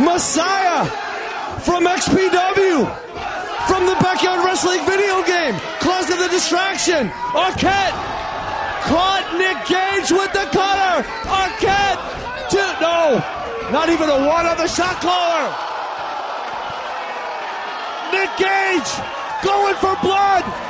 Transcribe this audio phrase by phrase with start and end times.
[0.00, 0.86] Messiah
[1.60, 2.88] from XPW,
[3.68, 7.08] from the Backyard Wrestling video game, caused the distraction.
[7.36, 7.96] Arquette
[8.88, 11.04] caught Nick Gage with the cutter.
[11.28, 12.00] Arquette,
[12.48, 13.20] two, no,
[13.70, 15.52] not even a one on the shot caller.
[18.12, 18.90] Nick Gage
[19.44, 20.69] going for blood.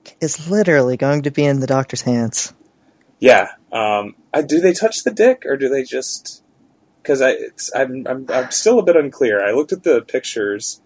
[0.21, 2.53] is literally going to be in the doctor's hands.
[3.19, 3.49] Yeah.
[3.71, 6.43] Um, I, do they touch the dick or do they just?
[7.01, 9.43] Because I, it's, I'm, I'm, I'm still a bit unclear.
[9.43, 10.79] I looked at the pictures,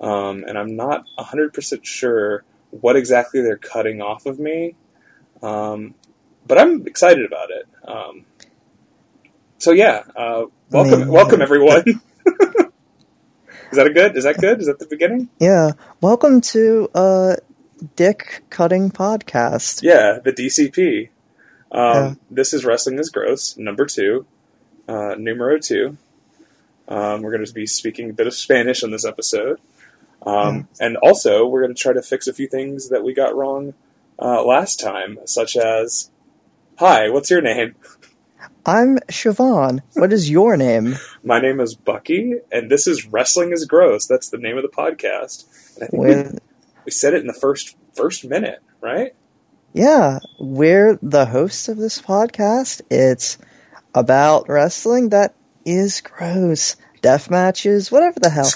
[0.00, 4.76] um, and I'm not hundred percent sure what exactly they're cutting off of me.
[5.42, 5.94] Um,
[6.46, 7.66] but I'm excited about it.
[7.88, 8.26] Um,
[9.58, 11.84] so yeah, uh, welcome, mean, welcome everyone.
[11.86, 11.94] is
[13.72, 14.16] that a good?
[14.16, 14.60] Is that good?
[14.60, 15.30] Is that the beginning?
[15.38, 15.72] Yeah.
[16.02, 17.36] Welcome to uh
[17.94, 19.82] Dick Cutting Podcast.
[19.82, 21.10] Yeah, the DCP.
[21.70, 22.14] Um, Yeah.
[22.30, 24.26] This is Wrestling is Gross, number two,
[24.88, 25.96] uh, numero two.
[26.88, 29.60] Um, we're going to be speaking a bit of Spanish on this episode.
[30.24, 33.36] Um, And also, we're going to try to fix a few things that we got
[33.36, 33.74] wrong
[34.18, 36.10] uh, last time, such as
[36.78, 37.74] Hi, what's your name?
[38.64, 39.80] I'm Siobhan.
[39.94, 40.96] What is your name?
[41.24, 44.06] My name is Bucky, and this is Wrestling is Gross.
[44.06, 45.44] That's the name of the podcast.
[45.76, 46.40] And I think With
[46.86, 49.12] we said it in the first first minute, right?
[49.76, 52.80] yeah, we're the hosts of this podcast.
[52.90, 53.36] It's
[53.94, 55.34] about wrestling that
[55.66, 56.76] is gross.
[57.02, 58.50] Death matches, whatever the hell.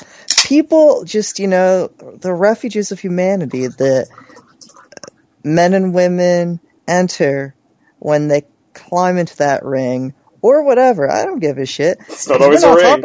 [0.47, 4.09] People just, you know, the refuges of humanity that
[5.45, 6.59] men and women
[6.89, 7.55] enter
[7.99, 8.43] when they
[8.73, 11.09] climb into that ring or whatever.
[11.09, 11.99] I don't give a shit.
[12.09, 13.05] It's not always a ring.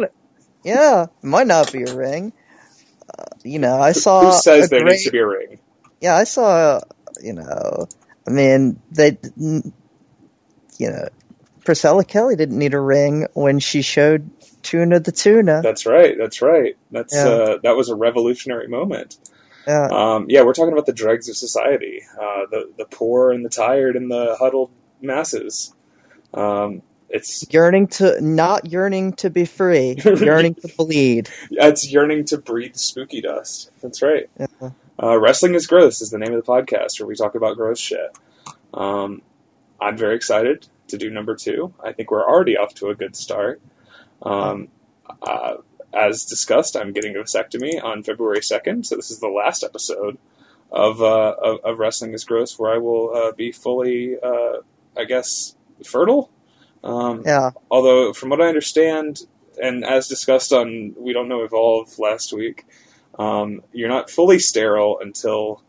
[0.64, 2.32] yeah, it might not be a ring.
[3.44, 5.60] You know, I saw Who says there great, needs to be a ring?
[6.02, 6.82] yeah, I saw,
[7.22, 7.88] you know,
[8.28, 9.62] I mean, they, you
[10.80, 11.08] know,
[11.64, 14.30] Priscilla Kelly didn't need a ring when she showed
[14.62, 15.62] Tuna the Tuna.
[15.64, 16.16] That's right.
[16.18, 16.76] That's right.
[16.92, 17.28] That's Yeah.
[17.28, 19.18] uh, that was a revolutionary moment.
[19.68, 23.44] Yeah, Um, yeah, we're talking about the dregs of society, uh, the the poor and
[23.44, 24.70] the tired and the huddled
[25.02, 25.74] masses.
[26.36, 31.30] Um, it's yearning to, not yearning to be free, yearning to bleed.
[31.50, 33.72] Yeah, it's yearning to breathe spooky dust.
[33.82, 34.30] That's right.
[34.40, 34.72] Yeah.
[35.02, 37.80] Uh, Wrestling is gross is the name of the podcast where we talk about gross
[37.80, 38.18] shit.
[38.74, 39.22] Um,
[39.80, 41.74] I'm very excited to do number two.
[41.84, 43.62] I think we're already off to a good start.
[44.22, 44.70] Um,
[45.22, 45.56] uh,
[45.94, 50.18] as discussed, I'm getting a vasectomy on February 2nd, so this is the last episode
[50.72, 54.58] of uh, of, of Wrestling is Gross, where I will uh, be fully, uh,
[54.98, 55.56] I guess,
[55.86, 56.30] fertile.
[56.86, 59.22] Um, Yeah, although from what I understand,
[59.62, 62.66] and as discussed on We Don't Know Evolve last week,
[63.18, 65.62] um, you're not fully sterile until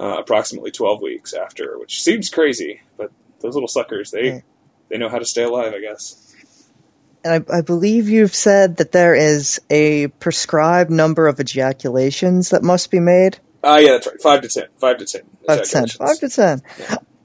[0.00, 4.42] uh, approximately 12 weeks after, which seems crazy, but those little suckers, they
[4.88, 6.34] they know how to stay alive, I guess.
[7.24, 12.62] and I, I believe you've said that there is a prescribed number of ejaculations that
[12.62, 13.38] must be made.
[13.64, 14.20] Ah, yeah, that's right.
[14.20, 14.64] Five to ten.
[14.78, 15.22] Five to ten.
[15.46, 15.88] Five to ten.
[15.88, 16.62] Five to ten.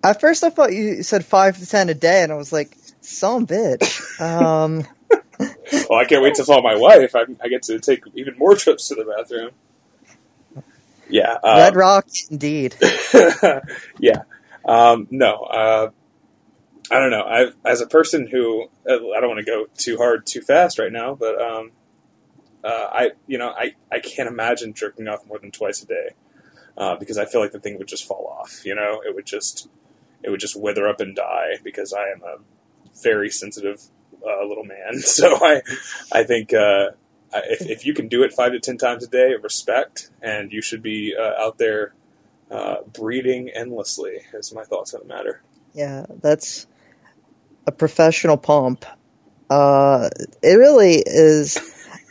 [0.04, 2.78] At first, I thought you said five to ten a day, and I was like,
[3.08, 4.86] "Some bitch." Um,
[5.90, 7.16] Well, I can't wait to tell my wife.
[7.16, 9.52] I, I get to take even more trips to the bathroom.
[11.10, 11.38] Yeah.
[11.44, 12.76] uh, Red Rock, indeed.
[14.00, 14.24] yeah.
[14.66, 15.36] Um, no.
[15.44, 15.90] Uh,
[16.90, 17.24] I don't know.
[17.24, 20.80] I, as a person who uh, I don't want to go too hard too fast
[20.80, 21.72] right now, but um,
[22.64, 26.10] uh, I you know I, I can't imagine jerking off more than twice a day
[26.78, 28.66] uh, because I feel like the thing would just fall off.
[28.66, 29.68] You know, it would just
[30.24, 32.38] it would just wither up and die because I am a
[33.04, 33.82] very sensitive
[34.26, 34.94] uh, little man.
[35.02, 35.62] So I
[36.12, 36.92] I think uh,
[37.34, 40.62] if if you can do it five to ten times a day, respect, and you
[40.62, 41.94] should be uh, out there
[42.52, 44.20] uh, breeding endlessly.
[44.34, 45.42] Is my thoughts on the matter.
[45.74, 46.68] Yeah, that's
[47.68, 48.86] a professional pump.
[49.50, 50.10] Uh,
[50.42, 51.58] it really is.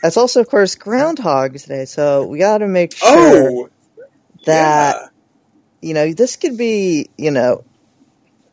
[0.03, 3.69] It's also, of course, Groundhog's Day, so we got to make sure Oh,
[4.45, 5.07] that yeah.
[5.81, 7.09] you know this could be.
[7.17, 7.63] You know,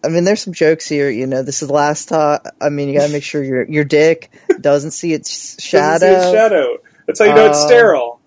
[0.04, 1.08] I mean, there's some jokes here.
[1.10, 2.40] You know, this is the last time.
[2.60, 4.30] I mean, you got to make sure your your dick
[4.60, 5.98] doesn't see its Doesn't shadow.
[5.98, 6.76] see its shadow.
[7.06, 8.20] That's how you know it's Um, sterile.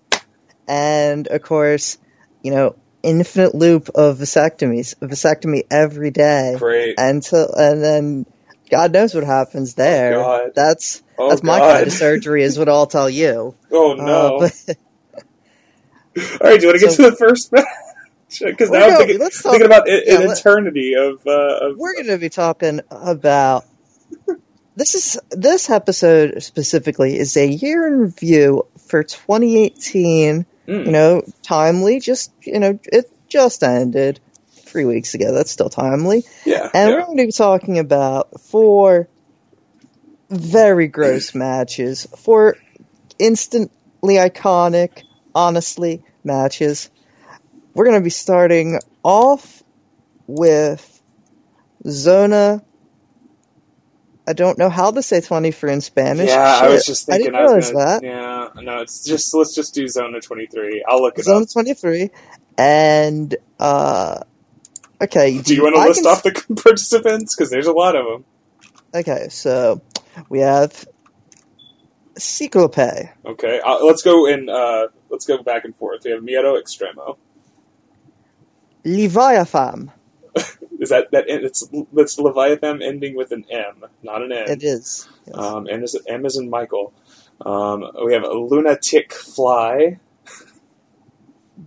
[0.66, 1.98] and of course,
[2.42, 6.94] you know, infinite loop of vasectomies, a vasectomy every day, Great.
[6.98, 8.26] until and then
[8.70, 10.12] God knows what happens there.
[10.14, 10.50] God.
[10.54, 13.54] That's Oh, that's my kind of surgery, is what I'll tell you.
[13.72, 14.38] Oh Uh, no!
[14.40, 14.76] but-
[16.40, 17.64] All right, do you want to get to the first match?
[18.40, 21.26] Because now I'm thinking, thinking about i- yeah, an eternity of.
[21.26, 23.64] Uh, of we're going to be talking about
[24.76, 30.84] this is this episode specifically is a year in review for 2018 Mm.
[30.84, 34.20] you know timely just you know it just ended
[34.52, 36.94] three weeks ago that's still timely yeah, and yeah.
[36.96, 39.08] we're going to be talking about four
[40.28, 42.58] very gross matches four
[43.18, 45.04] instantly iconic
[45.34, 46.90] honestly matches
[47.78, 49.62] we're going to be starting off
[50.26, 51.00] with
[51.86, 52.60] Zona.
[54.26, 56.28] I don't know how to say 24 in Spanish.
[56.28, 57.32] Yeah, I was Shit, just I thinking.
[57.34, 58.02] didn't I, was realize gonna, that.
[58.56, 60.84] Yeah, no, it's just let's just do Zona twenty three.
[60.86, 61.52] I'll look it Zona up.
[61.52, 62.10] 23.
[62.58, 64.22] And, uh,
[65.00, 65.38] okay.
[65.40, 66.32] Do you want to list can- off the
[66.62, 67.36] participants?
[67.36, 68.24] Because there's a lot of them.
[68.92, 69.80] Okay, so
[70.28, 70.84] we have
[72.16, 74.48] Ciclope, Okay, uh, let's go in.
[74.48, 76.02] Uh, let's go back and forth.
[76.04, 77.16] We have Miedo Extremo.
[78.84, 79.90] Leviathan.
[80.80, 81.24] Is that that?
[81.28, 84.48] It's that's Leviathan ending with an M, not an N.
[84.48, 85.08] It is.
[85.26, 85.36] Yes.
[85.36, 86.92] Um, M is M is in Michael.
[87.44, 89.98] Um, we have a lunatic fly.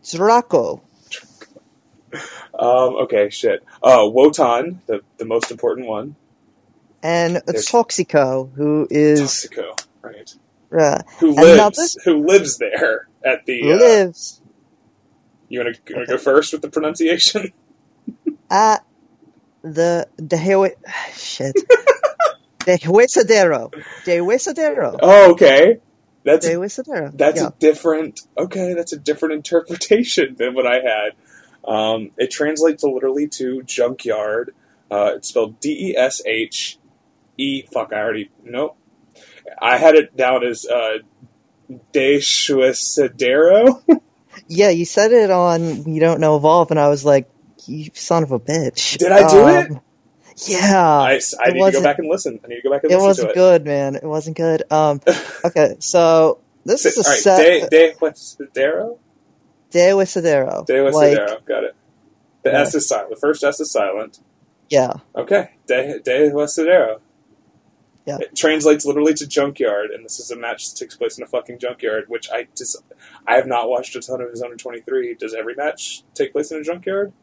[0.09, 0.81] Draco.
[2.57, 3.63] Um, okay, shit.
[3.83, 6.15] Uh, Wotan, the the most important one.
[7.03, 10.33] And There's- Toxico, who is, Toxico, right?
[10.77, 11.77] uh, Who lives?
[11.77, 13.73] this- Who lives there at the?
[13.73, 14.40] Uh, lives
[15.51, 17.53] you want to go first with the pronunciation?
[18.49, 18.85] at
[19.61, 20.75] the the Hue-
[21.13, 21.55] shit
[22.65, 23.71] the Huesadero.
[24.05, 24.97] De Huesadero.
[25.01, 25.79] Oh, okay.
[26.23, 27.17] That's De Huesadero.
[27.17, 27.47] that's yeah.
[27.47, 28.21] a different.
[28.37, 31.11] Okay, that's a different interpretation than what I had.
[31.63, 34.53] Um, it translates literally to junkyard.
[34.89, 36.77] Uh, it's spelled D E S H
[37.37, 37.63] E.
[37.63, 38.77] Fuck, I already nope.
[39.59, 40.99] I had it down as uh,
[41.91, 43.81] De Shuesadero.
[44.51, 47.29] Yeah, you said it on You Don't Know Evolve, and I was like,
[47.65, 48.97] you son of a bitch.
[48.97, 49.71] Did I do it?
[49.71, 49.81] Um,
[50.47, 50.81] Yeah.
[50.83, 52.39] I, I it need to go back and listen.
[52.43, 53.05] I need to go back and listen.
[53.05, 53.95] It listen wasn't good, man.
[53.95, 54.63] It wasn't good.
[54.71, 55.01] Um,
[55.45, 57.69] okay, so this is a right, set.
[57.69, 58.97] De De Huesadero.
[59.71, 60.65] De Huesadero.
[60.65, 61.45] De Like, Huesadero.
[61.45, 61.75] Got it.
[62.43, 62.61] The Yeah.
[62.61, 63.09] S is silent.
[63.11, 64.19] The first S is silent.
[64.69, 64.93] yeah.
[65.15, 66.99] Okay, De, De Huesadero.
[68.05, 68.17] Yeah.
[68.19, 71.27] It translates literally to junkyard, and this is a match that takes place in a
[71.27, 72.77] fucking junkyard, which I just
[73.27, 75.15] I have not watched a ton of his Zone 23.
[75.15, 77.13] Does every match take place in a junkyard?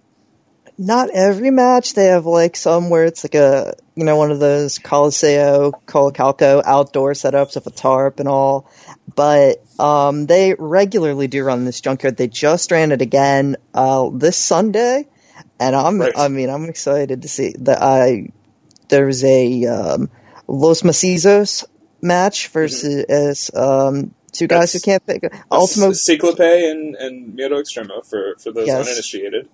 [0.78, 1.94] not every match.
[1.94, 6.62] They have like some where it's like a you know one of those Coliseo, Colicalco
[6.64, 8.70] outdoor setups with a tarp and all.
[9.14, 12.16] But um, they regularly do run this junkyard.
[12.16, 15.08] They just ran it again uh, this Sunday,
[15.58, 16.12] and I'm Right.
[16.16, 18.28] I mean I'm excited to see that I
[18.88, 20.10] there's a um,
[20.48, 21.64] Los Macizos
[22.00, 25.22] match versus um, two guys who can't pick
[25.52, 28.86] Ultimo Ciclope and and Miedo Extremo for for those Yes.
[28.86, 29.48] uninitiated.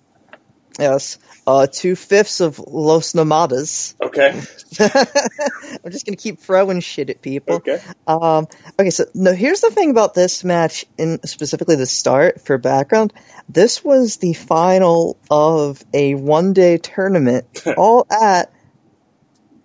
[0.79, 3.95] yes uh, two fifths of Los Nomadas.
[4.01, 4.29] Okay,
[4.79, 7.55] I'm just gonna keep throwing shit at people.
[7.55, 7.79] okay.
[8.07, 8.47] Um,
[8.79, 13.13] okay, so no, here's the thing about this match, in specifically the start for background.
[13.47, 17.45] This was the final of a one-day tournament,
[17.77, 18.51] all at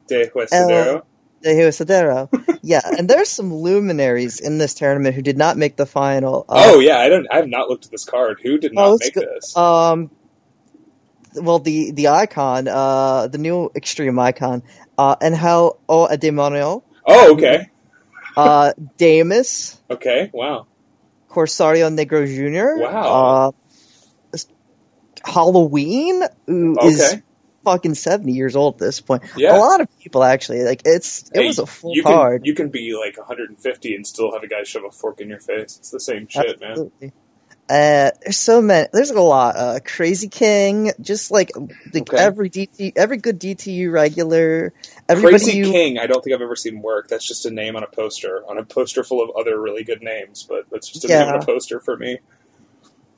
[0.09, 1.03] De Huesadero.
[1.43, 2.29] The Huesadero.
[2.63, 6.45] yeah, and there's some luminaries in this tournament who did not make the final.
[6.49, 7.27] Uh, oh yeah, I don't.
[7.31, 8.41] I have not looked at this card.
[8.43, 9.29] Who did not Oh, make good.
[9.37, 9.57] this?
[9.57, 10.11] Um,
[11.35, 14.63] well, the the icon, uh, the new extreme icon,
[14.99, 17.71] uh, and how oh a demonio, oh okay,
[18.37, 19.81] uh, Damus.
[19.91, 20.31] okay.
[20.33, 20.67] Wow.
[21.29, 22.83] Corsario Negro Jr.
[22.83, 23.53] Wow.
[24.35, 24.39] Uh,
[25.25, 27.23] Halloween, who is Okay.
[27.65, 29.23] Fucking 70 years old at this point.
[29.37, 29.57] Yeah.
[29.57, 30.63] A lot of people, actually.
[30.65, 32.43] Like, it's, it Hey, was a full you card.
[32.43, 35.29] Can, you can be like 150 and still have a guy shove a fork in
[35.29, 35.77] your face.
[35.79, 36.91] It's the same shit, man.
[37.69, 38.89] Uh, there's so many.
[38.93, 39.57] There's a lot.
[39.57, 41.53] Uh, Crazy King, just like,
[41.95, 42.17] like Okay.
[42.19, 44.73] every DT, every good DTU regular,
[45.09, 47.07] Crazy you, King, I don't think I've ever seen work.
[47.07, 50.03] That's just a name on a poster, on a poster full of other really good
[50.03, 52.19] names, but that's just a name on a poster for me.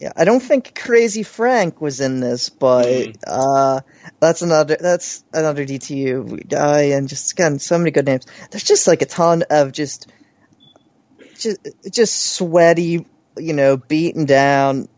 [0.02, 3.16] Yeah, I don't think Crazy Frank was in this, but Mm.
[3.24, 3.80] uh,
[4.20, 8.26] that's another that's another DTU guy, and just again so many good names.
[8.50, 10.10] There's just like a ton of just
[11.38, 11.60] just
[11.92, 13.06] just sweaty,
[13.38, 14.88] you know, beaten down,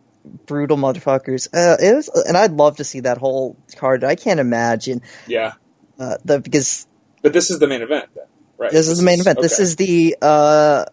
[0.46, 1.48] brutal motherfuckers.
[1.52, 4.04] Uh, it was, and I'd love to see that whole card.
[4.04, 5.52] I can't imagine Yeah.
[5.98, 6.86] uh, the because
[7.20, 8.24] But this is the main event, then,
[8.56, 8.72] right?
[8.72, 9.40] this is the main event.
[9.42, 10.86] This is the uh,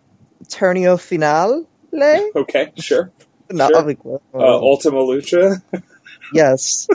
[0.49, 1.65] Torneo Finale.
[2.35, 3.11] Okay, sure.
[3.67, 4.21] Phenomenal.
[4.33, 5.61] Uh, Ultima Lucha.
[6.33, 6.87] yes.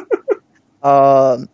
[0.83, 1.49] um,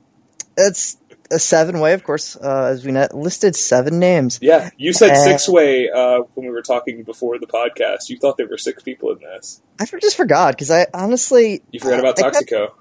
[0.56, 0.96] it's
[1.30, 4.38] a seven way, of course, uh, as we net listed seven names.
[4.42, 8.08] Yeah, you said Uh, six way uh, when we were talking before the podcast.
[8.10, 9.60] You thought there were six people in this.
[9.80, 12.72] I just forgot because I honestly You forgot about I kept- Toxico.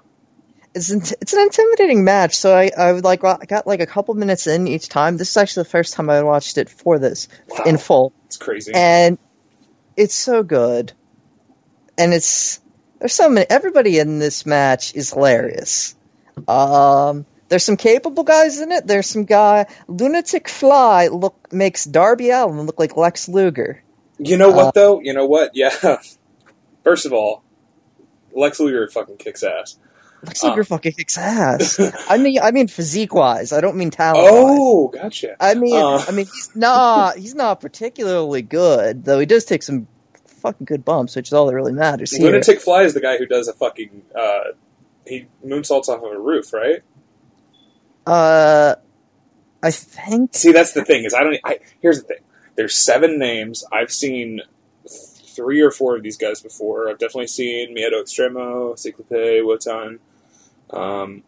[0.74, 2.36] it's int- it's an intimidating match.
[2.36, 5.16] So I I would like I got like a couple minutes in each time.
[5.16, 7.64] This is actually the first time I watched it for this Wow.
[7.64, 8.72] in full, It's crazy.
[8.74, 9.16] and
[9.96, 10.92] it's so good.
[12.02, 12.60] And it's
[12.98, 13.46] there's so many.
[13.48, 15.94] Everybody in this match is hilarious.
[16.48, 18.86] Um, there's some capable guys in it.
[18.86, 23.82] There's some guy Lunatic Fly look makes Darby Allin look like Lex Luger.
[24.18, 25.00] you know what uh, though?
[25.00, 25.52] You know what?
[25.54, 25.98] Yeah.
[26.82, 27.44] First of all,
[28.32, 29.78] Lex Luger fucking kicks ass.
[30.24, 30.42] Lex.
[30.42, 31.78] Luger fucking kicks ass.
[32.08, 33.52] I mean, I mean physique wise.
[33.52, 34.26] I don't mean talent.
[34.28, 35.36] Oh, gotcha.
[35.38, 36.04] I mean, Uh.
[36.08, 39.20] I mean, he's not he's not particularly good, though.
[39.20, 39.86] He does take some
[40.42, 42.26] fucking good bumps, which is all that really matters here.
[42.26, 44.52] Lunatic Fly is the guy who does a fucking uh,
[45.06, 46.82] he moonsaults off of a roof, right?
[48.06, 48.74] Uh,
[49.62, 51.38] I think See, that's the thing is I don't.
[51.44, 52.18] I, here's the thing.
[52.56, 53.64] There's seven names.
[53.72, 54.40] I've seen
[54.88, 56.90] three or four of these guys before.
[56.90, 60.00] I've definitely seen Miedo Extremo, Ciclope, Wotan.
[60.70, 61.22] Um,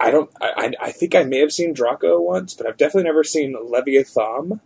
[0.00, 0.30] I don't.
[0.40, 3.56] I, I, I think I may have seen Draco once, but I've definitely never seen
[3.60, 4.60] Leviathan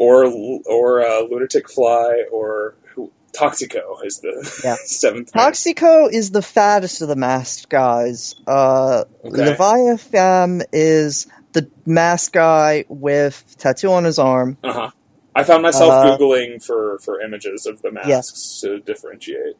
[0.00, 0.24] or
[0.66, 4.76] or uh, Lunatic Fly or who, Toxico is the Yeah.
[4.84, 5.30] seventh.
[5.32, 8.34] Toxico is the fattest of the masked guys.
[8.46, 9.44] Uh, Okay.
[9.44, 14.56] Leviathan is the masked guy with tattoo on his arm.
[14.64, 14.90] Uh huh.
[15.34, 19.56] I found myself Uh, googling for for images of the masks to differentiate.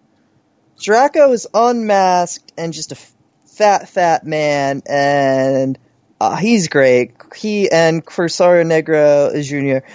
[0.83, 2.97] Draco is unmasked and just a
[3.57, 5.79] fat, fat man, and
[6.21, 7.13] uh, he's great.
[7.37, 9.87] He and Corsario Negro Jr.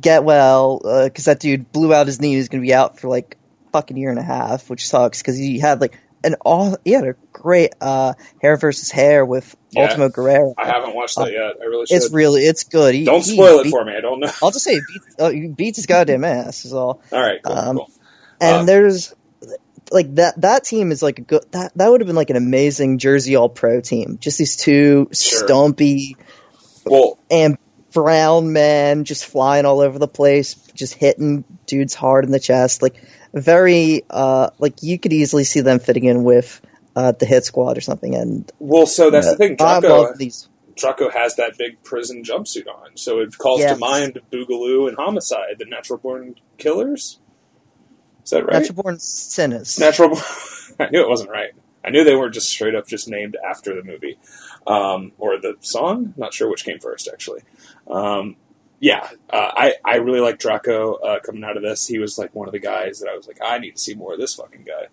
[0.00, 2.34] get well because that dude blew out his knee.
[2.34, 3.36] He's going to be out for like
[3.72, 7.04] fucking year and a half, which sucks because he had like an all he had
[7.04, 9.84] a great uh, hair versus hair with Yeah.
[9.84, 10.54] Ultimo Guerrero.
[10.58, 11.56] I haven't watched that yet.
[11.60, 11.96] I really should.
[11.96, 12.94] It's really it's good.
[12.94, 13.94] He, Don't he spoil it beat- for me.
[13.96, 14.30] I don't know.
[14.42, 17.02] I'll just say he beats, uh, he beats his goddamn ass is all.
[17.10, 17.90] All right, cool, Um, cool.
[18.40, 19.14] And Uh, there's
[19.92, 22.36] like that that team is like a good that that would have been like an
[22.36, 24.18] amazing Jersey All Pro team.
[24.20, 25.46] Just these two Sure.
[25.46, 26.16] stumpy
[26.84, 27.56] Well, and
[27.92, 32.82] brown men just flying all over the place, just hitting dudes hard in the chest.
[32.82, 36.60] Like very uh like you could easily see them fitting in with
[36.96, 39.52] uh the hit squad or something and well, so that's the thing.
[39.60, 43.74] I Draco, love these Draco has that big prison jumpsuit on, so it calls Yes.
[43.74, 47.18] to mind Boogaloo and Homicide, the natural born killers.
[48.24, 48.60] Is that right?
[48.60, 49.78] natural born sinners.
[49.78, 50.16] Natural.
[50.80, 51.50] I knew it wasn't right.
[51.84, 54.18] I knew they weren't just straight up just named after the movie
[54.66, 56.12] um, or the song.
[56.16, 57.40] Not sure which came first, actually.
[57.90, 58.36] Um,
[58.80, 61.86] yeah, uh, I I really like Draco uh, coming out of this.
[61.86, 63.94] He was like one of the guys that I was like, I need to see
[63.94, 64.86] more of this fucking guy.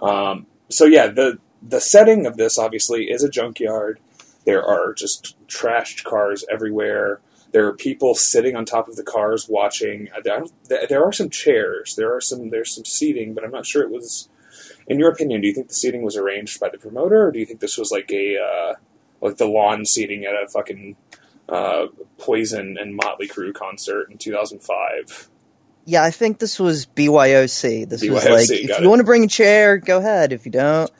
[0.00, 4.00] Um, so yeah, the the setting of this obviously is a junkyard.
[4.44, 7.20] There are just trashed cars everywhere.
[7.52, 10.08] There are people sitting on top of the cars watching.
[10.24, 11.94] There are some chairs.
[11.96, 12.50] There are some.
[12.50, 14.28] There's some seating, but I'm not sure it was.
[14.88, 17.38] In your opinion, do you think the seating was arranged by the promoter, or do
[17.38, 18.74] you think this was like a uh,
[19.20, 20.96] like the lawn seating at a fucking
[21.50, 21.86] uh,
[22.18, 25.28] Poison and Motley Crue concert in 2005?
[25.86, 27.88] Yeah, I think this was BYOC.
[27.88, 28.86] This was like, if you it.
[28.86, 30.32] want to bring a chair, go ahead.
[30.32, 30.90] If you don't,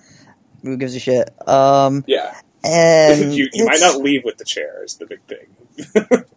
[0.62, 1.30] who gives a shit?
[1.46, 4.82] Um, Yeah, and you, you might not leave with the chair.
[4.84, 6.24] Is the big thing.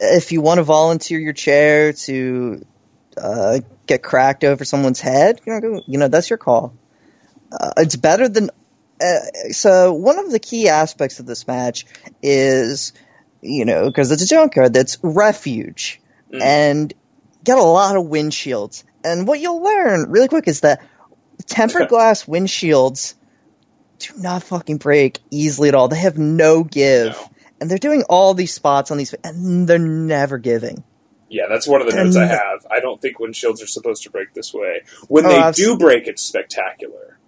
[0.00, 2.64] If you want to volunteer your chair to
[3.16, 6.72] uh, get cracked over someone's head, you know, you know that's your call.
[7.50, 8.50] Uh, it's better than.
[9.02, 11.84] Uh, so one of the key aspects of this match
[12.22, 12.92] is,
[13.42, 16.00] you know, because it's a junkyard that's refuge,
[16.32, 16.42] Mm.
[16.42, 16.94] and
[17.44, 18.84] get a lot of windshields.
[19.02, 20.82] And what you'll learn really quick is that
[21.46, 23.14] tempered glass windshields
[24.00, 25.88] do not fucking break easily at all.
[25.88, 27.12] They have no give.
[27.12, 27.30] No.
[27.60, 30.84] And they're doing all these spots on these, and they're never giving.
[31.30, 32.66] Yeah, that's one of the notes I have.
[32.70, 34.82] I don't think windshields are supposed to break this way.
[35.08, 37.18] When Oh, they do break, it's spectacular.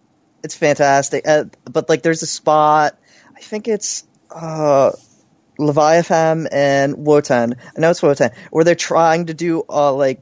[0.45, 1.27] It's fantastic.
[1.27, 2.97] Uh, but like, there's a spot.
[3.37, 4.93] I think it's uh,
[5.61, 7.55] Leviathan and Wotan.
[7.77, 10.21] I know it's Wotan, where they're trying to do uh, like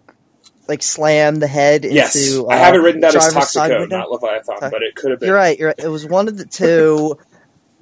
[0.69, 1.95] like slam the head into.
[1.97, 4.69] Yes, uh, I have it written down as Toxico, not Leviathan, Okay.
[4.71, 5.29] but it could have been.
[5.29, 5.59] You're right.
[5.59, 5.79] You're right.
[5.79, 7.17] It was one of the two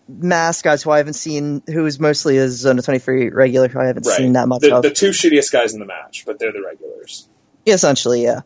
[0.08, 3.80] mask guys who I haven't seen, who is mostly a Zone of 23 regular, who
[3.80, 4.16] I haven't Right.
[4.16, 4.82] seen that much the, of.
[4.84, 7.28] the two shittiest guys in the match, but they're the regulars.
[7.66, 8.42] Essentially, yeah.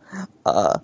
[0.47, 0.79] Uh,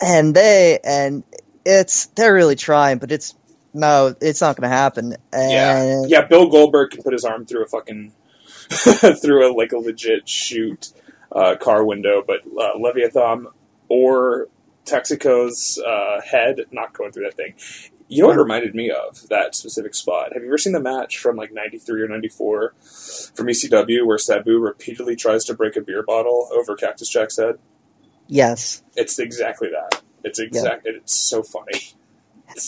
[0.00, 1.22] and they, and
[1.64, 3.34] it's, they're really trying, but it's,
[3.74, 5.16] no, it's not going to happen.
[5.32, 6.24] Yeah, And yeah.
[6.26, 8.12] Bill Goldberg can put his arm through a fucking
[8.70, 10.92] through a like a legit shoot
[11.32, 13.48] uh, car window, but uh, Leviathan
[13.88, 14.48] or
[14.84, 17.54] Toxico's uh, head not going through that thing.
[18.10, 20.32] You know what reminded me of that specific spot?
[20.32, 22.74] Have you ever seen the match from like '93 or '94
[23.34, 27.58] from ECW where Sabu repeatedly tries to break a beer bottle over Cactus Jack's head?
[28.26, 28.82] Yes.
[28.96, 30.02] It's exactly that.
[30.24, 30.86] It's exact.
[30.86, 31.92] It's so funny.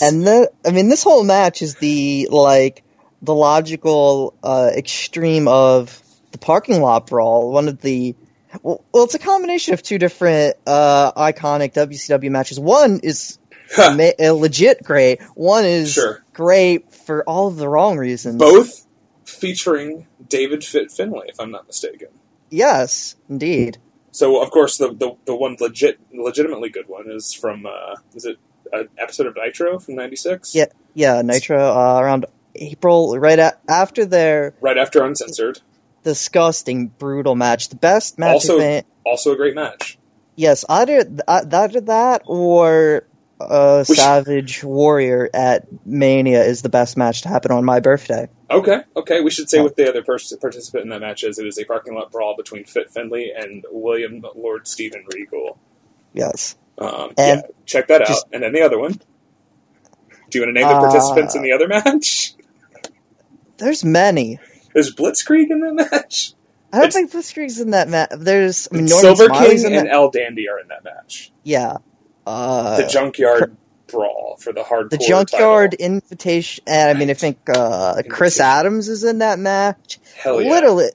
[0.02, 2.82] And the, I mean, this whole match is the like
[3.22, 6.00] the logical uh, extreme of
[6.32, 7.50] the parking lot brawl.
[7.52, 8.14] One of the
[8.62, 12.58] well, well, it's a combination of two different uh, iconic WCW matches.
[12.58, 13.38] One is
[13.78, 15.20] ma- uh, legit great.
[15.34, 16.22] One is Sure.
[16.32, 18.37] great for all of the wrong reasons.
[18.38, 18.87] both
[19.25, 22.08] featuring David Fit Finlay, if I'm not mistaken.
[22.50, 23.78] Yes, indeed.
[24.12, 28.25] So of course the the, the one legit legitimately good one is from uh, is
[28.25, 28.38] it
[28.72, 30.54] an episode of Nitro from '96?
[30.54, 30.66] Yeah.
[30.94, 35.60] Yeah, Nitro uh, around April, right a- after their Right after Uncensored.
[36.02, 37.68] disgusting, brutal match.
[37.68, 38.86] The best match Also- event.
[39.04, 39.98] Also a great match.
[40.36, 43.04] Yes, either th- uh, either that or
[43.40, 48.28] uh, Savage Warrior at Mania is the best match to happen on my birthday.
[48.50, 49.20] Okay, okay.
[49.22, 49.64] We should say Oh.
[49.64, 51.38] what the other pers- participant in that match is.
[51.38, 55.58] It is a parking lot brawl between Fit Finlay and William Lord Steven Regal.
[56.12, 56.56] Yes.
[56.80, 58.30] Um, And yeah, check that just- out.
[58.34, 58.92] And then the other one.
[60.30, 62.34] Do you want to name the Uh, participants in the other match?
[63.58, 64.38] There's many.
[64.72, 66.34] There's Blitzkrieg in that match.
[66.72, 68.10] I don't It's- think Blitzkrieg's in that match.
[68.16, 69.92] There's I mean, Silver Smiley's King and that.
[69.92, 71.32] El Dandy are in that match.
[71.42, 71.78] Yeah.
[72.26, 73.56] Uh, The Junkyard
[73.88, 75.84] Brawl for the hardcore the Junkyard title.
[75.87, 79.99] Invitation, and I mean, I think uh, Chris Adams is in that match.
[80.16, 80.49] Hell yeah.
[80.50, 80.90] Literally,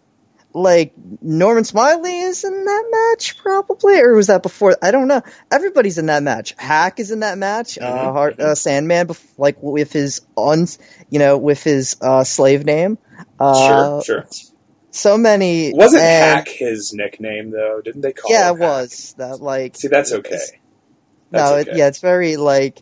[0.56, 4.78] like Norman Smiley is in that match, probably, or was that before?
[4.82, 5.22] I don't know.
[5.52, 6.56] Everybody's in that match.
[6.58, 7.78] Hack is in that match.
[7.78, 10.66] Uh, Mhm, Heart, uh, Sandman, like with his on,
[11.10, 12.98] you know, with his uh, slave name.
[13.38, 14.28] Uh, sure, sure.
[14.92, 15.74] So many.
[15.74, 17.82] Wasn't and- Hack his nickname though?
[17.84, 18.60] Didn't they call Yeah, it Hack?
[18.60, 19.42] was that.
[19.42, 20.40] Like, See, that's okay.
[21.32, 21.72] That's no, okay.
[21.72, 22.82] it, yeah, it's very like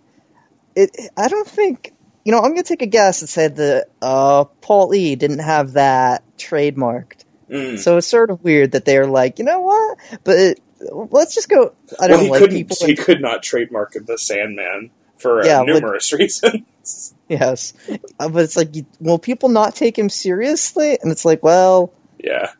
[0.75, 0.91] it.
[1.17, 1.91] I don't think
[2.23, 2.37] you know.
[2.39, 7.22] I'm gonna take a guess and say that uh, Paul E didn't have that trademarked.
[7.53, 7.77] Mm.
[7.79, 9.97] So it's sort of weird that they're like, you know what?
[10.23, 11.73] But it, let's just go.
[11.99, 12.57] I don't well, he like couldn't.
[12.57, 12.77] people.
[12.87, 17.13] he could not trademark the Sandman for uh, Yeah, but- numerous reasons.
[17.29, 17.73] yes,
[18.19, 20.97] Uh, but it's like, will people not take him seriously?
[21.01, 22.51] And it's like, well, yeah,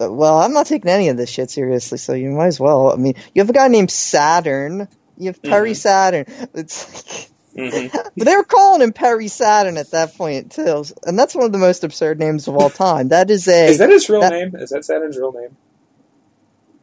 [0.00, 2.92] uh, well, I'm not taking any of this shit seriously, so you might as well.
[2.92, 4.88] I mean, you have a guy named Saturn.
[5.16, 5.76] You have Perry Mhm.
[5.76, 6.24] Saturn.
[6.54, 11.18] It's like, hmm but they were calling him Perry Saturn at that point too, and
[11.18, 13.08] that's one of the most absurd names of all time.
[13.08, 14.54] That is a is that his real that- name?
[14.56, 15.56] Is that Saturn's real name?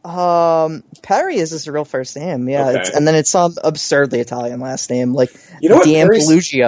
[0.04, 2.78] um Perry is his real first name, yeah, Okay.
[2.80, 5.86] it's, and then it's some absurdly Italian last name like You know what?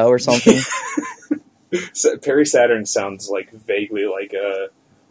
[0.09, 0.59] Or something.
[2.23, 4.69] Perry Saturn sounds like vaguely like a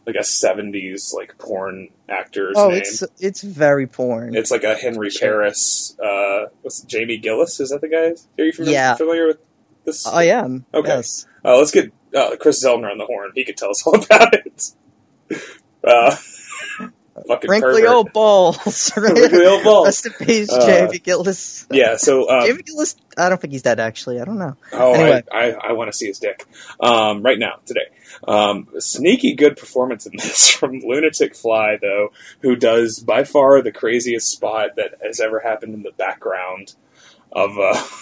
[0.08, 2.78] like a '70s like porn actor's oh, name.
[2.78, 4.36] it's it's very porn.
[4.36, 5.30] It's like a Henry Sure.
[5.34, 5.96] Paris.
[6.04, 7.60] Uh, what's Jamie Gillis?
[7.60, 8.16] Is that the guy?
[8.42, 8.96] Are you familiar, Yeah.
[8.96, 9.38] familiar with
[9.86, 10.08] this?
[10.08, 10.66] I am.
[10.74, 10.88] Okay.
[10.88, 11.28] Yes.
[11.46, 13.32] Uh, let's get uh, Chris Zellner on the horn.
[13.36, 14.72] He could tell us all about it.
[15.84, 16.16] Uh,
[17.28, 17.90] fucking Wrinkly pervert.
[17.90, 18.92] old balls.
[18.96, 19.12] right?
[19.14, 19.88] Wrinkly old balls.
[19.88, 21.68] Rest in peace, Uh, Jamie Gillis.
[21.72, 21.98] Yeah.
[21.98, 22.96] So, um, Jamie Gillis.
[23.18, 23.80] I don't think he's dead.
[23.80, 24.56] Actually, I don't know.
[24.74, 25.24] oh, anyway.
[25.32, 26.46] I, I, I want to see his dick
[26.80, 27.88] um, right now today.
[28.26, 32.10] Um, sneaky good performance in this from Lunatic Fly, though,
[32.42, 36.76] who does by far the craziest spot that has ever happened in the background
[37.32, 37.58] of.
[37.58, 37.84] Uh,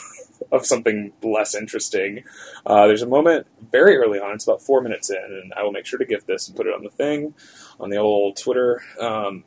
[0.52, 2.24] Of something less interesting.
[2.66, 5.72] Uh, there's a moment very early on, it's about four minutes in, and I will
[5.72, 7.34] make sure to gift this and put it on the thing,
[7.80, 8.82] on the old Twitter.
[9.00, 9.46] Um,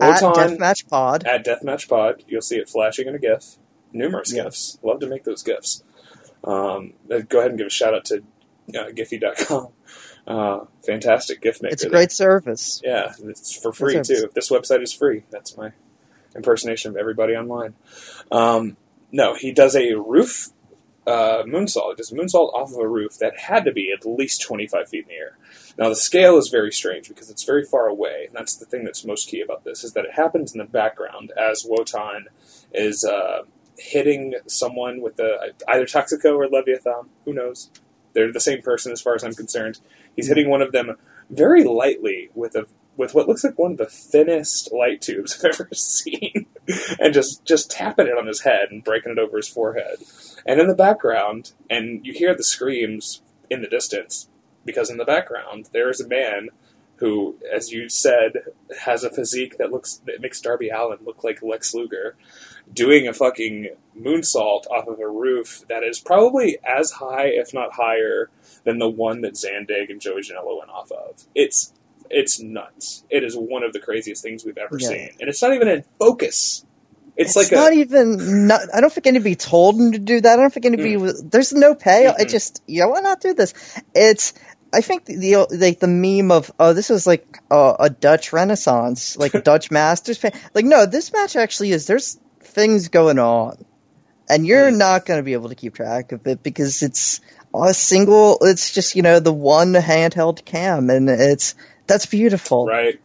[0.00, 1.26] At Wotan- Deathmatch Pod.
[1.26, 2.24] at Deathmatch Pod.
[2.26, 3.56] You'll see it flashing in a GIF.
[3.92, 4.44] Numerous Yeah.
[4.44, 4.78] GIFs.
[4.82, 5.84] Love to make those GIFs.
[6.42, 6.94] Um,
[7.28, 8.24] go ahead and give a shout out to
[8.76, 9.68] uh, Giphy.com.
[10.26, 11.72] Uh, fantastic GIF maker.
[11.72, 12.82] It's a great service.
[12.84, 14.28] Yeah, it's for free too.
[14.34, 15.24] This website is free.
[15.30, 15.72] That's my
[16.36, 17.74] impersonation of everybody online.
[18.30, 18.76] Um,
[19.10, 20.50] no, he does a roof
[21.06, 21.90] uh, moonsault.
[21.90, 24.88] He does a moonsault off of a roof that had to be at least 25
[24.88, 25.38] feet in the air.
[25.78, 28.24] Now the scale is very strange because it's very far away.
[28.26, 30.66] And that's the thing that's most key about this is that it happens in the
[30.66, 32.26] background as Wotan
[32.74, 33.44] is uh,
[33.78, 37.08] hitting someone with the either Toxico or Leviathan.
[37.24, 37.70] Who knows?
[38.18, 39.78] They're the same person as far as I'm concerned.
[40.16, 40.96] He's hitting one of them
[41.30, 45.52] very lightly with a with what looks like one of the thinnest light tubes I've
[45.54, 46.46] ever seen,
[46.98, 49.98] and just just tapping it on his head and breaking it over his forehead.
[50.44, 54.28] And in the background, and you hear the screams in the distance
[54.64, 56.48] because in the background there is a man
[56.96, 58.32] who, as you said,
[58.80, 62.16] has a physique that looks that makes Darby Allin look like Lex Luger,
[62.72, 67.72] doing a fucking moonsault off of a roof that is probably as high, if not
[67.72, 68.30] higher,
[68.64, 71.24] than the one that Zandig and Joey Janela went off of.
[71.34, 71.72] It's
[72.10, 73.04] it's nuts.
[73.10, 74.88] It is one of the craziest things we've ever Yeah.
[74.88, 76.64] seen, and it's not even in focus.
[77.16, 78.46] It's, It's like not a even.
[78.46, 80.38] Not, I don't think anybody told him to do that.
[80.38, 80.94] I don't think anybody.
[80.94, 81.00] Mm.
[81.00, 82.04] Was, there's no pay.
[82.04, 82.20] Mm-mm.
[82.20, 83.54] It just you know why not do this?
[83.94, 84.34] It's.
[84.72, 88.32] I think the, the like the meme of oh this is like a, a Dutch
[88.34, 90.22] Renaissance like a Dutch Masters.
[90.54, 91.86] Like no, this match actually is.
[91.86, 93.64] There's things going on,
[94.28, 97.20] and you're not going to be able to keep track of it because it's
[97.54, 98.38] a single.
[98.42, 101.54] It's just you know the one handheld cam, and it's
[101.86, 102.66] that's beautiful.
[102.66, 103.00] right.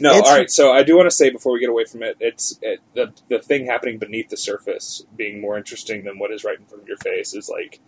[0.00, 0.50] No, It's- all right.
[0.50, 3.12] So I do want to say before we get away from it, it's it, the
[3.28, 6.82] the thing happening beneath the surface being more interesting than what is right in front
[6.82, 7.80] of your face is like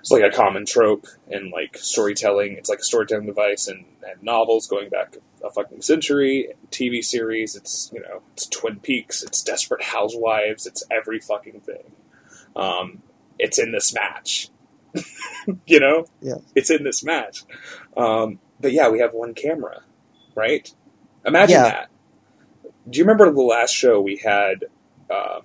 [0.00, 2.52] it's like a common trope in like storytelling.
[2.52, 6.48] It's like a storytelling device and, and novels going back a fucking century.
[6.70, 7.56] TV series.
[7.56, 9.22] It's you know it's Twin Peaks.
[9.22, 10.66] It's Desperate Housewives.
[10.66, 11.92] It's every fucking thing.
[12.56, 13.02] Um,
[13.38, 14.48] it's in this match.
[15.66, 16.36] you know, Yeah.
[16.54, 17.44] it's in this match.
[17.96, 19.82] Um, but yeah, we have one camera,
[20.34, 20.68] right?
[21.24, 21.62] Imagine Yeah.
[21.70, 21.88] that.
[22.88, 24.64] Do you remember the last show we had?
[25.10, 25.42] Um,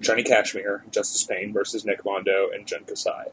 [0.00, 3.26] Johnny Cashmere, Justice Pain versus Nick Mondo and Jun Kasai.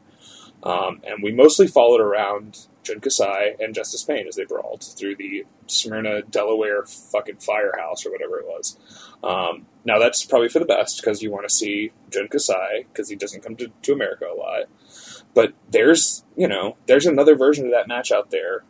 [0.62, 5.16] Um, and we mostly followed around Jun Kasai and Justice Pain as they brawled through
[5.16, 8.78] the Smyrna, Delaware fucking firehouse or whatever it was.
[9.22, 13.08] Um, now that's probably for the best because you want to see Jun Kasai because
[13.08, 14.64] he doesn't come to, to America a lot.
[15.34, 18.64] But there's, you know, there's another version of that match out there.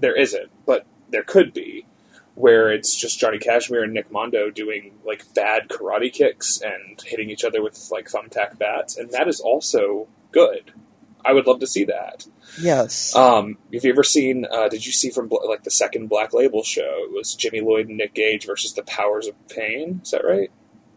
[0.00, 1.86] There isn't, but there could be
[2.34, 7.30] where it's just Johnny Cashmere and Nick Mondo doing like bad karate kicks and hitting
[7.30, 10.72] each other with like thumbtack bats, and that is also good.
[11.24, 12.26] I would love to see that.
[12.60, 13.14] Yes.
[13.16, 14.46] Um, have you ever seen?
[14.50, 17.04] Uh, did you see from like the second Black Label show?
[17.04, 20.00] It was Jimmy Lloyd and Nick Gage versus the Powers of Pain.
[20.04, 20.50] Is that right?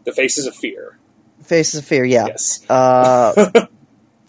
[0.04, 0.98] The Faces of Fear.
[1.42, 2.04] Faces of Fear.
[2.04, 2.26] Yeah.
[2.28, 2.60] Yes.
[2.68, 3.66] Uh, yeah,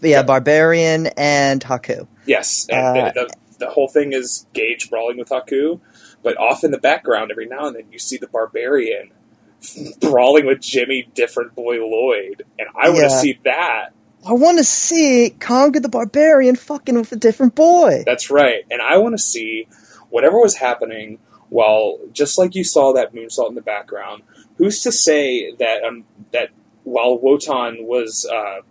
[0.01, 0.23] Yeah.
[0.23, 2.07] Barbarian and Haku.
[2.25, 5.79] Yes, and Uh, the, the, the whole thing is Gage brawling with Haku,
[6.23, 9.12] but off in the background, every now and then, you see the Barbarian
[10.01, 13.19] brawling with Jimmy Different Boy Lloyd, and I want to Yeah.
[13.21, 13.89] see that.
[14.25, 18.03] I want to see Konga the Barbarian fucking with a different boy.
[18.05, 19.67] That's right, and I want to see
[20.10, 24.23] whatever was happening while, just like you saw that moonsault in the background.
[24.58, 26.49] Who's to say that um, that
[26.84, 28.62] while Wotan was uh,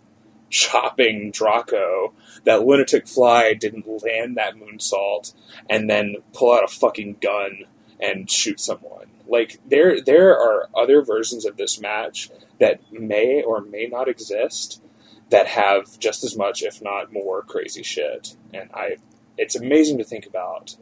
[0.49, 5.33] chopping Draco, that lunatic fly didn't land that moonsault
[5.69, 7.65] and then pull out a fucking gun
[7.99, 9.07] and shoot someone.
[9.27, 14.81] Like there, there are other versions of this match that may or may not exist
[15.29, 18.35] that have just as much, if not more, crazy shit.
[18.53, 18.97] And I,
[19.37, 20.75] it's amazing to think about.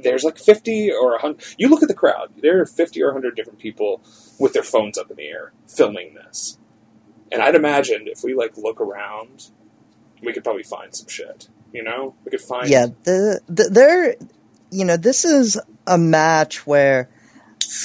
[0.00, 1.56] There's like 50 or 100.
[1.58, 2.32] You look at the crowd.
[2.40, 4.02] There are 50 or 100 different people
[4.38, 6.58] with their phones up in the air filming this.
[7.32, 9.48] And I'd imagine if we like look around,
[10.22, 11.48] we could probably find some shit.
[11.72, 12.68] You know, we could find.
[12.68, 14.14] Yeah, the, the there,
[14.70, 17.08] you know, this is a match where,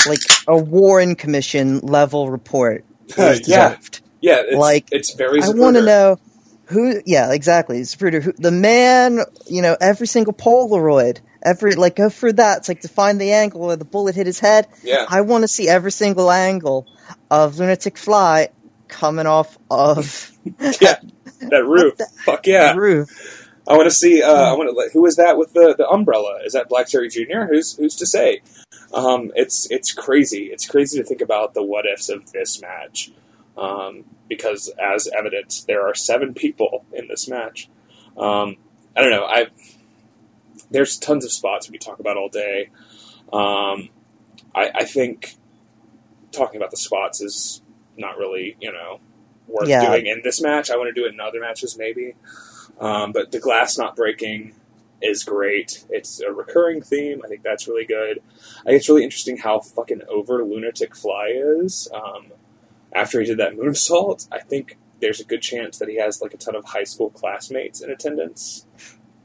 [0.08, 2.86] like, a Warren Commission level report
[3.18, 3.18] is
[3.48, 3.70] Yeah.
[3.70, 4.02] deserved.
[4.22, 4.42] Yeah.
[4.46, 5.42] It's, like, it's very.
[5.42, 6.20] I want to know
[6.66, 7.02] who.
[7.06, 7.82] Yeah, exactly.
[7.82, 9.20] Zapruder, who the man.
[9.48, 12.60] You know, every single Polaroid, every like go through that.
[12.60, 14.68] It's like to find the angle where the bullet hit his head.
[14.84, 15.06] Yeah.
[15.08, 16.88] I want to see every single angle
[17.30, 18.50] of Lunatic Fly
[18.88, 20.32] coming off of
[20.82, 21.00] yeah.
[21.42, 21.94] That roof.
[22.26, 22.74] Fuck yeah.
[22.74, 23.46] roof.
[23.68, 24.24] I want to see.
[24.24, 24.90] Uh, I want to.
[24.94, 26.40] Who is that with the, the umbrella?
[26.44, 27.46] Is that Black Cherry Jr.?
[27.50, 28.42] Who's who's to say?
[28.94, 30.46] Um, it's it's crazy.
[30.46, 33.12] It's crazy to think about the what ifs of this match,
[33.60, 37.70] um, because as evidence, there are seven people in this match.
[38.18, 38.58] Um,
[38.96, 39.26] I don't know.
[39.26, 39.48] I
[40.72, 42.70] there's tons of spots we could talk about all day.
[43.34, 43.90] Um,
[44.56, 45.36] I, I think
[46.32, 47.62] talking about the spots is
[47.98, 49.00] not really you know
[49.48, 49.86] worth Yeah.
[49.86, 50.70] doing in this match.
[50.70, 52.16] I want to do it in other matches maybe.
[52.80, 54.54] Um, but the glass not breaking
[55.02, 55.86] is great.
[55.90, 57.22] It's a recurring theme.
[57.24, 58.22] I think that's really good.
[58.62, 61.90] I think it's really interesting how fucking over Lunatic Fly is.
[61.94, 62.28] Um,
[62.94, 66.34] after he did that moonsault, I think there's a good chance that he has like
[66.34, 68.66] a ton of high school classmates in attendance.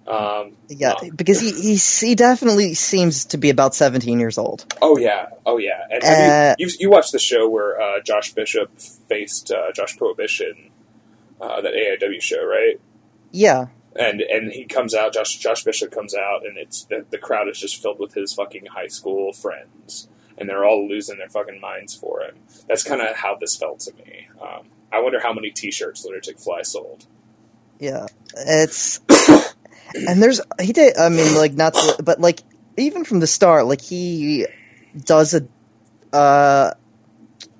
[0.07, 4.67] Um, Yeah, um, because he, he he definitely seems to be about seventeen years old.
[4.83, 5.87] Oh yeah, oh yeah.
[5.91, 9.97] And Uh, you, you you watched the show where uh, Josh Bishop faced uh, Josh
[9.97, 10.71] Prohibition,
[11.41, 12.79] uh, that AIW show, right?
[13.31, 15.15] Yeah, and and he comes out.
[15.15, 18.35] Josh Josh Bishop comes out, and it's the, the crowd is just filled with his
[18.35, 22.35] fucking high school friends, and they're all losing their fucking minds for him.
[22.69, 24.29] That's kind of how this felt to me.
[24.41, 27.07] Um, I wonder how many T-shirts Lunatic Fly sold.
[27.79, 28.07] yeah.
[28.37, 29.01] It's
[29.95, 30.97] and there's he did.
[30.97, 32.41] I mean, like not, to, but like
[32.77, 34.47] even from the start, like he
[34.97, 35.47] does a,
[36.17, 36.73] uh,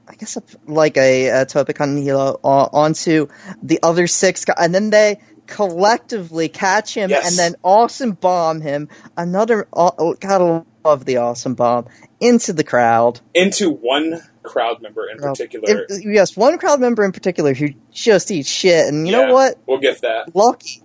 [0.09, 3.29] I guess a, like a, a tope con hilo on, onto
[3.63, 7.29] the other six guys, and then they collectively catch him Yes.
[7.29, 8.89] and then awesome bomb him.
[9.17, 11.87] Another, oh, gotta love the awesome bomb
[12.25, 13.21] into the crowd.
[13.35, 15.87] Into one crowd member in particular.
[15.89, 19.27] If- yes, one crowd member in particular who just eats shit, and you Yeah.
[19.27, 19.59] know what?
[19.67, 20.35] We'll get that.
[20.35, 20.83] Lucky.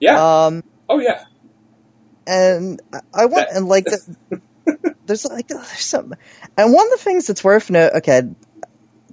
[0.00, 0.44] Yeah.
[0.46, 1.24] Um, oh yeah.
[2.26, 2.80] and
[3.12, 4.16] I- want and like the,
[5.06, 6.14] there's like there's some
[6.56, 8.22] and one of the things that's worth note okay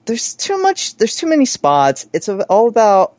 [0.06, 3.16] there's too much there's too many spots it's all about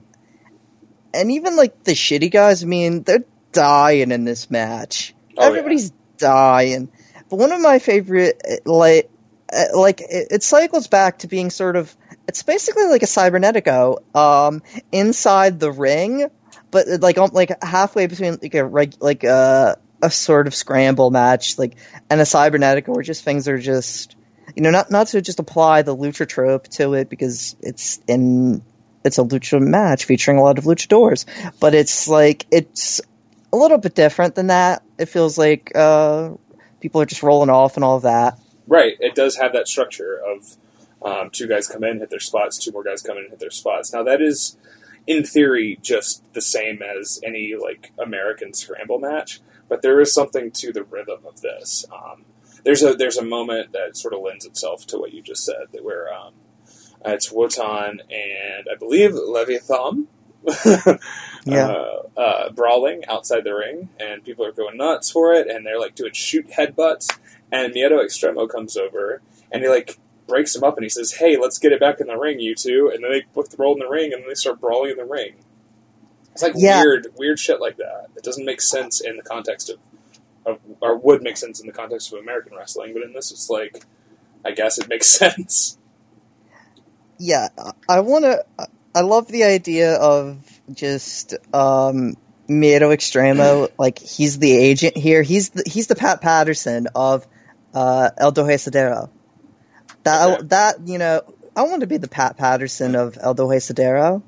[1.13, 5.49] and even like the shitty guys i mean they're dying in this match Oh, yeah.
[5.49, 6.91] everybody's dying
[7.33, 9.11] but one of my favorite uh, like
[9.51, 11.97] uh, like it, cycles back to being sort of
[12.29, 16.29] it's basically like a cibernetico um inside the ring
[16.71, 21.11] but uh, like like halfway between like a reg, like a a sort of scramble
[21.11, 21.77] match like
[22.11, 24.15] and a cibernetico where just things are just
[24.55, 28.63] you know not not to just apply the lucha trope to it because it's in
[29.07, 31.25] it's a lucha match featuring a lot of luchadors
[31.61, 33.01] but it's like it's
[33.53, 34.83] a little bit different than that.
[34.99, 36.31] It feels like uh
[36.83, 38.97] people are just rolling off and all of that Right.
[39.01, 40.57] It does have that structure of
[41.03, 43.51] um, two guys come in, hit their spots, two more guys come in, hit their
[43.51, 43.93] spots.
[43.93, 44.57] Now that is,
[45.07, 50.51] in theory, just the same as any like American scramble match, but there is something
[50.53, 51.85] to the rhythm of this.
[51.93, 52.25] Um,
[52.65, 55.67] there's a there's a moment that sort of lends itself to what you just said,
[55.73, 56.35] that where um,
[57.05, 60.07] it's Wotan and I believe Leviathan.
[61.45, 61.67] Yeah.
[61.67, 65.81] Uh, uh, brawling outside the ring, and people are going nuts for it, and they're
[65.81, 67.19] like doing shoot headbutts,
[67.51, 71.37] and Miedo Extremo comes over and he like breaks him up and he says, "Hey,
[71.37, 72.91] let's get it back in the ring, you two.
[72.95, 75.05] And then they both roll in the ring and then they start brawling in the
[75.05, 75.35] ring.
[76.33, 76.81] It's like Yeah.
[76.81, 78.07] weird, weird shit like that.
[78.17, 79.79] It doesn't make sense in the context of,
[80.47, 83.51] of, or would make sense in the context of American wrestling, but in this, it's
[83.51, 83.85] like,
[84.45, 85.77] I guess it makes sense.
[87.19, 87.49] yeah
[87.89, 88.45] i want to
[88.95, 90.39] i love the idea of
[90.73, 92.15] just um
[92.49, 95.23] Miedo Extremo, like he's the agent here.
[95.23, 97.27] He's the, he's the Pat Patterson of
[97.73, 99.11] uh, El Dohe Cedero.
[100.05, 100.47] That Okay.
[100.49, 101.23] that you know,
[101.57, 104.23] I want to be the Pat Patterson of El Dohe Cedero.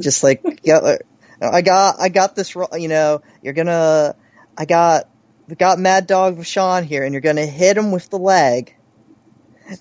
[0.00, 0.96] Just like yeah,
[1.40, 2.54] I got I got this.
[2.54, 4.16] You know, you're gonna.
[4.58, 5.08] I got
[5.48, 8.74] we got Mad Dog Vachon here, and you're gonna hit him with the leg.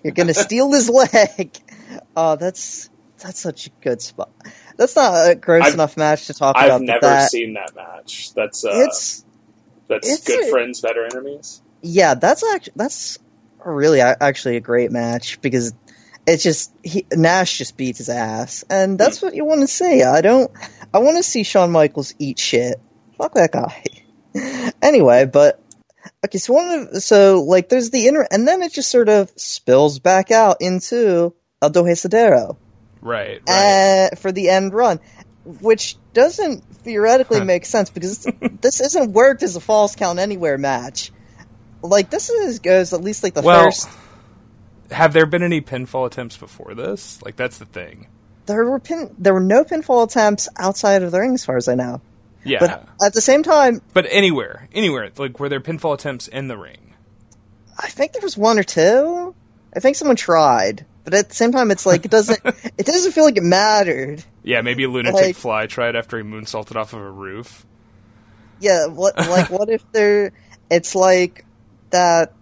[0.04, 1.58] You're gonna steal his leg.
[2.16, 4.30] Oh, that's that's such a good spot.
[4.78, 6.64] That's not a gross I've- enough match to talk about.
[6.64, 6.80] I've about.
[6.80, 8.34] but never that, seen that match.
[8.34, 9.24] That's uh, It's
[9.88, 11.62] that's it's good a- friends, better enemies.
[11.82, 13.18] yeah, that's actually that's
[13.64, 15.74] really actually a great match because
[16.28, 20.04] it's just he, Nash just beats his ass, and that's what you want to see.
[20.04, 20.52] I don't.
[20.94, 22.80] I want to see Shawn Michaels eat shit.
[23.18, 23.84] Fuck that guy.
[24.82, 25.62] anyway, but
[26.26, 29.32] okay, so one of so like there's the inner, and then it just sort of
[29.36, 32.58] spills back out into El Dohe Cedero
[33.06, 34.10] Right, right.
[34.12, 35.00] uh, for the end run,
[35.46, 38.28] which doesn't theoretically make sense because
[38.62, 41.12] this isn't worked as a false count anywhere match.
[41.84, 43.88] Like this is goes at least like the well, first.
[44.90, 47.22] have there been any pinfall attempts before this?
[47.22, 48.08] Like that's the thing.
[48.48, 51.68] There were pin, there were no pinfall attempts outside of the ring, as far as
[51.68, 52.02] I know.
[52.44, 56.48] Yeah, But at the same time, but anywhere, anywhere, like were there pinfall attempts in
[56.48, 56.96] the ring?
[57.78, 59.36] I think there was one or two.
[59.76, 62.40] I think someone tried, but at the same time, it's like it doesn't.
[62.46, 64.24] it doesn't feel like it mattered.
[64.44, 67.66] Yeah, maybe a lunatic Like- fly tried after he moonsaulted off of a roof.
[68.60, 70.34] Yeah, what like what if there?
[70.70, 71.46] It's like
[71.92, 72.34] that.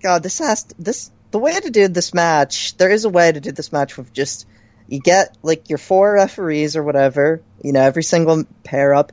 [0.00, 2.76] God, this has to, this the way to do this match.
[2.76, 4.46] There is a way to do this match with just
[4.88, 7.42] you get like your four referees or whatever.
[7.62, 9.12] You know, every single pair up,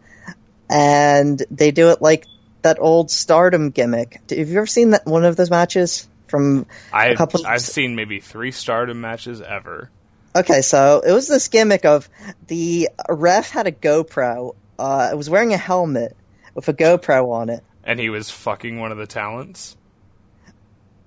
[0.70, 2.28] and they do it like
[2.62, 4.22] that old Stardom gimmick.
[4.30, 6.66] Have you ever seen that one of those matches from?
[6.94, 9.90] I've couple- I've seen maybe three Stardom matches ever.
[10.36, 12.10] Okay, so it was this gimmick of
[12.48, 14.56] the ref had a GoPro.
[14.78, 16.16] Uh, it was wearing a helmet
[16.54, 17.64] with a GoPro on it.
[17.84, 19.78] and he was fucking one of the talents.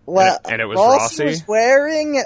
[0.06, 1.24] Well, And it- and it was Rossi Rossi?
[1.24, 2.22] was wearing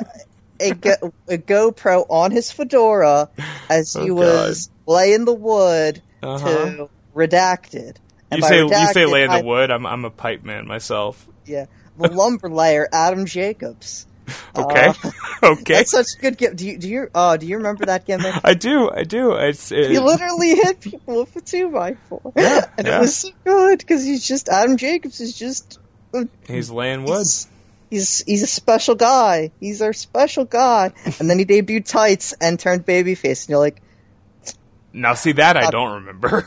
[0.61, 0.93] a, go,
[1.29, 3.29] a GoPro on his fedora
[3.69, 6.49] as he Oh, was laying the wood Uh-huh.
[6.49, 7.97] to redacted.
[8.31, 9.71] And You say you say redacted, lay in I- the wood.
[9.71, 11.27] I'm I'm a pipe man myself.
[11.45, 11.67] Yeah,
[12.03, 14.07] the lumber layer, Adam Jacobs.
[14.57, 15.11] Okay, Uh,
[15.53, 15.75] okay.
[15.75, 16.57] That's such a good gimmick.
[16.57, 18.35] Do you do you uh, do you remember that gimmick?
[18.45, 19.33] I do, I do.
[19.33, 22.99] It's it, He literally hit people with a two by four, Yeah, and yeah.
[22.99, 25.79] it was so good because he's just Adam Jacobs is just
[26.47, 27.19] he's laying wood.
[27.19, 27.49] He's,
[27.91, 29.51] he's he's a special guy.
[29.59, 30.93] He's our special guy.
[31.19, 33.83] And then he debuted tights and turned babyface, and you're like,
[34.93, 36.47] Now see that I don't remember.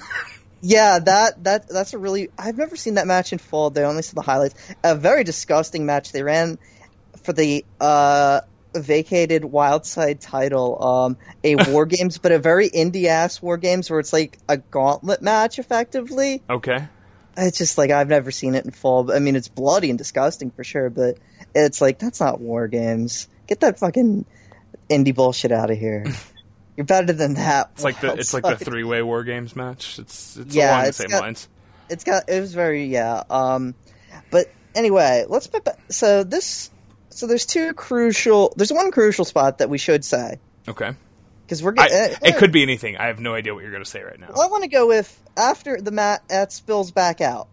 [0.67, 2.29] Yeah, that that that's a really.
[2.39, 3.69] I've never seen that match in full.
[3.69, 4.55] They only saw the highlights.
[4.83, 6.11] A very disgusting match.
[6.11, 6.57] They ran
[7.21, 8.41] for the uh
[8.73, 13.99] vacated Wildside title, um, a war games, but a very indie ass war games where
[13.99, 16.41] it's like a gauntlet match, effectively.
[16.49, 16.87] okay,
[17.37, 19.11] It's just like I've never seen it in full.
[19.11, 21.19] I mean, it's bloody and disgusting for sure, but
[21.53, 23.27] it's like that's not war games.
[23.47, 24.25] get that fucking
[24.89, 26.05] indie bullshit out of here.
[26.77, 27.71] You're better than that.
[27.75, 29.97] It's like the it's like the three way war games match.
[29.99, 31.47] It's it's Yeah, along the it's same got- lines.
[31.89, 33.75] it's got it was very yeah um
[34.31, 36.69] but anyway let's put back, so this
[37.09, 40.91] so there's two crucial there's one crucial spot that we should say Okay.
[41.45, 42.97] because we're I, getting it could be anything.
[42.97, 44.27] I have no idea what you're going to say right now.
[44.29, 45.07] i want to go with
[45.37, 47.47] after the mat at spills back out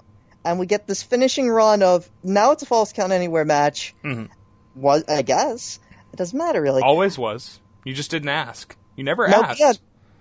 [0.45, 4.31] and we get this finishing run of now it's a false count anywhere match Mhm.
[4.75, 5.79] was i guess
[6.13, 7.61] it doesn't matter really Always was.
[7.85, 8.77] You just didn't ask.
[8.97, 9.61] You never No, asked.
[9.61, 9.73] yeah,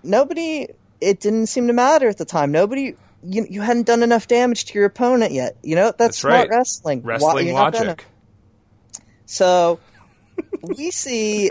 [0.04, 0.68] nobody
[1.00, 4.66] it didn't seem to matter at the time nobody you, you hadn't done enough damage
[4.66, 6.50] to your opponent yet you know that's, That's right.
[6.50, 8.06] wrestling Wrestling you're gonna- logic.
[9.26, 9.80] So
[10.62, 11.50] we see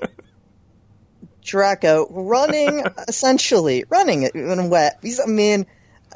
[1.43, 4.99] Draco running, essentially running it in wet.
[5.03, 5.67] He's, I mean,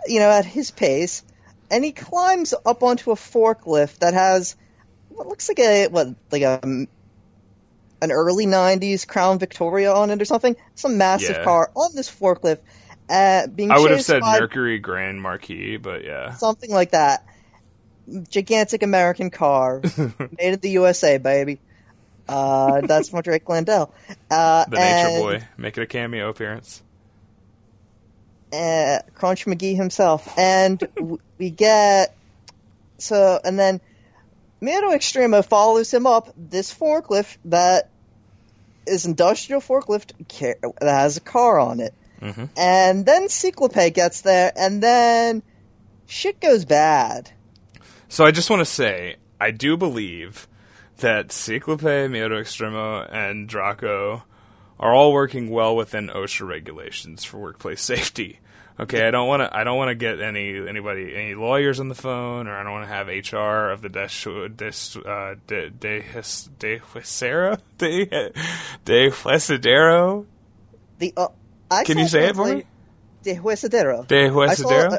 [0.07, 1.23] you know, at his pace,
[1.71, 4.57] and he climbs up onto a forklift that has
[5.09, 6.87] what looks like a what like a
[8.05, 10.55] an early '90s Crown Victoria on it or something.
[10.75, 11.45] Some massive Yeah.
[11.45, 12.59] car on this forklift,
[13.09, 16.35] uh, being I would have said by Mercury Grand Marquis, but yeah.
[16.35, 17.27] something like that.
[18.29, 19.81] Gigantic American car,
[20.19, 21.59] made in the USA, baby.
[22.29, 23.93] Uh, that's from Drake Landell.
[24.31, 26.83] Uh, The Nature Boy making a cameo appearance.
[28.53, 30.81] Uh, Crunch McGee himself, and
[31.39, 32.15] we get
[32.99, 33.81] so, and then
[34.63, 37.91] Miedo Extremo follows him up this forklift that
[38.87, 42.45] is industrial forklift ca- that has a car on it, Mm-hmm.
[42.57, 45.43] and then Cyclope gets there, and then
[46.07, 47.31] shit goes bad.
[48.09, 50.47] So I just want to say, I do believe
[50.99, 54.23] that Cyclope, Miedo Extremo, and Draco
[54.79, 58.39] are all working well within OSHA regulations for workplace safety.
[58.79, 59.57] Okay, I don't want to.
[59.57, 62.73] I don't want to get any anybody any lawyers on the phone, or I don't
[62.73, 68.07] want to have HR of the Des Des uh, De De His- De Huesera De
[68.85, 70.27] De Huesadero.
[70.99, 71.29] The uh,
[71.71, 72.65] I Can saw you say it for me?
[73.23, 74.07] De Huesadero.
[74.09, 74.99] De I saw, Huesadero.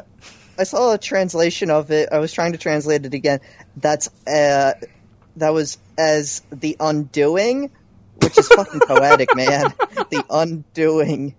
[0.58, 2.08] I saw a translation of it.
[2.10, 3.40] I was trying to translate it again.
[3.76, 4.72] That's uh,
[5.36, 7.70] that was as the undoing,
[8.22, 9.74] which is fucking poetic, man.
[10.08, 11.34] The undoing.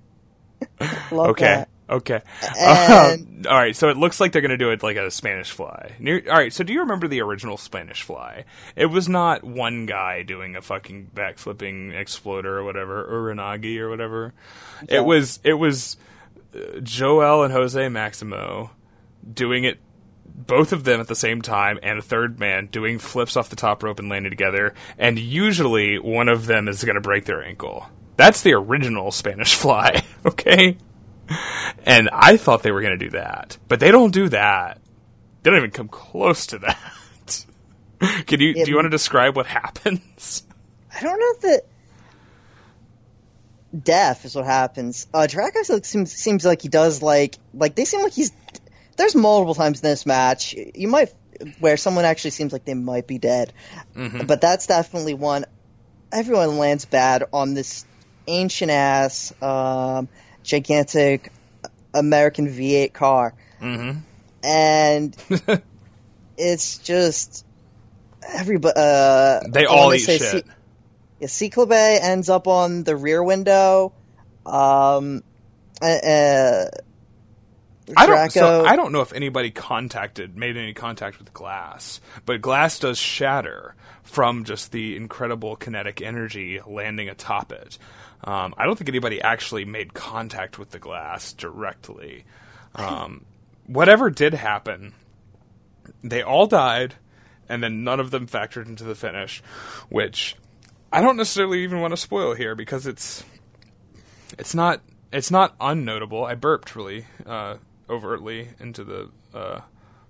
[1.12, 1.46] Love Okay.
[1.46, 1.70] that.
[1.90, 2.22] Okay.
[2.58, 3.76] And- all right.
[3.76, 5.94] So it looks like they're going to do it like a Spanish fly.
[6.00, 6.52] Near, all right.
[6.52, 8.46] So do you remember the original Spanish fly?
[8.76, 13.90] It was not one guy doing a fucking backflipping exploder or whatever, or Renagi or
[13.90, 14.34] whatever.
[14.90, 15.98] It was it was
[16.56, 18.72] uh, Joel and Jose Maximo
[19.34, 19.80] doing it.
[20.40, 23.56] Both of them at the same time, and a third man doing flips off the
[23.56, 24.76] top rope and landing together.
[25.00, 27.88] And usually, one of them is going to break their ankle.
[28.18, 30.04] That's the original Spanish fly.
[30.26, 30.78] Okay.
[31.86, 34.80] And I thought they were going to do that, but they don't do that.
[35.44, 37.46] They don't even come close to that.
[38.28, 40.44] Can you It- do you want to describe what happens?
[40.96, 41.62] I don't know if that
[43.84, 45.08] death is what happens.
[45.14, 48.32] Uh, Draco seems seems like he does like like they seem like he's.
[48.98, 51.14] There's multiple times in this match you might
[51.60, 53.54] where someone actually seems like they might be dead,
[53.94, 55.46] but that's definitely one.
[56.12, 57.86] Everyone lands bad on this
[58.28, 60.08] ancient ass, um,
[60.48, 61.32] gigantic
[61.94, 64.00] American V8 car, Mm-hmm.
[64.44, 65.16] and
[66.38, 67.46] it's just
[68.28, 68.74] everybody.
[68.78, 70.46] Uh, They all eat say shit.
[70.46, 70.52] C-
[71.20, 73.94] yeah, Cyclope ends up on the rear window.
[74.46, 75.24] Um,
[75.82, 76.66] uh, uh,
[77.96, 78.32] I don't.
[78.32, 82.98] So I don't know if anybody contacted, made any contact with glass, but glass does
[82.98, 87.78] shatter from just the incredible kinetic energy landing atop it.
[88.24, 92.26] Um, I don't think anybody actually made contact with the glass directly.
[92.76, 93.26] Um,
[93.68, 94.94] whatever did happen,
[96.04, 96.96] they all died,
[97.48, 99.42] and then none of them factored into the finish,
[99.90, 100.36] which
[100.92, 103.24] I don't necessarily even want to spoil here because it's
[104.38, 106.26] it's not it's not unnotable.
[106.26, 107.58] I burped really uh,
[107.90, 109.62] overtly into the uh,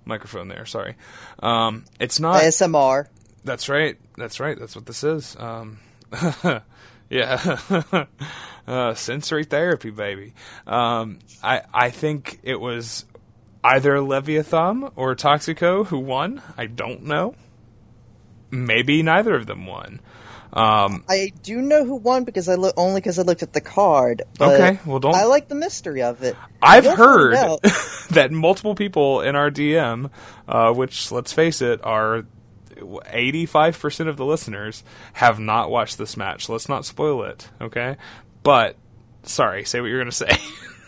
[0.06, 0.66] microphone there.
[0.66, 0.96] Sorry.
[1.40, 2.42] Um, it's not.
[2.42, 3.08] ASMR.
[3.44, 3.98] That's right.
[4.18, 4.58] That's right.
[4.58, 5.36] That's what this is.
[5.40, 5.80] Um,
[7.10, 7.58] yeah.
[8.68, 10.34] uh, sensory therapy, baby.
[10.66, 13.06] Um, I I think it was
[13.64, 16.42] either Leviathan or Toxico who won.
[16.58, 17.36] I don't know.
[18.50, 20.00] Maybe neither of them won.
[20.54, 23.62] Um, I do know who won because I look only because I looked at the
[23.62, 24.24] card.
[24.40, 26.36] But Okay, well, don't- I like the mystery of it.
[26.62, 27.34] I've heard
[28.12, 30.10] that multiple people in our DM,
[30.48, 32.26] uh, which let's face it, are
[33.12, 34.84] eighty-five percent of the listeners,
[35.14, 36.48] have not watched this match.
[36.50, 37.98] Let's not spoil it, okay?
[38.44, 38.76] But
[39.24, 40.30] sorry, say what you're going to say.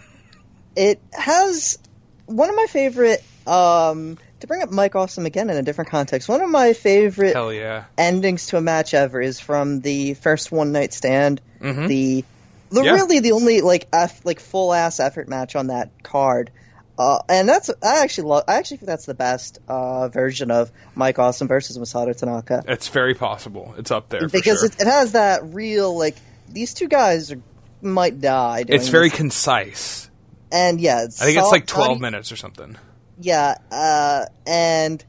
[0.75, 1.77] it has
[2.25, 6.27] one of my favorite um, to bring up Mike Awesome again in a different context,
[6.29, 7.85] one of my favorite yeah.
[7.97, 11.41] endings to a match ever is from the first one night stand.
[11.61, 11.87] Mhm.
[11.87, 12.25] The
[12.71, 12.91] the Yeah.
[12.93, 16.51] really the only like F, like full ass effort match on that card.
[16.97, 18.43] Uh, and that's I actually love.
[18.47, 22.89] I actually think that's the best uh, version of Mike Awesome versus Masato Tanaka It's
[22.89, 23.73] very possible.
[23.77, 24.67] It's up there for because sure.
[24.67, 26.15] it, it has that real like
[26.49, 27.39] these two guys are,
[27.81, 28.63] might die.
[28.63, 29.17] doing It's very this.
[29.17, 30.09] concise.
[30.51, 32.75] and yeah, it's I think it's like 12 minutes or something.
[33.19, 35.03] Yeah, uh, and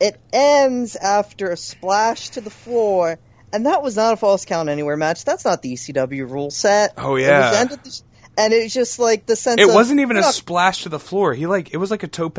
[0.00, 3.18] it ends after a splash to the floor,
[3.52, 5.24] and that was not a false count anywhere match.
[5.24, 6.94] That's not the ECW rule set.
[6.96, 7.52] Oh, It was yeah.
[7.56, 8.00] ended the-
[8.38, 9.60] and it's just like the sense.
[9.60, 11.34] It of, wasn't even a not- splash to the floor.
[11.34, 12.38] He like it was like a tope.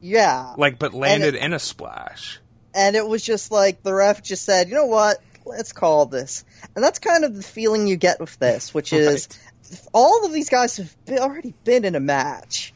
[0.00, 2.40] yeah, Like but landed it- in a splash.
[2.74, 6.44] and it was just like the ref just said, you know what, let's call this,
[6.74, 9.28] and that's kind of the feeling you get with this, which is
[9.92, 12.72] all of these guys have been, already been in a match,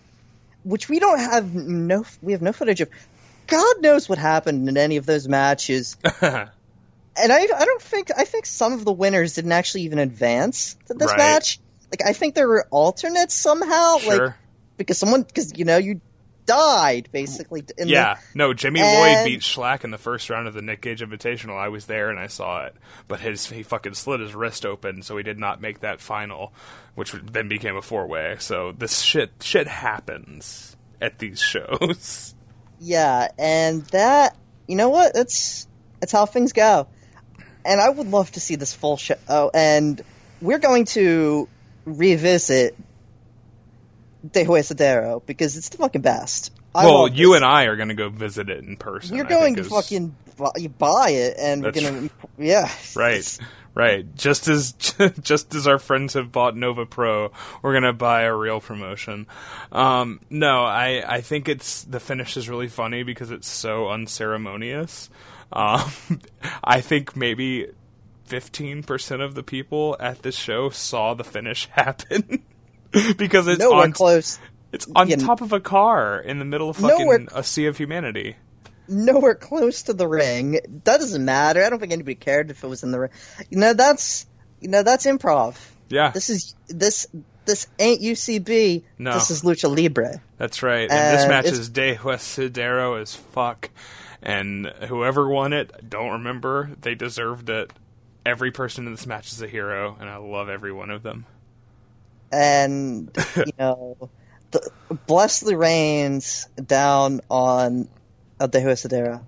[0.65, 2.91] which we don't have no we have no footage of.
[3.47, 5.97] God knows what happened in any of those matches.
[6.23, 10.77] and I, I don't think I think some of the winners didn't actually even advance
[10.87, 11.19] to this Right.
[11.19, 11.61] match.
[11.91, 14.35] Like I think there were alternates somehow, like
[14.77, 16.01] because someone because you know you
[16.51, 17.65] died basically.
[17.79, 18.19] In the- yeah.
[18.35, 21.59] No, Jimmy and- Lloyd beat Shlak in the first round of the Nick Gage Invitational.
[21.59, 22.75] I was there and I saw it.
[23.09, 26.53] But his he fucking slit his wrist open, so he did not make that final,
[26.95, 28.37] which then became a four way.
[28.39, 32.35] So this shit shit happens at these shows.
[32.79, 34.37] yeah, and that
[34.67, 35.15] you know what?
[35.15, 35.67] That's
[36.01, 36.87] that's how things go.
[37.65, 39.17] And I would love to see this full show.
[39.29, 40.01] Oh, and
[40.41, 41.47] we're going to
[41.85, 42.75] revisit
[44.29, 46.53] De Huesadero because it's the fucking best.
[46.75, 49.17] I well, you and I are going to go visit it in person.
[49.17, 53.39] You're going to is- fucking buy, buy it, and we're gonna, yeah, Right,
[53.75, 54.17] right.
[54.17, 54.73] Just as
[55.21, 59.27] just as our friends have bought Nova Pro, we're gonna buy a real promotion.
[59.73, 65.11] Um, no, I I think it's the finish is really funny because it's so unceremonious.
[65.53, 65.91] Um,
[66.65, 67.69] I think maybe
[68.25, 72.43] fifteen percent of the people at this show saw the finish happen.
[73.17, 74.39] because it's Nowhere on close,
[74.73, 75.17] it's on Yeah.
[75.17, 78.37] top of a car in the middle of fucking Nowhere- a sea of humanity.
[78.89, 80.53] nowhere close to the ring.
[80.85, 81.65] That doesn't matter.
[81.65, 83.11] I don't think anybody cared if it was in the ring.
[83.49, 84.27] You know, that's
[84.61, 85.57] you know that's improv.
[85.89, 87.07] Yeah, This is this
[87.47, 88.85] this ain't UCB.
[88.99, 89.15] No.
[89.15, 90.21] This is lucha libre.
[90.39, 90.89] That's right.
[90.91, 93.71] And this Uh, match is De Huesadero as fuck.
[94.23, 96.71] And whoever won it, I don't remember.
[96.81, 97.73] They deserved it.
[98.27, 101.25] Every person in this match is a hero, and I love every one of them.
[102.33, 104.11] And you know,
[104.51, 104.71] the,
[105.07, 107.89] bless the reins down on
[108.39, 109.23] uh, El dehuasadera.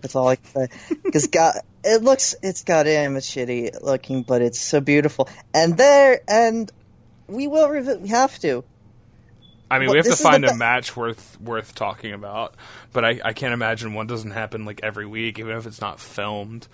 [0.00, 0.96] That's all I can say.
[1.02, 5.28] Because God, it looks, it's goddamn it's shitty looking, but it's so beautiful.
[5.52, 6.70] And there, and
[7.26, 8.64] we will, revi- we have to.
[9.68, 12.12] I mean, Well, we have to this is the find a match worth worth talking
[12.12, 12.54] about,
[12.92, 15.98] but I, I can't imagine one doesn't happen like every week, even if it's not
[15.98, 16.68] filmed.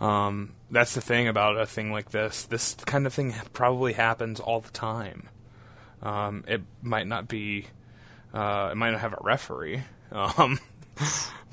[0.00, 2.44] Um, that's the thing about a thing like this.
[2.44, 5.28] This kind of thing probably happens all the time.
[6.02, 7.66] Um, it might not be,
[8.32, 9.82] uh, it might not have a referee,
[10.12, 10.58] um,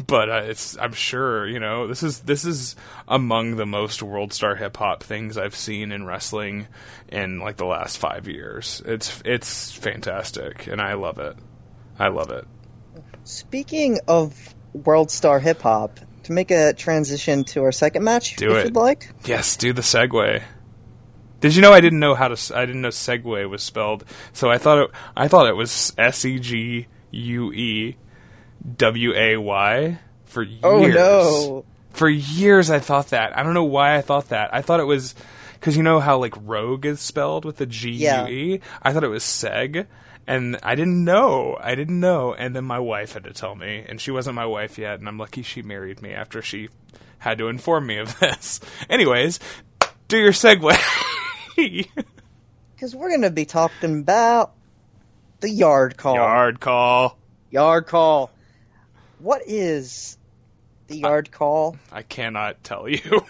[0.05, 0.77] but uh, it's.
[0.77, 2.75] I'm sure you know this is this is
[3.07, 6.67] among the most world star hip hop things I've seen in wrestling
[7.09, 8.81] in like the last five years.
[8.85, 11.35] It's it's fantastic, and I love it.
[11.99, 12.47] I love it.
[13.23, 18.51] Speaking of World Star Hip Hop, to make a transition to our second match, Do
[18.51, 18.65] if it.
[18.67, 19.09] you'd like.
[19.25, 20.43] Yes, do the segue.
[21.39, 22.57] Did you know I didn't know how to?
[22.57, 24.03] I didn't know segue was spelled.
[24.34, 24.91] So I thought it.
[25.15, 27.95] I thought it was S E G U E
[28.78, 30.59] W A Y for years.
[30.63, 31.65] Oh no!
[31.91, 33.38] For years, I thought that.
[33.38, 34.53] I don't know why I thought that.
[34.53, 35.13] I thought it was
[35.53, 38.59] because you know how like rogue is spelled with a G U E.
[38.82, 39.86] I thought it was seg,
[40.28, 41.57] and I didn't know.
[41.59, 44.45] I didn't know, and then my wife had to tell me, and she wasn't my
[44.45, 46.69] wife yet, and I'm lucky she married me after she
[47.19, 48.59] had to inform me of this.
[48.89, 49.39] Anyways,
[50.07, 50.78] do your segue.
[52.75, 54.53] Because we're going to be talking about
[55.39, 56.13] the yard call.
[56.13, 57.17] Yard call.
[57.49, 58.30] Yard call.
[59.17, 60.19] What is
[60.86, 61.78] the yard call?
[61.91, 63.01] I cannot tell you.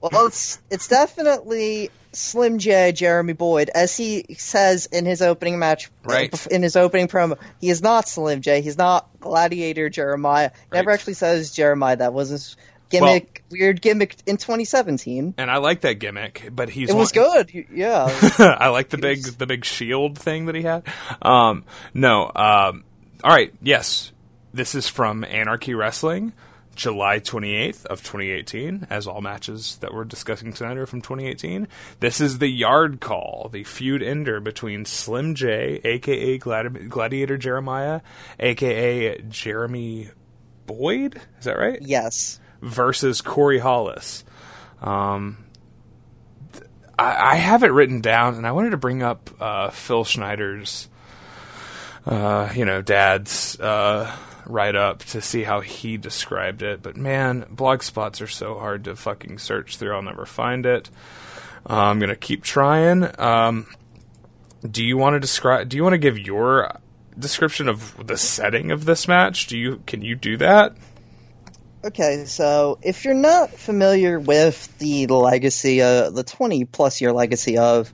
[0.00, 5.90] Well, it's it's definitely Slim J, Jeremy Boyd, as he says in his opening match,
[6.04, 6.46] Right.
[6.48, 8.60] In his opening promo, he is not Slim J.
[8.62, 10.50] He's not Gladiator Jeremiah.
[10.54, 10.94] He Never Right.
[10.94, 11.96] actually says Jeremiah.
[11.96, 12.56] That was his
[12.88, 15.34] gimmick, weird gimmick in 2017.
[15.38, 17.66] and I like that gimmick, but he's It was one- good.
[17.72, 18.06] Yeah.
[18.38, 20.84] I like the big the big shield thing that he had.
[21.20, 22.24] Um, no.
[22.34, 22.84] Um,
[23.24, 23.52] all right.
[23.62, 24.12] Yes,
[24.54, 26.32] this is from Anarchy Wrestling.
[26.76, 31.66] July 28th of 2018, as all matches that we're discussing tonight are from 2018.
[32.00, 38.02] This is the Yard Call, the feud ender between Slim J, aka Gladi- Gladiator Jeremiah,
[38.38, 40.10] aka Jeremy
[40.66, 41.20] Boyd.
[41.38, 41.80] Is that right?
[41.82, 42.38] Yes.
[42.62, 44.24] versus Corey Hollis.
[44.82, 45.44] Um,
[46.52, 46.64] th-
[46.98, 50.88] I, I have it written down, and I wanted to bring up uh, Phil Schneider's,
[52.04, 54.14] uh, you know, dad's uh,
[54.46, 56.82] write up to see how he described it.
[56.82, 59.94] But man, blog spots are so hard to fucking search through.
[59.94, 60.90] I'll never find it.
[61.68, 63.08] Uh, I'm gonna keep trying.
[63.20, 63.66] Um,
[64.68, 65.68] do you want to describe?
[65.68, 66.78] Do you want to give your
[67.18, 69.46] description of the setting of this match?
[69.46, 70.76] Do you can you do that?
[71.86, 77.58] Okay, so if you're not familiar with the legacy, uh, the 20 plus year legacy
[77.58, 77.92] of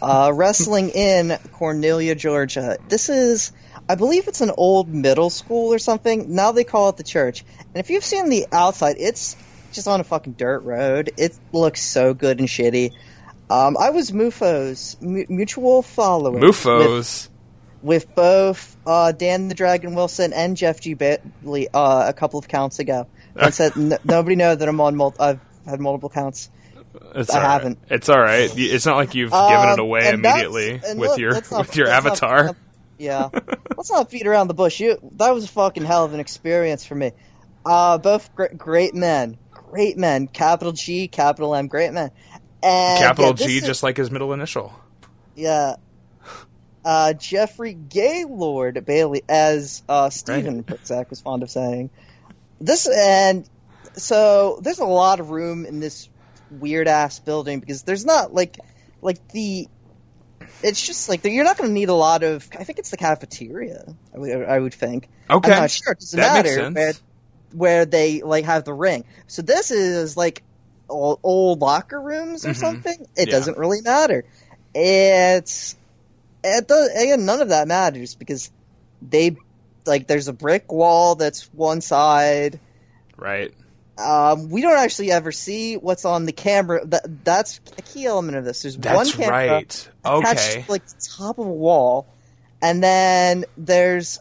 [0.00, 3.52] uh, wrestling in Cornelia, Georgia, this is,
[3.88, 6.34] I believe it's an old middle school or something.
[6.34, 7.44] Now they call it the church.
[7.60, 9.36] And if you've seen the outside, it's
[9.72, 11.10] just on a fucking dirt road.
[11.16, 12.92] It looks so good and shitty.
[13.50, 16.40] Um, I was Mufo's mu- mutual follower.
[16.40, 17.28] Mufos.
[17.82, 20.94] with both uh, Dan the Dragon Wilson and Jeff G.
[20.94, 23.06] Bailey uh, a couple of counts ago.
[23.36, 24.96] I said n- nobody know that I'm on.
[24.96, 26.50] Mul- I've had multiple counts.
[27.14, 27.78] It's I haven't.
[27.90, 28.50] It's all right.
[28.56, 31.86] It's not like you've given it Um, away immediately with look, your not- with your
[31.88, 32.56] let's not- avatar.
[32.98, 33.28] Yeah,
[33.76, 34.80] let's not beat around the bush.
[34.80, 37.12] You, that was a fucking hell of an experience for me.
[37.64, 40.28] Uh, both great, great men, great men.
[40.28, 42.10] Capital G, capital M, great men.
[42.62, 44.72] And Capital yeah, G, is- just like his middle initial.
[45.34, 45.76] yeah.
[46.84, 51.90] Uh, Jeffrey Gaylord Bailey, as uh, Stephen Zach was fond of saying.
[52.60, 53.48] This and
[53.94, 56.08] so there's a lot of room in this
[56.48, 58.58] weird ass building because there's not like
[59.02, 59.68] like the
[60.66, 62.96] it's just like you're not going to need a lot of I think it's the
[62.96, 65.52] cafeteria I would, I would think Okay.
[65.52, 66.92] I'm not sure it doesn't That matter where
[67.52, 70.42] where they like have the ring so this is like
[70.88, 72.56] old, old locker rooms or Mhm.
[72.56, 73.32] something it Yeah.
[73.34, 74.24] doesn't really matter
[74.74, 75.76] it's
[76.44, 78.50] it does again none of that matters because
[79.02, 79.36] they
[79.86, 82.60] like there's a brick wall that's one side
[83.16, 83.54] Right.
[83.98, 86.84] Um, we don't actually ever see what's on the camera.
[86.86, 88.62] That that's a key element of this.
[88.62, 89.50] There's one camera right.
[89.52, 90.62] attached Okay.
[90.64, 92.06] to like the top of a wall,
[92.60, 94.18] and then there's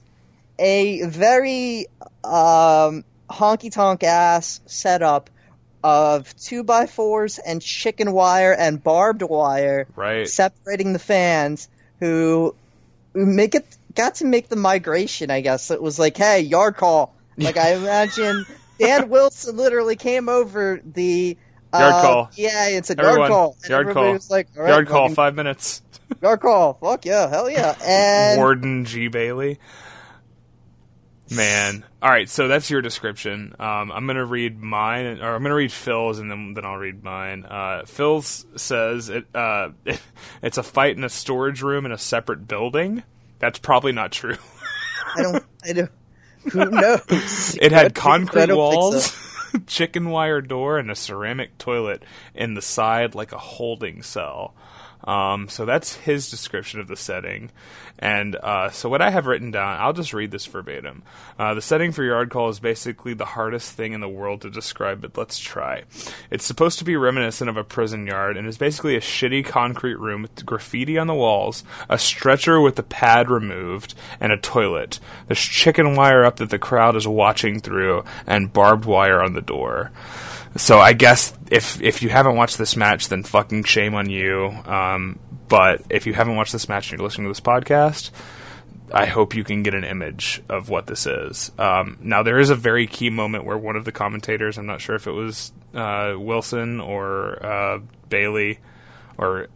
[0.57, 1.87] a very
[2.23, 5.29] um, honky tonk ass setup
[5.83, 10.27] of two by fours and chicken wire and barbed wire Right.
[10.27, 11.67] separating the fans
[11.99, 12.55] who
[13.13, 15.29] who make it got to make the migration.
[15.31, 17.13] I guess it was like, hey, yard call.
[17.37, 18.45] Like I imagine
[18.79, 21.37] Dan Wilson literally came over the
[21.73, 22.29] uh, Yard call.
[22.35, 23.57] Yeah, and said Everyone, yard call.
[23.63, 24.13] And yard call.
[24.13, 25.81] was like, all right, Yard call, five minutes.
[26.21, 26.73] Yard call.
[26.75, 27.75] Fuck yeah, hell yeah.
[27.83, 29.07] And Warden G.
[29.07, 29.59] Bailey.
[31.31, 31.83] Man.
[32.01, 33.55] All right, so that's your description.
[33.59, 36.65] Um, I'm going to read mine, or I'm going to read Phil's, and then then
[36.65, 37.45] I'll read mine.
[37.45, 39.69] Uh, Phil's says it, uh,
[40.43, 43.03] it's a fight in a storage room in a separate building.
[43.39, 44.37] That's probably not true.
[45.15, 45.43] I don't.
[45.63, 45.91] I don't.
[46.51, 47.57] Who knows?
[47.61, 48.57] It had concrete think so.
[48.57, 54.53] walls, chicken wire door, and a ceramic toilet in the side like a holding cell.
[55.05, 57.51] Um, so that's his description of the setting.
[57.97, 61.03] And uh, so what I have written down, I'll just read this verbatim.
[61.39, 64.49] Uh, the setting for Yard Call is basically the hardest thing in the world to
[64.49, 65.83] describe, but let's try.
[66.29, 69.99] It's supposed to be reminiscent of a prison yard and is basically a shitty concrete
[69.99, 74.99] room with graffiti on the walls, a stretcher with the pad removed, and a toilet.
[75.27, 79.41] There's chicken wire up that the crowd is watching through, and barbed wire on the
[79.41, 79.91] door.
[80.57, 84.47] So I guess if if you haven't watched this match, then fucking shame on you.
[84.65, 88.11] Um, but if you haven't watched this match and you're listening to this podcast,
[88.91, 91.51] I hope you can get an image of what this is.
[91.57, 94.81] Um, now there is a very key moment where one of the commentators, I'm not
[94.81, 97.79] sure if it was uh, Wilson or uh,
[98.09, 98.59] Bailey
[99.17, 99.47] or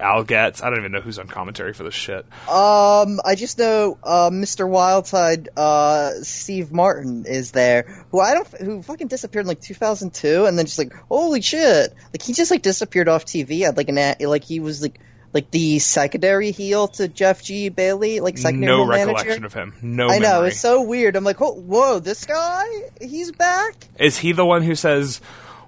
[0.00, 0.62] Al Getz.
[0.62, 2.24] I don't even know who's on commentary for this shit.
[2.48, 4.68] Um, I just know uh, Mr.
[4.68, 10.46] Wildside, uh, Steve Martin is there, who I don't, who fucking disappeared in like 2002,
[10.46, 13.64] and then just like, holy shit, like he just like disappeared off TV.
[13.64, 15.00] Had like an, a- like he was like,
[15.34, 17.68] like the secondary heel to Jeff G.
[17.68, 19.06] Bailey, like secondary No heel manager.
[19.14, 19.74] recollection of him.
[19.82, 20.48] No I know memory.
[20.48, 21.16] it's so weird.
[21.16, 22.64] I'm like, whoa, this guy,
[23.00, 23.74] he's back.
[23.98, 25.20] Is he the one who says,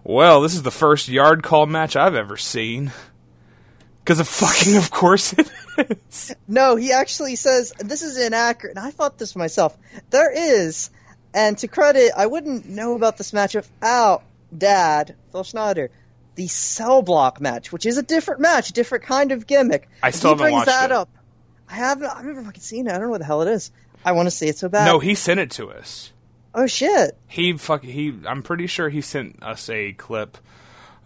[0.05, 2.93] "Well, this is the first yard call match I've ever seen"?
[4.05, 6.35] Because of fucking, of course it is.
[6.49, 9.77] No, he actually says this is inaccurate, and I thought this myself.
[10.11, 10.91] There is,
[11.35, 14.23] and to credit, I wouldn't know about this match without
[14.57, 15.91] Dad Phil Schneider.
[16.37, 19.89] The cell block match, which is a different match, different kind of gimmick.
[20.03, 20.97] I still he haven't brings watched that it.
[20.97, 21.09] up.
[21.69, 22.09] I haven't.
[22.09, 22.91] I've never fucking seen it.
[22.91, 23.71] I don't know what the hell it is.
[24.05, 24.87] I want to see it so bad.
[24.87, 26.13] No, he sent it to us.
[26.55, 27.17] Oh shit!
[27.29, 28.15] He fuck he.
[28.27, 30.39] I'm pretty sure he sent us a clip.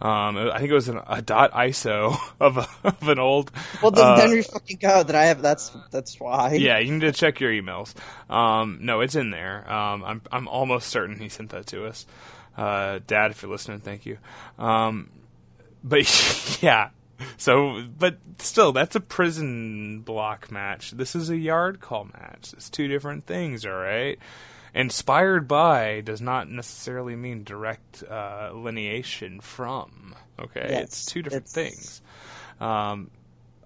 [0.01, 3.51] Um, I think it was an, a dot ISO of, a, of an old.
[3.81, 5.03] Well, then, uh, then we fucking go.
[5.03, 5.41] That I have.
[5.41, 6.53] That's that's why.
[6.53, 7.93] yeah, you need to check your emails.
[8.29, 9.71] Um, no, it's in there.
[9.71, 12.05] Um, I'm I'm almost certain he sent that to us.
[12.57, 14.17] Uh, Dad, if you're listening, thank you.
[14.59, 15.09] Um,
[15.83, 16.89] but yeah,
[17.37, 20.91] so but still, that's a prison block match.
[20.91, 22.53] This is a yard call match.
[22.53, 24.19] It's two different things, all right.
[24.75, 30.13] Inspired by does not necessarily mean direct uh, lineation from.
[30.37, 32.01] Okay, Yes, it's two different it's- things.
[32.59, 33.09] Um,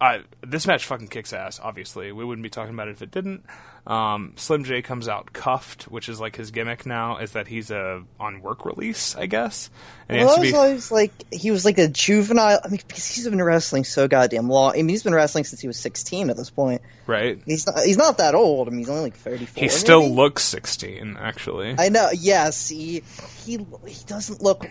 [0.02, 1.60] I, this match fucking kicks ass.
[1.62, 3.44] Obviously, we wouldn't be talking about it if it didn't.
[3.86, 7.72] Um, Slim J comes out cuffed, which is like his gimmick now, is that he's
[7.72, 9.70] a on work release, I guess,
[10.08, 12.60] and he Well, I to was be always like he was like a juvenile.
[12.64, 14.74] I mean, because he's been wrestling so goddamn long.
[14.74, 16.82] I mean, he's been wrestling since he was sixteen at this point.
[17.08, 17.42] right.
[17.46, 17.80] He's not.
[17.84, 18.68] He's not that old.
[18.68, 19.62] I mean, he's only like thirty four.
[19.64, 21.76] He still looks sixteen, actually.
[21.78, 22.10] I know.
[22.14, 23.04] Yes, he
[23.44, 24.66] he he doesn't look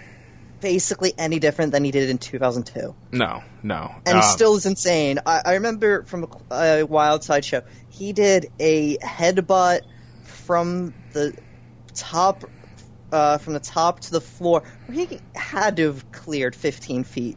[0.61, 2.95] basically any different than he did in two thousand two.
[3.13, 5.19] no, no, and Uh, still is insane.
[5.27, 9.81] I, I remember from a, a Wild Side show, he did a headbutt
[10.25, 11.37] from the
[11.95, 12.45] top,
[13.13, 14.63] uh, from the top to the floor.
[14.93, 17.37] He had to have cleared fifteen feet,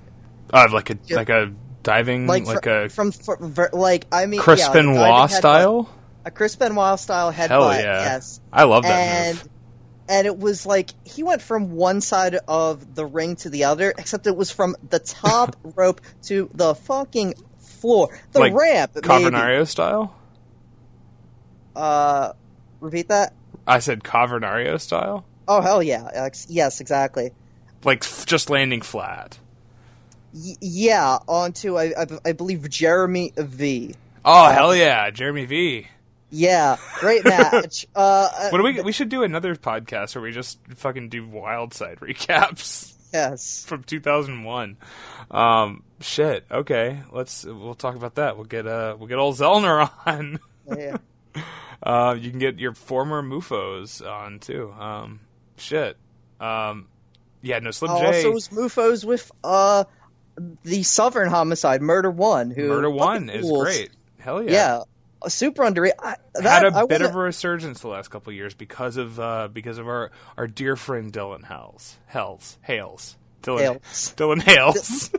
[0.54, 1.54] uh, like a like a
[1.84, 5.90] diving, like, like, fr- a from, ver- like I mean, Crispin yeah, like Benoit style.
[6.26, 7.48] a Chris Benoit style headbutt.
[7.50, 8.04] Hell yeah!
[8.04, 9.48] Yes, I love that and move.
[10.12, 13.91] And it was like he went from one side of the ring to the other,
[13.97, 18.91] except it was from the top rope to the fucking floor, the Like ramp.
[18.93, 19.07] maybe.
[19.07, 20.14] Cavernario style.
[21.76, 22.34] Uh,
[22.80, 23.34] repeat that.
[23.66, 26.30] I said Cavernario style, Oh hell yeah!
[26.47, 27.32] Yes, exactly.
[27.84, 29.38] like just landing flat.
[30.34, 33.95] Y- yeah, onto I, I, I believe Jeremy V.
[34.26, 35.88] Oh hell yeah, Jeremy V.
[36.32, 37.86] Yeah, great match.
[37.96, 38.82] uh, What do we?
[38.82, 43.66] We should do another podcast where we just fucking do Wild Side recaps yes.
[43.66, 44.78] from 2001.
[45.30, 46.46] Um, shit.
[46.50, 47.44] Okay, let's.
[47.44, 48.38] We'll talk about that.
[48.38, 50.40] We'll get uh, we'll get old Zellner on.
[50.68, 50.98] Yeah.
[51.84, 54.72] Uh, you can get your former Mufos on too.
[54.72, 55.20] Um,
[55.58, 55.98] shit.
[56.40, 56.88] Um,
[57.42, 58.06] yeah, no Slim J.
[58.06, 59.84] Also, was Mufos with uh
[60.64, 63.92] the Southern Homicide Murder One, who Murder One is great.
[64.20, 64.52] Hell yeah.
[64.52, 64.84] Yeah,
[65.24, 65.98] a super underrated.
[66.02, 68.98] I, that, Had a I bit of a resurgence the last couple of years because
[68.98, 71.98] of uh, because of our, our dear friend Dylan Hales.
[72.08, 72.58] Hales.
[72.62, 74.14] Hales Dylan Hales.
[74.18, 75.12] Dylan Hales.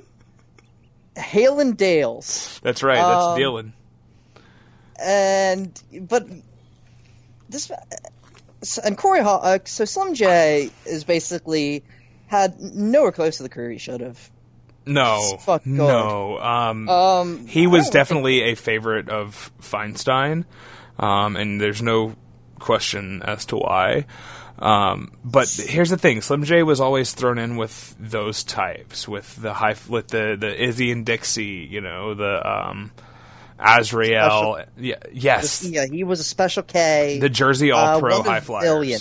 [1.17, 2.97] Hale and Dales, That's right.
[2.97, 3.73] That's Um, Dylan.
[4.99, 6.27] and but
[7.51, 7.71] this
[8.83, 9.41] and Corey Hall.
[9.43, 11.85] Uh, so Slim J is basically
[12.29, 14.31] had nowhere close to the career he should have.
[14.85, 16.39] No, no.
[16.39, 20.45] Um, Um, he was definitely a favorite of Feinstein,
[20.99, 22.17] um, and there's no
[22.59, 24.07] question as to why.
[24.59, 29.35] Um, but here's the thing: Slim J was always thrown in with those types, with
[29.37, 32.93] the high, with the the Izzy and Dixie, you know, the um,
[33.59, 34.65] Azrael.
[34.77, 37.19] Yeah, yes, Yeah, he was a Special K.
[37.21, 38.65] the Jersey All uh, Pro High Flyers.
[38.65, 39.01] billion.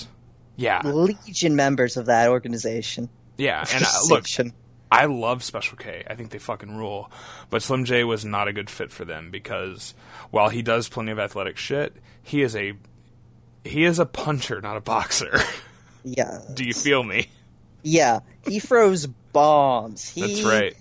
[0.55, 3.09] Yeah, Legion members of that organization.
[3.37, 4.25] yeah, and uh, look.
[4.91, 6.03] I love Special K.
[6.05, 7.09] I think they fucking rule.
[7.49, 9.93] But Slim J was not a good fit for them because
[10.31, 12.73] while he does plenty of athletic shit, he is a
[13.63, 15.39] he is a puncher, not a boxer.
[16.03, 17.29] yeah, Do you feel me?
[17.83, 20.09] yeah, he throws bombs.
[20.09, 20.75] He, That's right.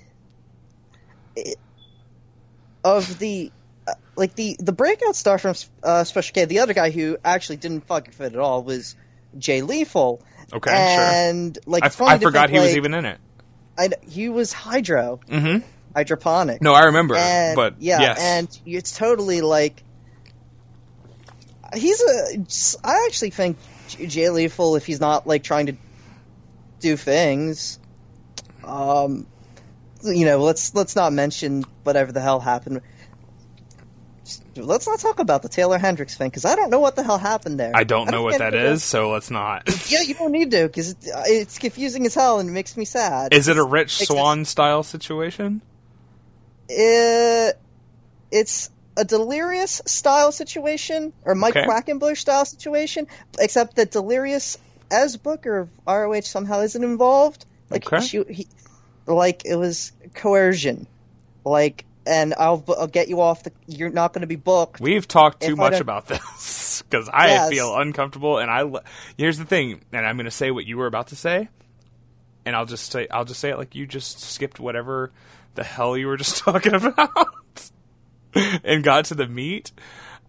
[2.82, 3.52] Of the
[3.86, 5.54] uh, like the the breakout star from
[5.84, 8.96] uh, Special K, the other guy who actually didn't fucking fit at all was
[9.38, 10.20] Jay Lethal.
[10.52, 11.86] Okay, and like sure.
[11.86, 13.20] it's I, I forgot he was even in it.
[13.80, 15.66] I, he was hydro, Mm-hmm.
[15.96, 16.60] hydroponic.
[16.62, 17.16] No, I remember.
[17.16, 18.18] and, but yeah, yes.
[18.20, 19.82] and it's totally like
[21.74, 22.86] he's a.
[22.86, 23.56] I actually think
[23.88, 25.76] J- Jay Lethal, if he's not like trying to
[26.80, 27.78] do things,
[28.64, 29.26] um,
[30.04, 32.80] you know, let's let's not mention whatever the hell happened.
[34.56, 37.18] Let's not talk about the Taylor Hendricks thing because I don't know what the hell
[37.18, 37.72] happened there.
[37.74, 39.66] I don't know what that is, is, so let's not.
[39.90, 43.32] Yeah, you don't need to because it's confusing as hell and it makes me sad.
[43.32, 45.62] Is it a Rich Swann style situation?
[46.70, 47.50] Uh,
[48.30, 51.66] it's a Delirious style situation or Mike Okay.
[51.66, 53.06] Quackenbush style situation,
[53.38, 54.58] except that Delirious
[54.90, 57.46] as Booker of ROH somehow isn't involved.
[57.70, 58.04] Like Okay.
[58.04, 58.46] she, he,
[59.06, 60.86] like it was coercion,
[61.44, 63.52] like, and I'll I'll get you off the.
[63.66, 64.80] You're not going to be booked.
[64.80, 67.50] We've talked too much about this because I Yes.
[67.50, 68.64] feel uncomfortable, and I
[69.16, 71.48] Here's the thing, and I'm going to say what you were about to say,
[72.44, 75.12] and I'll just say I'll just say it like you just skipped whatever
[75.54, 77.10] the hell you were just talking about,
[78.34, 79.72] and got to the meat.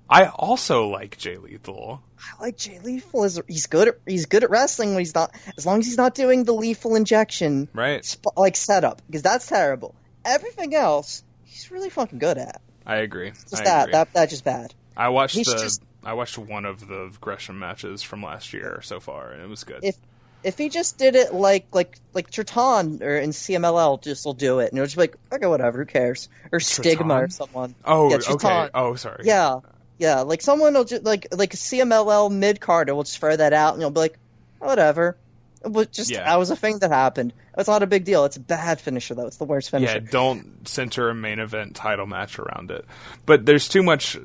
[0.10, 2.02] I also like Jay Lethal.
[2.20, 3.30] I like Jay Lethal.
[3.48, 6.16] He's good at he's good at wrestling when he's not as long as he's not
[6.16, 8.04] doing the lethal injection Right.
[8.04, 9.96] sp- like setup because that's terrible.
[10.26, 12.62] Everything else he's really fucking good at.
[12.86, 13.32] I agree.
[13.32, 13.92] Just I that agree.
[13.94, 14.74] that that's just bad.
[14.98, 18.82] I watched he's the just- I watched one of the Gresham matches from last year
[18.84, 19.84] so far, and it was good.
[19.84, 19.96] If
[20.44, 24.60] if he just did it like like like Triton or in CMLL, just will do
[24.60, 26.30] it, and it'll just be like okay, whatever, who cares?
[26.52, 27.30] Or Stigma or Triton?
[27.32, 27.76] someone.
[27.86, 28.70] oh, yeah, okay.
[28.74, 29.24] Oh, sorry.
[29.26, 29.60] Yeah,
[30.00, 30.22] yeah.
[30.22, 33.74] Like someone will just like like a CMLL mid carder will just throw that out,
[33.74, 34.18] and you'll be like,
[34.62, 35.18] oh, whatever.
[35.64, 36.24] It was just Yeah.
[36.26, 37.34] that was a thing that happened.
[37.58, 38.26] It's not a big deal.
[38.26, 39.28] It's a bad finisher though.
[39.28, 39.94] It's the worst finisher.
[39.94, 42.86] Yeah, don't center a main event title match around it.
[43.26, 44.18] But there's too much.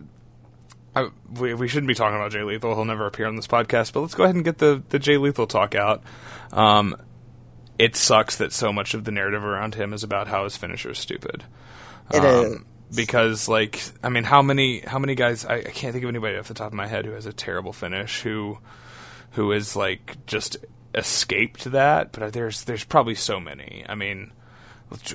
[0.94, 1.08] I,
[1.38, 2.74] we, we shouldn't be talking about Jay Lethal.
[2.74, 3.92] He'll never appear on this podcast.
[3.92, 6.02] But let's go ahead and get the the Jay Lethal talk out.
[6.52, 6.96] Um,
[7.78, 10.90] it sucks that so much of the narrative around him is about how his finisher
[10.92, 11.44] is stupid.
[12.14, 12.54] It is.
[12.56, 15.44] Um, because like I mean, how many how many guys?
[15.44, 17.32] I, I can't think of anybody off the top of my head who has a
[17.32, 18.58] terrible finish who
[19.32, 20.56] who is like just
[20.96, 22.12] escaped that.
[22.12, 23.84] But there's there's probably so many.
[23.88, 24.32] I mean,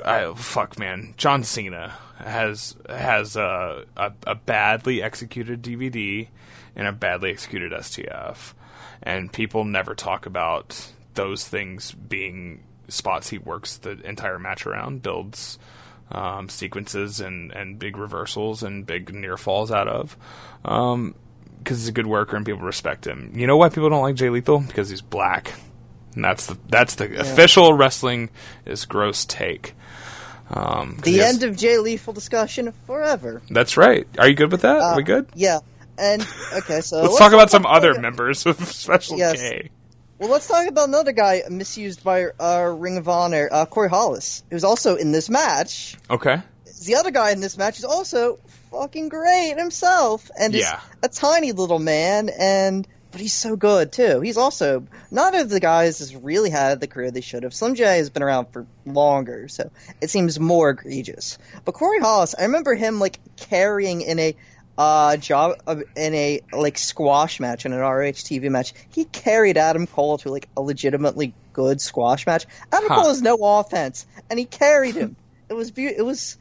[0.06, 6.28] I, fuck man, John Cena has has a, a a badly executed DVD
[6.76, 8.54] and a badly executed STF,
[9.02, 15.02] and people never talk about those things being spots he works the entire match around,
[15.02, 15.58] builds
[16.12, 20.18] um, sequences and and big reversals and big near falls out of.
[20.64, 21.16] Um,
[21.60, 23.32] because he's a good worker and people respect him.
[23.36, 24.62] You know why people don't like Jay Lethal?
[24.62, 25.54] Because he's black.
[26.16, 28.30] And that's the that's the official wrestling
[28.66, 29.74] is gross take.
[30.50, 33.42] Um, the end of Jay Lethal discussion forever.
[33.50, 34.06] That's right.
[34.20, 34.78] Are you good with that?
[34.78, 35.28] Are we Uh, good?
[35.34, 35.60] Yeah.
[35.98, 36.22] And
[36.54, 39.40] okay, so Let's, talk about some other about- members of Special Yes.
[39.40, 39.70] K.
[40.20, 44.44] Well, let's talk about another guy misused by uh, Ring of Honor, uh, Corey Hollis,
[44.52, 45.96] who's also in this match.
[46.12, 46.38] Okay.
[46.86, 48.38] The other guy in this match is also
[48.70, 50.76] fucking great himself, and Yeah.
[50.76, 54.22] is a tiny little man, and but he's so good too.
[54.22, 57.54] He's also none of the guys has really had the career they should have.
[57.54, 59.70] Slim J has been around for longer, so
[60.02, 61.38] it seems more egregious.
[61.66, 64.36] But Corey Hollis, I remember him like carrying in a
[64.78, 68.74] uh, job uh, in a like squash match in an RH TV match.
[68.90, 72.46] He carried Adam Cole to like a legitimately good squash match.
[72.72, 72.96] Adam Huh.
[73.02, 75.16] Cole has no offense, and he carried him.
[75.50, 76.38] it was be- it was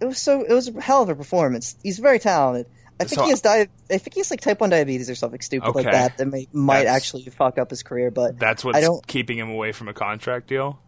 [0.00, 1.76] it was so it was a hell of a performance.
[1.82, 2.66] He's very talented.
[3.00, 5.40] I think So- he has di- I think he's like type one diabetes or something
[5.40, 8.10] stupid like that that may, might That's- actually fuck up his career.
[8.10, 9.06] But That's I what's don't.
[9.06, 10.78] keeping him away from a contract deal.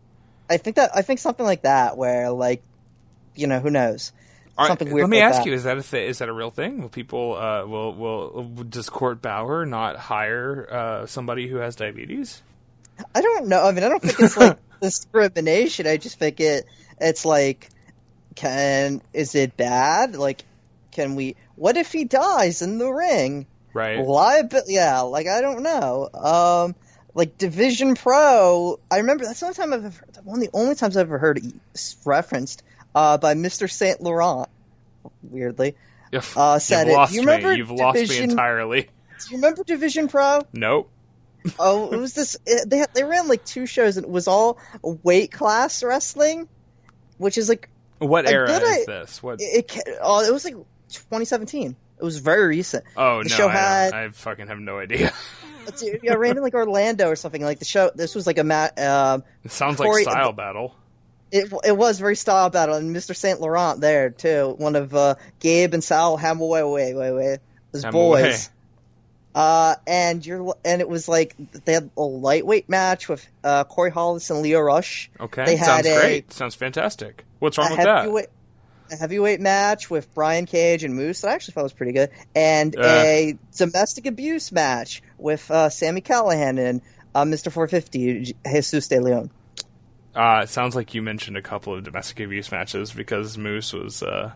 [0.49, 2.63] I think that I think something like that where like
[3.37, 4.13] you know who knows
[4.59, 5.05] something weird.
[5.05, 5.47] Let me like ask that.
[5.47, 6.83] you: Is that a th- is that a real thing?
[6.83, 12.43] Will people uh, will will does Court Bauer not hire uh, somebody who has diabetes?
[13.15, 13.65] I don't know.
[13.65, 15.87] I mean, I don't think it's like discrimination.
[15.87, 16.67] I just think it.
[17.01, 17.69] It's like,
[18.35, 20.17] can is it bad?
[20.17, 20.43] Like,
[20.93, 21.37] can we?
[21.57, 23.47] What if he dies in the ring?
[23.73, 23.99] Right.
[24.05, 24.73] Liability?
[24.75, 25.01] Yeah.
[25.03, 26.09] Like I don't know.
[26.13, 26.75] Um,
[27.15, 28.79] like Division Pro.
[28.91, 31.19] I remember that's the only time I've ever, one of the only times I've ever
[31.19, 32.63] heard it referenced
[32.95, 34.49] uh, by Mister Saint Laurent.
[35.23, 35.75] Weirdly,
[36.13, 36.97] You've, uh, said you've it.
[36.97, 37.57] lost you remember me.
[37.57, 38.83] You've lost me entirely.
[38.83, 38.89] do
[39.31, 40.43] you remember Division Pro?
[40.53, 40.91] Nope.
[41.59, 42.37] oh, it was this.
[42.47, 46.49] It, they had, they ran like two shows, and it was all weight class wrestling,
[47.19, 47.69] which is like
[47.99, 49.23] What era good is i- this?
[49.23, 49.41] What?
[49.41, 49.75] it.
[49.75, 50.55] it oh, it was like
[50.95, 51.77] 2017.
[51.99, 52.85] It was very recent.
[52.97, 55.13] oh the no, show I, had- I fucking have no idea.
[56.03, 57.43] Yeah, ran in like Orlando or something.
[57.43, 57.91] Like the show.
[57.95, 58.79] This was like a mat.
[58.81, 60.75] Um, it sounds Corey- like style battle.
[61.31, 63.15] it it was very style battle, and Mr.
[63.15, 64.55] Saint Laurent there too.
[64.59, 67.39] One of uh, Gabe and Sal Hamaoui, wait, wait, wait,
[67.73, 67.93] his Hamaoui.
[67.93, 68.51] boys.
[69.33, 73.91] Uh, and you're and it was like they had a lightweight match with uh, Corey
[73.93, 75.09] Hollis and Leo Rush.
[75.21, 76.33] Okay, They had sounds a- great.
[76.33, 77.25] Sounds fantastic.
[77.39, 78.29] What's wrong with that?
[78.93, 82.11] A heavyweight match with Brian Cage and Moose that I actually thought was pretty good,
[82.35, 82.83] and Uh.
[82.83, 86.83] a domestic abuse match with uh, Sammy Callahan and
[87.15, 87.51] uh, Mr.
[87.53, 89.31] 450 Jesus De Leon.
[90.15, 94.03] Uh, it sounds like you mentioned a couple of domestic abuse matches because Moose was.
[94.03, 94.33] Uh...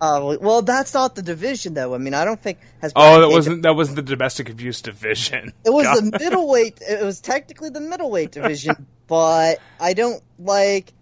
[0.00, 1.92] Uh, well, that's not the division though.
[1.92, 2.92] I mean, I don't think has.
[2.94, 5.52] Oh, that Cage- wasn't that wasn't the domestic abuse division.
[5.64, 6.04] It was God.
[6.12, 6.78] the middleweight.
[6.88, 10.92] It was technically the middleweight division, but I don't like.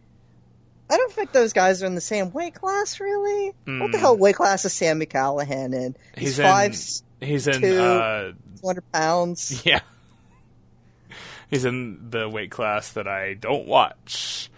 [0.89, 3.47] I don't think those guys are in the same weight class, really.
[3.64, 4.01] What the Hmm.
[4.01, 5.97] hell weight class is Sammy Callahan in?
[6.16, 6.72] He's, He's in- five
[7.20, 7.61] He's in.
[7.61, 8.32] two- Uh,
[8.64, 9.62] hundred pounds.
[9.66, 9.80] yeah.
[11.51, 14.51] He's in the weight class that I don't watch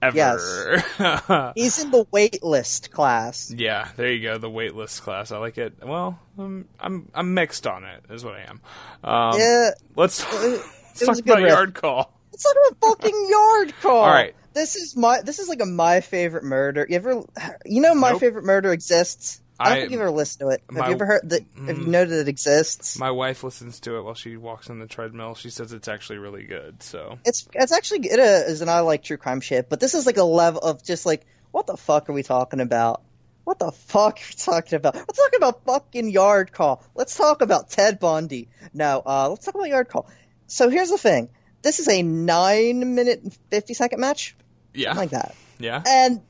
[0.00, 0.16] ever.
[0.16, 0.82] Yes.
[1.54, 3.52] He's in the wait list class.
[3.56, 4.38] yeah, there you go.
[4.38, 5.30] The waitlist class.
[5.30, 5.74] I like it.
[5.82, 8.04] Well, I'm I'm I'm mixed on it.
[8.10, 8.60] Is what I am.
[9.04, 11.48] Um, yeah, Let's, it let's was talk about riff.
[11.50, 12.12] yard call.
[12.32, 13.96] it's like a fucking yard call.
[14.04, 14.34] All right.
[14.54, 15.20] This is my.
[15.22, 16.86] This is like a my favorite murder.
[16.88, 17.22] You ever?
[17.64, 18.20] You know, my Nope.
[18.20, 19.40] favorite murder exists.
[19.60, 20.62] I don't I- think you've ever listened to it.
[20.70, 21.42] Have my- you ever heard that?
[21.66, 21.88] Have you Mm.
[21.88, 22.98] know that it exists?
[22.98, 25.34] My wife listens to it while she walks on the treadmill.
[25.34, 26.82] She says it's actually really good.
[26.82, 30.04] So It's it's actually it is, and I like true crime shit, but this is
[30.06, 33.02] like a level of just like what the fuck are we talking about?
[33.44, 34.94] What the fuck are we talking about?
[34.94, 36.82] Let's talk about fucking yard call.
[36.94, 38.48] Let's talk about Ted Bundy.
[38.72, 40.08] No, uh, let's talk about yard call.
[40.46, 41.28] So here's the thing:
[41.62, 44.36] this is a nine minute and fifty second match,
[44.74, 46.20] yeah, something like that, yeah, and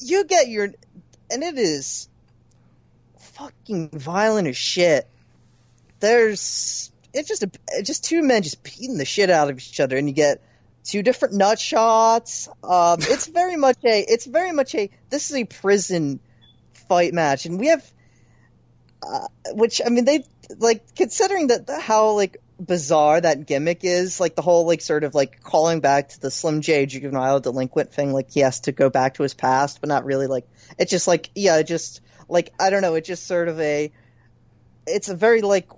[0.00, 0.72] you get your,
[1.30, 2.08] and it is
[3.18, 5.08] fucking violent as shit.
[6.00, 9.80] There's it's just a it's just two men just beating the shit out of each
[9.80, 10.42] other, and you get
[10.84, 12.48] two different nut shots.
[12.62, 16.20] Um, it's very much a it's very much a this is a prison
[16.88, 17.84] fight match, and we have,
[19.02, 20.24] uh, which I mean they
[20.58, 25.14] like considering that how like bizarre that gimmick is, like the whole like sort of
[25.14, 28.90] like calling back to the Slim J juvenile delinquent thing, like he has to go
[28.90, 30.46] back to his past, but not really like
[30.78, 33.92] it's just like yeah, just like I don't know, it's just sort of a
[34.86, 35.68] it's a very like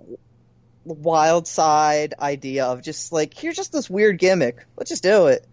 [0.85, 4.65] wild side idea of just like here's just this weird gimmick.
[4.77, 5.45] Let's just do it.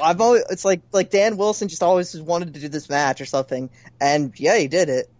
[0.00, 3.26] I've always it's like like Dan Wilson just always wanted to do this match or
[3.26, 3.70] something,
[4.00, 5.10] and yeah, he did it.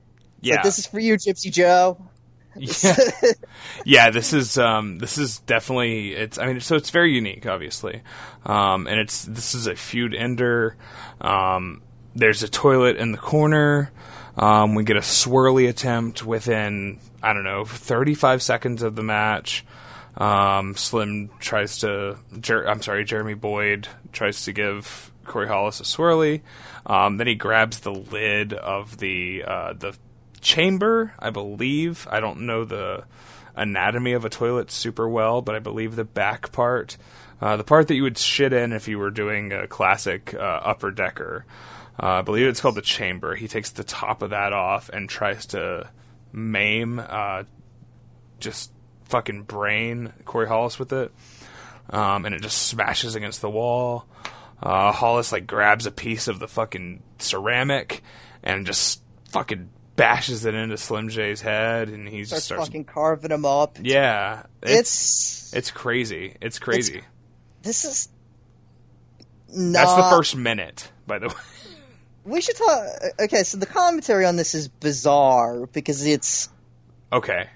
[0.40, 1.98] yeah, Like this is for you, Gypsy Joe.
[2.58, 2.96] Yeah.
[3.84, 6.38] yeah, this is um, this is definitely it's.
[6.38, 8.02] I mean, so it's very unique, obviously,
[8.44, 10.76] um, and it's this is a feud ender.
[11.20, 11.82] Um,
[12.14, 13.92] there's a toilet in the corner.
[14.36, 19.64] Um, we get a swirly attempt within I don't know 35 seconds of the match.
[20.16, 25.82] Um, Slim tries to, Jer- I'm sorry, Jeremy Boyd tries to give Corey Hollis a
[25.82, 26.40] swirly.
[26.86, 29.96] Um, then he grabs the lid of the uh, the
[30.46, 32.06] chamber, I believe.
[32.08, 33.04] I don't know the
[33.56, 36.96] anatomy of a toilet super well, but I believe the back part,
[37.40, 40.38] uh, the part that you would shit in if you were doing a classic uh,
[40.38, 41.44] upper decker.
[42.00, 43.34] Uh, I believe it's called the chamber.
[43.34, 45.88] He takes the top of that off and tries to
[46.32, 47.42] maim, uh,
[48.38, 48.70] just
[49.06, 51.10] fucking brain Corey Hollis with it,
[51.90, 54.06] um, and it just smashes against the wall.
[54.62, 58.02] Uh, Hollis like grabs a piece of the fucking ceramic
[58.42, 62.64] and just fucking bashes it into Slim J's head, and he just starts starts.
[62.66, 63.78] fucking carving him up.
[63.82, 66.36] yeah, It's, it's crazy.
[66.40, 67.02] It's crazy.
[67.62, 68.08] this is
[69.48, 71.34] That's the first minute, by the way.
[72.24, 72.84] We should talk.
[73.20, 76.48] Okay, so the commentary on this is bizarre because it's
[77.12, 77.48] Okay,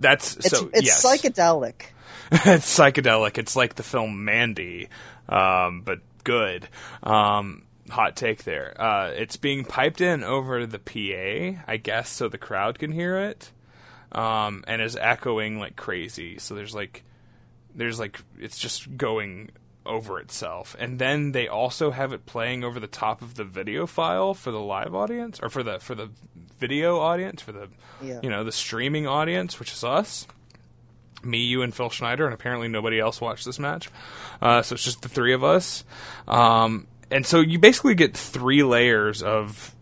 [0.00, 0.68] that's it's so.
[0.74, 1.82] it's yes, psychedelic.
[2.32, 3.38] it's psychedelic.
[3.38, 4.88] It's like the film Mandy,
[5.28, 6.68] um, but good.
[7.04, 8.74] Um, hot take there.
[8.80, 13.16] Uh, it's being piped in over the PA, I guess, so the crowd can hear
[13.18, 13.50] it,
[14.12, 16.38] um, and is echoing like crazy.
[16.38, 17.04] So there's like,
[17.74, 19.50] there's like, it's just going
[19.86, 23.86] over itself, and then they also have it playing over the top of the video
[23.86, 26.10] file for the live audience, or for the for the
[26.58, 27.68] video audience, for the
[28.02, 28.20] Yeah.
[28.22, 30.26] you know the streaming audience, which is us
[31.24, 33.88] me, you, and Phil Schneider, and apparently nobody else watched this match.
[34.40, 35.84] Uh, so it's just the three of us.
[36.26, 39.74] Um, and so you basically get three layers of,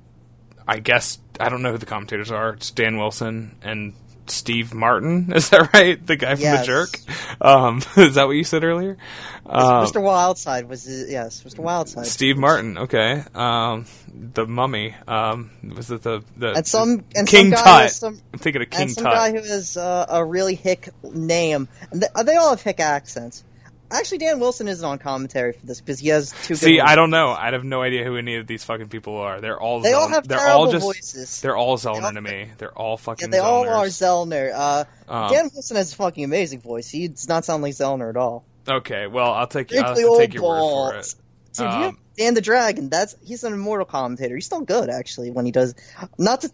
[0.66, 2.50] I guess, I don't know who the commentators are.
[2.54, 3.94] It's Dan Wilson and
[4.26, 5.32] Steve Martin.
[5.36, 6.04] Is that right?
[6.04, 6.60] The guy from Yes.
[6.60, 7.00] The Jerk?
[7.40, 8.96] Um, is that what you said earlier?
[9.44, 10.02] Um, Mr.
[10.02, 11.60] Wildside was yes, Mr.
[11.60, 12.06] Wildside.
[12.06, 13.22] Steve Martin, okay.
[13.34, 14.94] Um, the Mummy.
[15.06, 17.90] Um, was it the the and some and King some guy Tut?
[17.92, 19.12] some I'm thinking of King and some Tut.
[19.14, 21.68] guy who has uh, a really hick name.
[21.92, 23.44] They, they all have hick accents.
[23.91, 26.55] Actually, Dan Wilson isn't on commentary for this because he has two.
[26.55, 26.91] Good See, ones.
[26.91, 27.28] I don't know.
[27.30, 29.41] I have no idea who any of these fucking people are.
[29.41, 31.41] They're all They all have they're terrible all just voices.
[31.41, 32.49] they're all Zellner all- to me.
[32.59, 34.28] They're all Yeah, fucking they all are Zellners.
[34.28, 34.53] Zellner.
[34.55, 36.89] Uh, Um, Dan Wilson has a fucking amazing voice.
[36.89, 38.45] He does not sound like Zellner at all.
[38.68, 40.93] Okay, well, I'll take I'll have to old take your word for it.
[40.95, 41.16] balls.
[41.55, 42.89] Dude, you Um, have Dan the Dragon.
[42.89, 44.34] That's he's an immortal commentator.
[44.34, 45.74] He's still good actually when he does
[46.18, 46.51] not to,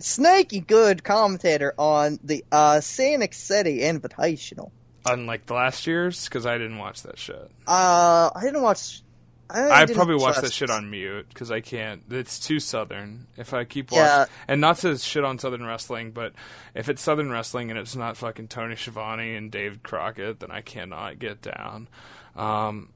[0.00, 4.70] snaky good commentator on the uh Scenic City Invitational.
[5.04, 7.50] Unlike the last year's, because I didn't watch that shit.
[7.66, 9.02] Uh, I didn't watch.
[9.50, 12.02] I, I didn't probably watch that shit on mute because I can't.
[12.10, 13.26] It's too southern.
[13.36, 14.20] If I keep Yeah.
[14.20, 16.32] watching, and not to shit on southern wrestling, but
[16.74, 20.60] if it's southern wrestling and it's not fucking Tony Schiavone and David Crockett, then I
[20.62, 21.88] cannot get down.
[22.36, 22.90] Um,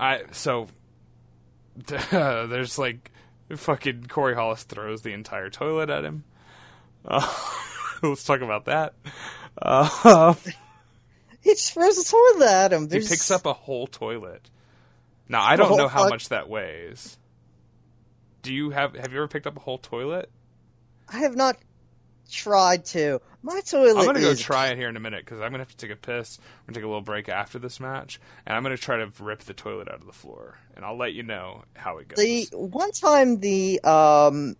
[0.00, 0.68] I so
[1.86, 3.12] there's like
[3.54, 6.24] fucking Corey Hollis throws the entire toilet at him.
[7.04, 7.30] Uh,
[8.02, 8.94] let's talk about that.
[9.60, 10.34] Uh,
[11.44, 12.90] He just throws a toilet at him.
[12.90, 14.48] he picks up a whole toilet.
[15.28, 17.18] Now I don't know how fuck- much that weighs.
[18.42, 20.30] Do you have have you ever picked up a whole toilet?
[21.08, 21.56] I have not
[22.30, 23.20] tried to.
[23.42, 23.98] My toilet.
[23.98, 25.90] I'm gonna go try it here in a minute because I'm gonna have to take
[25.90, 26.38] a piss.
[26.40, 29.40] We're gonna take a little break after this match, and I'm gonna try to rip
[29.40, 32.16] the toilet out of the floor, and I'll let you know how it goes.
[32.16, 34.56] The one time the um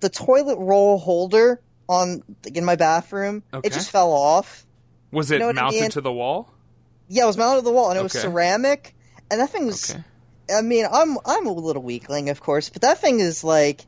[0.00, 2.22] the toilet roll holder on
[2.54, 3.42] in my bathroom.
[3.52, 3.66] Okay.
[3.66, 4.64] It just fell off.
[5.10, 5.90] Was it know what I mounted mean?
[5.90, 6.48] to the wall?
[7.08, 8.94] Yeah, it was mounted to the wall, and it was ceramic.
[9.30, 9.90] And that thing was.
[9.90, 10.04] Okay.
[10.52, 13.80] I mean, I'm I'm a little weakling, of course, but that thing is like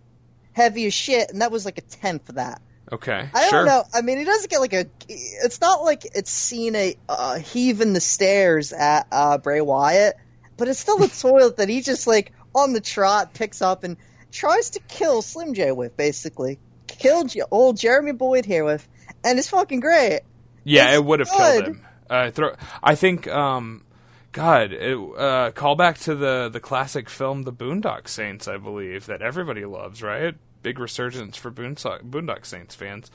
[0.53, 2.61] heavy as shit, and that was like a tenth of that.
[2.91, 3.29] Okay.
[3.33, 3.85] I don't know.
[3.95, 4.87] I mean, he doesn't get like a.
[5.09, 10.17] It's not like it's seen a uh, heaving the stairs at uh, Bray Wyatt,
[10.57, 13.97] but it's still a toilet that he just like on the trot picks up and
[14.33, 16.59] tries to kill Slim J with, basically.
[16.99, 18.87] Killed J- old Jeremy Boyd here with,
[19.25, 20.21] and it's fucking great.
[20.65, 21.87] Yeah, It's it would have killed him.
[22.09, 23.27] Uh, throw, I think.
[23.29, 23.85] Um,
[24.33, 28.49] God, it, uh, call back to the the classic film, The Boondock Saints.
[28.49, 30.35] I believe that everybody loves, right?
[30.63, 33.11] Big resurgence for Boondock, Boondock Saints fans.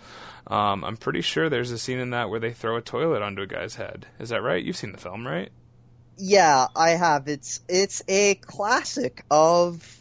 [0.47, 3.41] Um, I'm pretty sure there's a scene in that where they throw a toilet onto
[3.41, 4.05] a guy's head.
[4.19, 4.63] Is that right?
[4.63, 5.49] You've seen the film, right?
[6.17, 7.27] Yeah, I have.
[7.27, 9.96] It's it's a classic of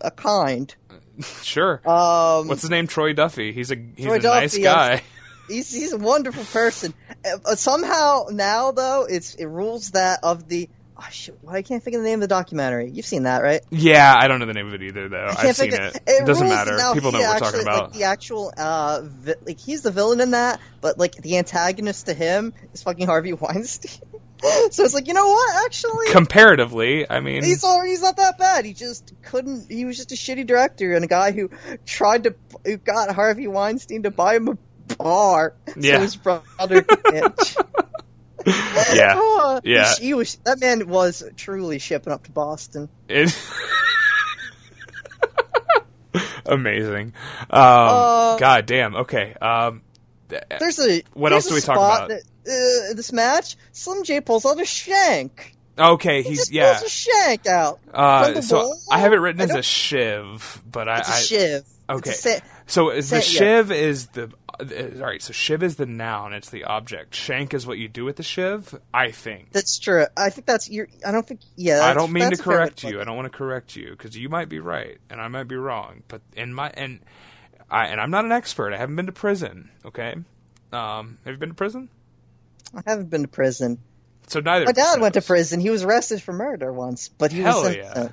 [0.00, 0.74] a kind.
[1.42, 1.82] Sure.
[1.86, 2.86] Um, What's his name?
[2.86, 3.52] Troy Duffy.
[3.52, 4.92] He's a he's Troy a nice guy.
[4.92, 5.02] yes.
[5.48, 6.94] he's he's a wonderful person.
[7.24, 10.70] Uh, somehow now though, it's it rules that of the.
[10.96, 12.90] Oh, shit, why I can't think of the name of the documentary.
[12.90, 13.62] You've seen that, right?
[13.70, 15.28] Yeah, I don't know the name of it either, though.
[15.28, 16.02] I've seen think it.
[16.06, 16.76] It doesn't matter.
[16.92, 17.82] People know what we're talking about.
[17.84, 22.04] Like, the actual, uh, vi- like he's the villain in that, but like the antagonist
[22.06, 24.09] to him is fucking Harvey Weinstein.
[24.70, 25.64] so it's like, you know what?
[25.64, 28.64] Actually, Comparatively, I mean, he's all, he's not that bad.
[28.64, 29.70] He just couldn't.
[29.70, 31.50] He was just a shitty director and a guy who
[31.84, 32.34] tried to
[32.64, 34.58] who got Harvey Weinstein to buy him a
[34.96, 35.54] bar.
[35.76, 35.96] Yeah.
[35.96, 37.34] So his brother could
[38.46, 39.14] yeah.
[39.16, 39.94] Oh, Yeah.
[39.98, 42.88] He, he was that man was truly shipping up to Boston.
[43.08, 43.36] It,
[46.46, 47.12] amazing.
[47.50, 48.96] Um, Uh, God damn.
[48.96, 49.34] Okay.
[49.34, 49.82] Um,
[50.28, 52.08] There's a What else do we talk about?
[52.08, 55.54] That, uh, this match, Slim J pulls out a shank.
[55.78, 56.22] okay.
[56.22, 56.72] He He's just yeah.
[56.78, 57.80] pulls a shank out.
[57.92, 58.78] Uh, so wall?
[58.90, 61.64] I have it written I as a shiv, but I, It's a I shiv.
[61.90, 62.10] okay.
[62.12, 63.38] Sa- so is the sa- yeah.
[63.38, 64.30] shiv is the
[64.60, 64.64] uh,
[65.00, 65.22] all right.
[65.22, 66.32] So shiv is the noun.
[66.34, 67.14] It's the object.
[67.14, 68.78] Shank is what you do with the shiv.
[68.92, 69.52] I think.
[69.52, 70.06] that's true.
[70.16, 70.88] I think that's your.
[71.06, 71.40] I don't think.
[71.56, 71.80] Yeah.
[71.82, 73.00] I don't mean to that's a fair way correct you.
[73.00, 75.56] I don't want to correct you because you might be right and I might be
[75.56, 76.02] wrong.
[76.08, 77.00] But in my and
[77.70, 78.72] I and I'm not an expert.
[78.72, 79.70] I haven't been to prison.
[79.84, 80.14] Okay.
[80.72, 81.88] Um, have you been to prison?
[82.74, 83.78] I haven't been to prison.
[84.28, 84.64] So neither.
[84.66, 85.60] My dad went to prison.
[85.60, 87.76] He was arrested for murder once, but he Hell was.
[87.76, 88.08] yeah.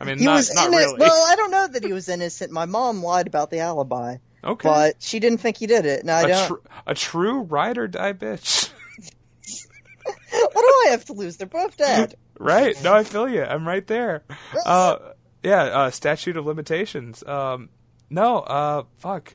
[0.00, 0.98] I mean, He not, was not innocent.
[0.98, 1.00] really.
[1.00, 2.52] Well, I don't know that he was innocent.
[2.52, 4.68] My mom lied about the alibi, okay.
[4.68, 6.00] but she didn't think he did it.
[6.00, 6.48] And I a, don't.
[6.48, 8.70] tr- a true ride or die bitch.
[10.30, 11.36] what do I have to lose?
[11.36, 12.14] They're both dead.
[12.38, 12.80] right?
[12.82, 13.42] No, I feel you.
[13.42, 14.22] I'm right there.
[14.64, 14.98] Uh,
[15.42, 15.62] yeah.
[15.64, 17.22] Uh, statute of limitations.
[17.24, 17.68] Um,
[18.10, 18.38] no.
[18.40, 19.34] Uh, fuck.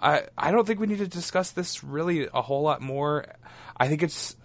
[0.00, 3.26] I I don't think we need to discuss this really a whole lot more.
[3.76, 4.36] I think it's.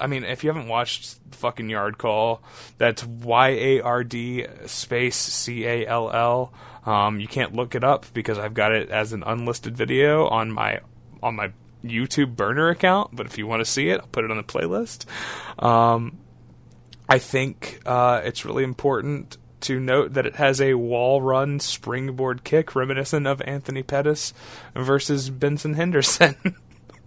[0.00, 2.42] I mean, if you haven't watched fucking Yard Call,
[2.78, 6.52] that's Y A R D space C A L L.
[6.86, 10.52] Um, you can't look it up because I've got it as an unlisted video on
[10.52, 10.80] my
[11.22, 11.52] on my
[11.84, 13.14] YouTube burner account.
[13.14, 15.06] But if you want to see it, I'll put it on the playlist.
[15.62, 16.18] Um,
[17.08, 22.44] I think uh, it's really important to note that it has a wall run springboard
[22.44, 24.32] kick reminiscent of Anthony Pettis
[24.74, 26.36] versus Benson Henderson.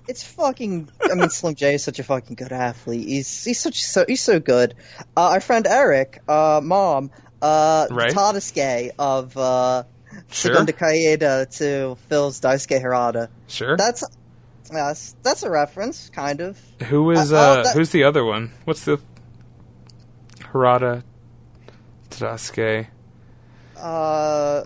[0.10, 0.90] It's fucking.
[1.10, 3.08] I mean, Slim J is such a fucking good athlete.
[3.08, 4.74] He's he's such so he's so good.
[5.16, 8.12] Uh, our friend Eric, uh, mom, uh, Right.
[8.12, 9.84] Tadasuke of uh,
[10.32, 10.54] Sure.
[10.56, 13.30] Segunda Caída to Phil's Daisuke Harada.
[13.48, 13.78] sure.
[13.78, 14.04] That's
[14.74, 16.60] yes, that's a reference, kind of.
[16.88, 18.52] Who is uh, uh, that- who's the other one?
[18.66, 19.00] What's the
[20.52, 21.04] Harada
[22.10, 22.88] Tadasuke
[23.78, 24.64] Uh,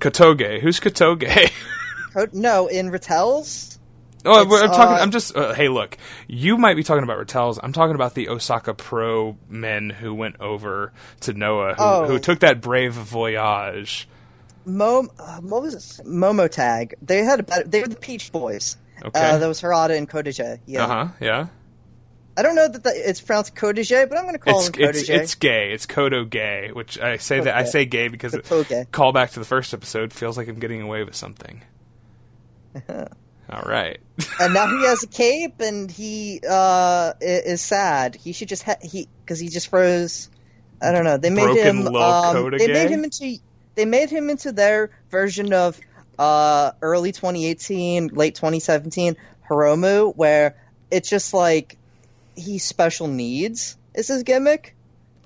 [0.00, 0.60] Kotoge?
[0.60, 1.52] Who's Kotoge?
[2.32, 3.78] no, in Ratel's.
[4.24, 4.94] Oh, It's, I'm talking.
[4.96, 5.34] uh, I'm just.
[5.36, 5.96] Uh, hey, look.
[6.28, 7.58] You might be talking about Rattels.
[7.62, 12.06] I'm talking about the Osaka Pro men who went over to Noah, who, Oh.
[12.06, 14.08] who took that brave voyage.
[14.66, 16.00] Mom, uh, what was this?
[16.06, 16.94] Momo Tag.
[17.00, 17.64] They had a better.
[17.64, 18.76] They were the Peach Boys.
[19.02, 19.18] Okay.
[19.18, 20.60] Uh, that was Harada and Kodaje.
[20.66, 20.84] Yeah.
[20.84, 21.08] Uh huh.
[21.20, 21.46] Yeah.
[22.36, 24.84] I don't know that the, it's pronounced Kodaje, but I'm going to call It's him
[24.88, 25.72] it's it's gay.
[25.72, 28.90] It's Kodo gay, which I say that I say gay because Kotoge.
[28.92, 31.62] call back to the first episode feels like I'm getting away with something.
[33.50, 33.98] All right.
[34.40, 38.14] and now he has a cape, and he uh, is sad.
[38.14, 40.30] He should just ha- he because he just froze.
[40.80, 41.16] I don't know.
[41.16, 41.94] They made Broken him.
[41.94, 43.38] Um, they made him into.
[43.74, 45.78] They made him into their version of
[46.18, 49.16] uh, early 2018, late 2017
[49.48, 50.56] Hiromu, where
[50.90, 51.76] it's just like
[52.36, 53.76] he's special needs.
[53.94, 54.76] Is his gimmick?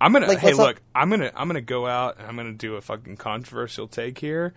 [0.01, 2.37] I'm gonna Like, hey what's up- look, I'm gonna I'm gonna go out and I'm
[2.37, 4.55] gonna do a fucking controversial take here.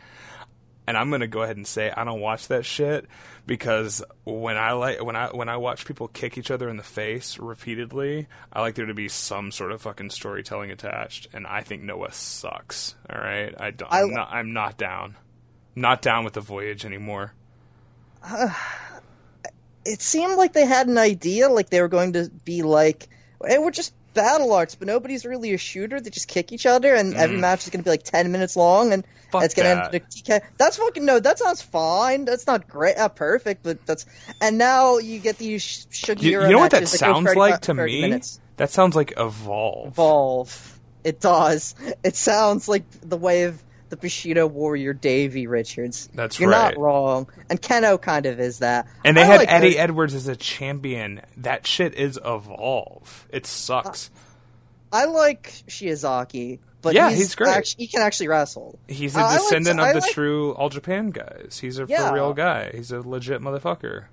[0.87, 3.05] And I'm gonna go ahead and say I don't watch that shit
[3.45, 6.83] because when I like when I when I watch people kick each other in the
[6.83, 11.27] face repeatedly, I like there to be some sort of fucking storytelling attached.
[11.33, 12.95] And I think Noah sucks.
[13.09, 13.91] All right, I don't.
[13.91, 14.29] I- I'm not.
[14.31, 15.17] I'm not down.
[15.75, 17.33] not down with the voyage anymore.
[19.85, 23.07] It seemed like they had an idea, like they were going to be like,
[23.45, 26.01] hey, we're just battle arts, but nobody's really a shooter.
[26.01, 28.55] They just kick each other, and every match is going to be like ten minutes
[28.57, 29.31] long, and Mm.
[29.31, 30.41] Fuck it's going to end in a TK.
[30.57, 31.19] That's fucking no.
[31.19, 32.23] That sounds fine.
[32.23, 34.05] That's not great, not perfect, but that's.
[34.39, 37.73] And now you get these sh- You, you know what that sounds 30 like to
[37.73, 37.99] me?
[38.01, 38.39] Minutes.
[38.55, 39.87] That sounds like Evolve.
[39.89, 40.79] Evolve.
[41.03, 41.75] It does.
[42.05, 46.09] It sounds like the way of the Bushido warrior Davey Richards.
[46.13, 46.73] That's You're right.
[46.75, 47.27] not wrong.
[47.49, 48.87] And Kenoh kind of is that.
[49.05, 51.21] And they I had like Eddie those- Edwards as a champion.
[51.37, 53.27] That shit is Evolve.
[53.31, 54.09] It sucks.
[54.91, 57.49] I like Shiozaki, but Yeah, he's, he's great.
[57.55, 58.79] act- he can actually wrestle.
[58.87, 61.59] He's a like- descendant I of the like- true All Japan guys.
[61.61, 62.07] He's a Yeah.
[62.09, 62.71] for real guy.
[62.73, 64.05] He's a legit motherfucker.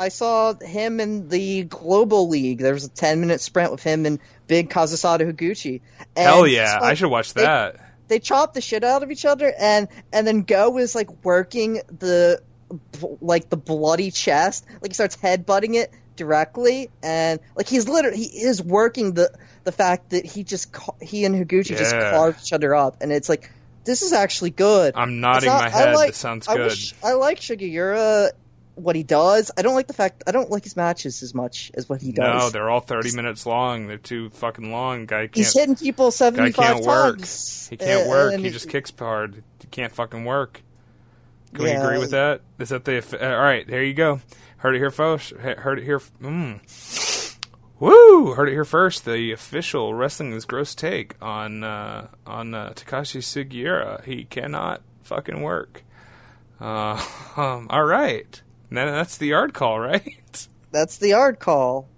[0.00, 2.58] I saw him in the Global League.
[2.58, 5.80] There was a 10 minute sprint with him and Big Kazusada Higuchi.
[6.14, 7.76] And Hell yeah, it's I should watch that.
[8.08, 11.80] They chop the shit out of each other, and and then Go is like working
[11.98, 12.42] the
[13.20, 18.40] like the bloody chest, like he starts headbutting it directly, and like he's literally he
[18.40, 19.30] is working the
[19.64, 22.10] the fact that he just he and Higuchi just Yeah.
[22.12, 23.50] carved each other up, and it's like
[23.84, 24.94] this is actually good.
[24.96, 25.94] I'm nodding not- my I head.
[25.94, 26.64] like- this sounds I good.
[26.66, 28.30] wish I like Sugiura
[28.78, 29.50] what he does.
[29.56, 32.12] I don't like the fact I don't like his matches as much as what he
[32.12, 32.42] does.
[32.42, 33.86] No, they're all 30 minutes long.
[33.86, 35.06] They're too fucking long.
[35.06, 35.36] Guy can't.
[35.36, 37.18] He's hitting people seventy five can't work.
[37.18, 37.68] times.
[37.68, 38.34] He can't uh, work.
[38.34, 39.42] and He just kicks hard.
[39.60, 40.62] He can't fucking work.
[41.54, 42.42] Can we agree with that?
[42.58, 42.98] Is that the?
[42.98, 44.20] Uh, all right, there you go.
[44.58, 45.30] Heard it here first.
[45.30, 46.00] Heard it here.
[46.20, 46.60] Mm.
[47.80, 48.34] Woo!
[48.34, 49.04] Heard it here first.
[49.04, 54.04] The official wrestling is gross take on uh, on uh, Takashi Sugiura.
[54.04, 55.84] He cannot fucking work.
[56.60, 57.00] Uh,
[57.36, 60.48] um, all right, that's the yard call, right?
[60.70, 61.88] That's the yard call.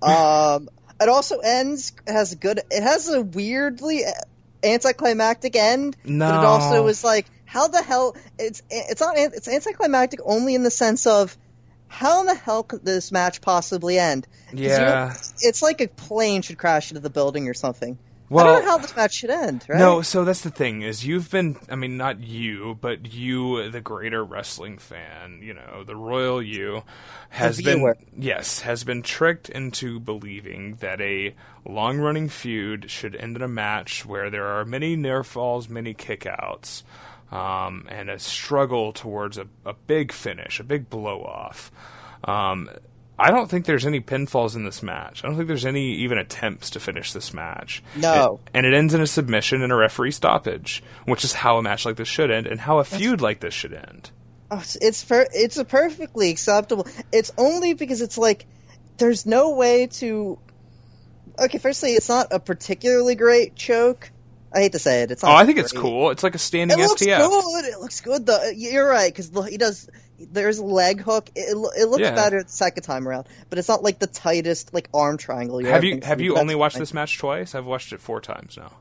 [0.00, 0.70] Um,
[1.00, 2.60] it also ends has a good.
[2.70, 4.02] It has a weirdly
[4.62, 5.96] anticlimactic end.
[6.02, 6.28] but No.
[6.28, 10.70] it also is like how the hell it's it's not it's anticlimactic only in the
[10.70, 11.36] sense of
[11.88, 14.26] how in the hell could this match possibly end?
[14.50, 15.14] 'Cause you know, Yeah.
[15.40, 17.98] it's like a plane should crash into the building or something.
[18.30, 19.64] I don't know how this match should end.
[19.68, 19.78] Right?
[19.78, 23.80] No, so that's the thing is you've been I mean not you, but you the
[23.80, 26.82] greater wrestling fan, you know, the royal you
[27.28, 27.96] has been viewer.
[28.16, 31.34] yes, has been tricked into believing that a
[31.66, 36.82] long-running feud should end in a match where there are many near falls, many kickouts.
[37.32, 41.72] Um, and a struggle towards a, a big finish, a big blow off.
[42.22, 42.70] Um,
[43.18, 45.22] I don't think there's any pinfalls in this match.
[45.22, 47.82] I don't think there's any even attempts to finish this match.
[47.96, 48.40] No.
[48.46, 51.62] It- and it ends in a submission and a referee stoppage, which is how a
[51.62, 54.10] match like this should end and how a feud like this should end.
[54.50, 56.86] Oh, it's it's, per- it's a perfectly acceptable.
[57.12, 58.46] It's only because it's like
[58.98, 60.38] there's no way to.
[61.38, 64.10] Okay, firstly, it's not a particularly great choke.
[64.54, 65.10] I hate to say it.
[65.10, 66.10] It's Oh, I think it's cool.
[66.10, 67.64] It's like a standing It looks good.
[67.64, 68.26] It looks good.
[68.26, 68.50] though.
[68.54, 69.88] You're right because he does.
[70.18, 71.30] There's a leg hook.
[71.34, 72.14] It, it, looks Yeah.
[72.14, 75.60] better the second time around, but it's not like the tightest like arm triangle.
[75.60, 76.82] you're Have you have you only watched fine.
[76.82, 77.54] this match twice?
[77.54, 78.72] I've watched it four times now.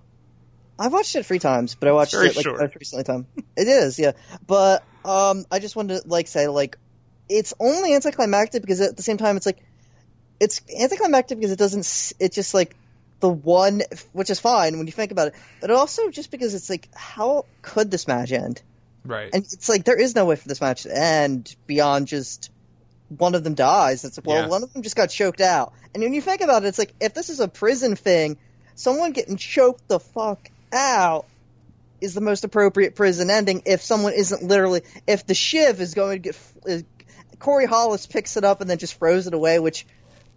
[0.78, 2.60] I've watched it three times, but I watched it like short.
[2.60, 3.28] most recently time.
[3.56, 4.14] It is, yeah.
[4.46, 6.78] But um, I just wanted to like say like
[7.30, 9.60] it's only anticlimactic because at the same time it's like
[10.40, 12.14] it's anticlimactic because it doesn't.
[12.20, 12.76] It just like
[13.22, 13.82] the one,
[14.12, 17.46] which is fine when you think about it, but also just because it's like how
[17.62, 18.62] could this match end?
[19.06, 19.30] Right.
[19.34, 22.52] And it's like there is no way for this match to end beyond just
[23.10, 24.04] one of them dies.
[24.06, 24.48] It's like, well, Yeah.
[24.48, 25.74] one of them just got choked out.
[25.94, 28.38] And when you think about it, it's like if this is a prison thing,
[28.76, 31.26] someone getting choked the fuck out
[32.02, 33.62] is the most appropriate prison ending.
[33.66, 36.84] If someone isn't literally, if the shiv is going to get, is,
[37.40, 39.86] Corey Hollis picks it up and then just throws it away, which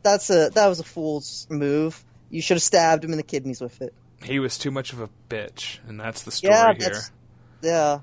[0.02, 2.04] that's a that was a fool's move.
[2.30, 3.94] You should have stabbed him in the kidneys with it.
[4.22, 7.00] he was too much of a bitch, and that's the story Yeah, here.
[7.62, 7.98] yeah.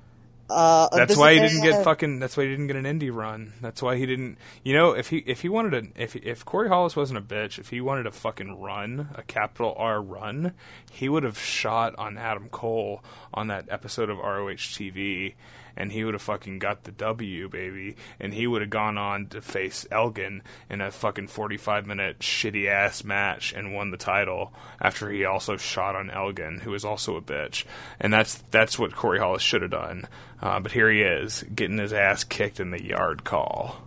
[0.49, 2.20] Uh, That's why he didn't uh, get fucking.
[2.20, 3.53] That's why he didn't get an indie run.
[3.61, 4.38] That's why he didn't.
[4.64, 7.60] You know, if he if he wanted to, if if Corey Hollis wasn't a bitch,
[7.60, 10.53] if he wanted a fucking run, a capital R run,
[10.91, 13.03] he would have shot on Adam Cole
[13.34, 15.36] on that episode of ROH TV,
[15.76, 19.28] and he would have fucking got the W, baby, and he would have gone on
[19.28, 23.98] to face Elgin in a fucking forty five minute shitty ass match and won the
[23.98, 27.66] title after he also shot on Elgin, who is also a bitch,
[28.00, 30.08] and that's that's what Corey Hollis should have done.
[30.41, 33.78] Uh, but here he is, getting his ass kicked in the yard call.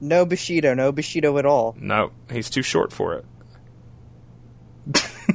[0.00, 1.76] No Bushido, no Bushido at all.
[1.78, 3.24] No, he's too short for it.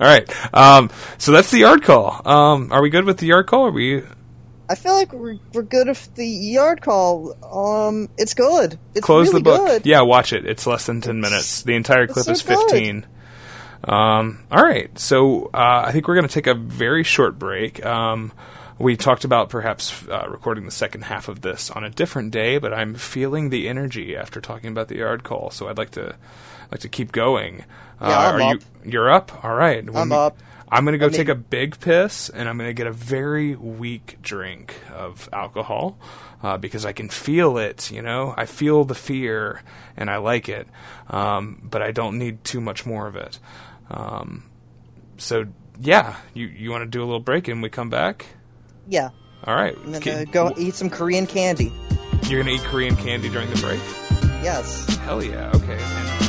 [0.00, 2.26] All right, um, so that's the yard call.
[2.26, 3.66] Um, are we good with the yard call?
[3.66, 4.02] Are we?
[4.66, 7.36] I feel like we're, we're good if the yard call.
[7.44, 8.78] Um, it's good.
[8.94, 9.66] It's close really the book.
[9.66, 9.86] good.
[9.86, 10.46] Yeah, watch it.
[10.46, 11.64] It's less than ten minutes.
[11.64, 12.56] The entire clip so is good.
[12.56, 13.06] fifteen.
[13.84, 17.84] Um, all right, so uh, I think we're going to take a very short break.
[17.84, 18.32] Um,
[18.78, 22.56] we talked about perhaps uh, recording the second half of this on a different day,
[22.56, 26.14] but I'm feeling the energy after talking about the yard call, so I'd like to
[26.70, 27.64] like to keep going.
[28.00, 28.60] Yeah, I'm are up.
[28.84, 29.44] you you're up?
[29.44, 29.86] All right.
[29.94, 30.38] I'm we- up.
[30.72, 33.56] I'm gonna go I mean- take a big piss, and I'm gonna get a very
[33.56, 35.98] weak drink of alcohol
[36.44, 37.90] uh, because I can feel it.
[37.90, 39.62] You know, I feel the fear,
[39.96, 40.68] and I like it,
[41.08, 43.40] um, but I don't need too much more of it.
[43.90, 44.44] Um,
[45.16, 45.46] so
[45.80, 48.26] yeah, you you want to do a little break, and we come back.
[48.88, 49.10] Yeah.
[49.44, 49.76] All right.
[49.86, 51.72] Then Ki- uh, go eat some Korean candy.
[52.28, 53.80] You're gonna eat Korean candy during the break?
[54.44, 54.86] Yes.
[54.98, 55.50] Hell yeah.
[55.54, 55.78] Okay.
[55.80, 56.19] And-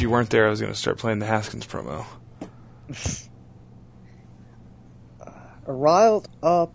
[0.00, 2.06] If you weren't there, I was gonna start playing the Haskins promo.
[5.66, 6.72] A riled up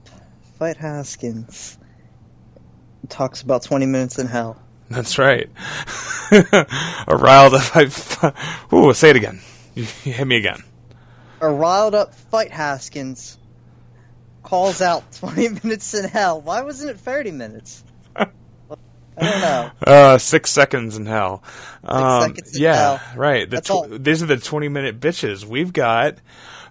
[0.59, 1.75] Fight Haskins
[3.09, 4.61] talks about 20 minutes in hell.
[4.91, 5.49] That's right.
[6.31, 7.75] a riled up.
[7.75, 8.33] I,
[8.71, 9.41] ooh, say it again.
[9.73, 10.63] You, you hit me again.
[11.41, 13.39] A riled up Fight Haskins
[14.43, 16.41] calls out 20 minutes in hell.
[16.41, 17.83] Why wasn't it 30 minutes?
[19.17, 19.71] I don't know.
[19.85, 21.43] Uh, six seconds in hell.
[21.83, 23.17] Um, seconds in yeah, hell.
[23.17, 23.49] right.
[23.49, 26.17] The tw- These are the twenty-minute bitches we've got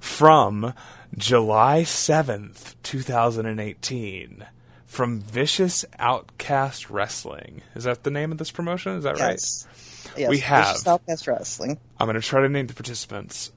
[0.01, 0.75] from
[1.17, 4.45] July seventh, two thousand and eighteen,
[4.87, 7.63] from Vicious Outcast Wrestling.
[7.75, 8.97] Is that the name of this promotion?
[8.97, 9.33] Is that right?
[9.33, 9.67] Yes.
[10.17, 10.87] Yes, We Vicious have.
[10.87, 11.79] Outcast Wrestling.
[11.99, 13.53] I'm going to try to name the participants.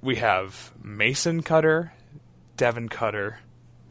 [0.00, 1.92] We have Mason Cutter,
[2.56, 3.40] Devin Cutter,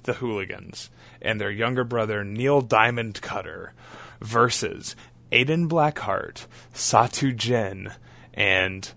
[0.04, 0.90] the Hooligans,
[1.22, 3.74] and their younger brother Neil Diamond Cutter
[4.22, 4.96] versus
[5.32, 7.92] Aiden Blackheart, Satu Jin,
[8.34, 8.92] and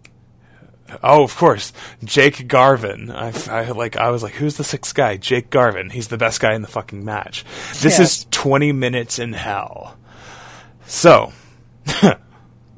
[1.02, 1.72] oh, of course,
[2.04, 3.10] Jake Garvin.
[3.10, 3.96] I, I like.
[3.96, 5.16] I was like, who's the sixth guy?
[5.16, 5.90] Jake Garvin.
[5.90, 7.44] He's the best guy in the fucking match.
[7.80, 8.00] This Yes.
[8.00, 9.96] is 20 minutes in hell.
[10.86, 11.32] So.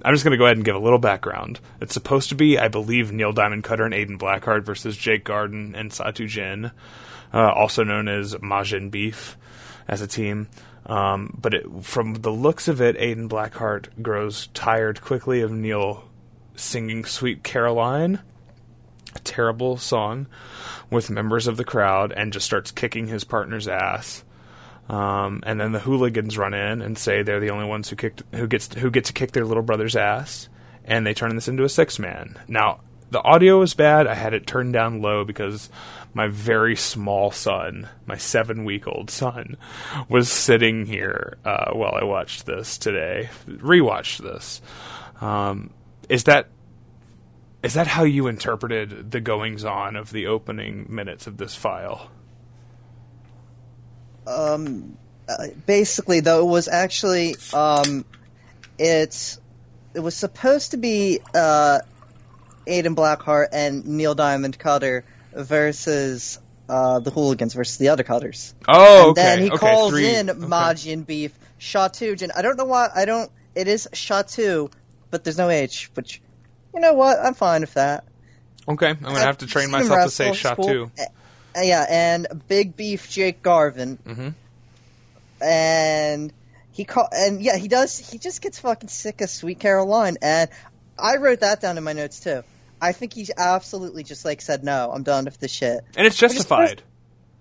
[0.04, 1.60] I'm just going to go ahead and give a little background.
[1.80, 5.76] It's supposed to be, I believe, Neil Diamond Cutter and Aiden Blackheart versus Jake Garvin
[5.76, 6.72] and Satu Jin,
[7.32, 9.36] uh, also known as Majin Beef,
[9.86, 10.48] as a team.
[10.86, 16.08] Um, but it, from the looks of it, Aiden Blackheart grows tired quickly of Neil
[16.56, 18.20] singing "Sweet Caroline,"
[19.14, 20.26] a terrible song,
[20.90, 24.24] with members of the crowd, and just starts kicking his partner's ass.
[24.88, 28.22] Um, and then the hooligans run in and say they're the only ones who kicked
[28.34, 30.48] who gets who get to kick their little brother's ass,
[30.84, 32.38] and they turn this into a six man.
[32.48, 32.80] Now
[33.12, 34.06] the audio was bad.
[34.06, 35.68] I had it turned down low because
[36.14, 39.58] my very small son, my seven week old son,
[40.08, 43.28] was sitting here uh, while I watched this today.
[43.46, 44.62] Rewatched this.
[45.20, 45.70] Um,
[46.08, 46.48] is that
[47.62, 52.10] is that how you interpreted the goings on of the opening minutes of this file?
[54.26, 54.96] Um,
[55.28, 58.06] uh, basically, though, it was actually um,
[58.78, 59.38] it's
[59.94, 61.80] it was supposed to be uh,
[62.66, 68.54] Aiden Blackheart and Neil Diamond Cutter versus uh, the Hooligans versus the other Cutters.
[68.68, 69.22] Oh, and okay.
[69.22, 70.38] then he okay, calls three- in okay.
[70.38, 73.30] Majin Beef, Shatu, and I don't know why I don't.
[73.54, 74.70] It is Shatu,
[75.10, 75.90] but there's no H.
[75.94, 76.20] Which,
[76.74, 77.18] you know what?
[77.18, 78.04] I'm fine with that.
[78.68, 80.90] Okay, I'm gonna have to train I've myself to say wrestle, shot it's too.
[80.96, 81.06] cool.
[81.56, 84.34] Uh, yeah, and Big Beef Jake Garvin, Mhm.
[85.40, 86.32] and
[86.72, 87.98] he call and yeah, he does.
[87.98, 90.48] He just gets fucking sick of Sweet Caroline, and
[90.98, 92.42] I wrote that down in my notes too.
[92.82, 96.16] I think he absolutely just like said, "No, I'm done with this shit." And it's
[96.16, 96.82] justified.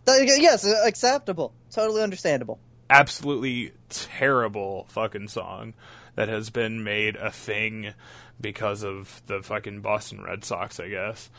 [0.07, 2.59] Yes, acceptable, totally understandable.
[2.89, 5.73] Absolutely terrible fucking song
[6.15, 7.93] that has been made a thing
[8.39, 11.29] because of the fucking Boston Red Sox, I guess.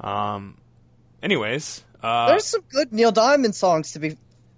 [0.00, 0.58] Um,
[1.22, 4.16] anyways, uh, There's some good Neil Diamond songs to be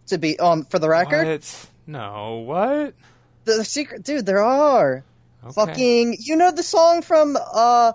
[0.08, 1.26] to be um for the record.
[1.26, 1.66] what?
[1.86, 2.94] No, what?
[3.44, 5.04] The, the secret, dude, there are
[5.44, 5.52] Okay.
[5.52, 6.16] fucking.
[6.20, 7.92] You know the song from uh,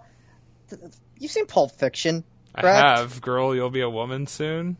[1.20, 2.24] you've seen Pulp Fiction,
[2.56, 3.56] I have, girl.
[3.56, 4.78] You'll be a woman soon.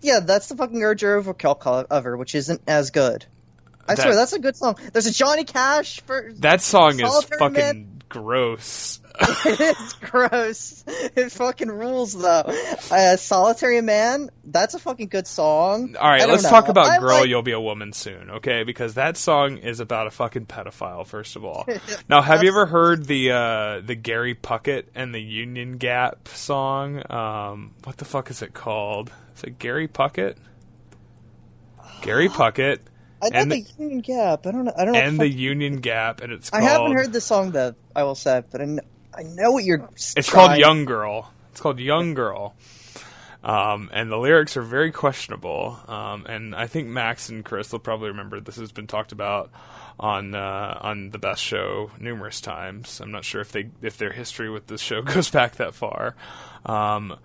[0.00, 3.24] Yeah, that's the fucking Urge Overkill cover, which isn't as good.
[3.86, 4.76] I That- swear, that's a good song.
[4.92, 6.30] There's a Johnny Cash for.
[6.38, 8.02] That song is fucking Man.
[8.08, 9.00] gross.
[9.20, 10.84] It's gross.
[10.86, 12.44] It fucking rules though.
[12.90, 15.96] Uh, Solitary Man, that's a fucking good song.
[15.98, 16.50] All right, let's know.
[16.50, 18.62] talk about I "Girl, like- You'll Be a Woman Soon," okay?
[18.64, 21.06] Because that song is about a fucking pedophile.
[21.06, 21.66] First of all,
[22.08, 27.02] now have you ever heard the uh, the Gary Puckett and the Union Gap song?
[27.10, 29.10] Um, what the fuck is it called?
[29.36, 30.36] Is it Gary Puckett?
[32.02, 32.78] Gary Puckett
[33.20, 34.46] I know And the Union Gap.
[34.46, 34.72] I don't know.
[34.76, 35.00] I don't know.
[35.00, 37.74] and the Union Gap, and it's I haven't heard the song though.
[37.94, 38.82] I will say, but I know,
[39.18, 39.88] I know what you're.
[40.16, 41.32] It's called Young Girl.
[41.50, 42.54] It's called Young Girl.
[43.42, 45.78] Um, and the lyrics are very questionable.
[45.88, 49.50] Um, and I think Max and Chris will probably remember this has been talked about
[49.98, 53.00] on uh, on the best show numerous times.
[53.00, 56.14] I'm not sure if they if their history with this show goes back that far,
[56.64, 57.18] um,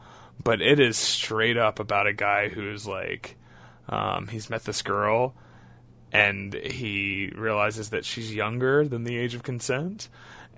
[0.44, 3.36] but it is straight up about a guy who's like
[3.88, 5.36] um, he's met this girl
[6.12, 10.10] and he realizes that she's younger than the age of consent.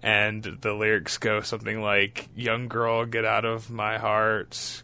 [0.05, 4.83] And the lyrics go something like, Young girl, get out of my heart.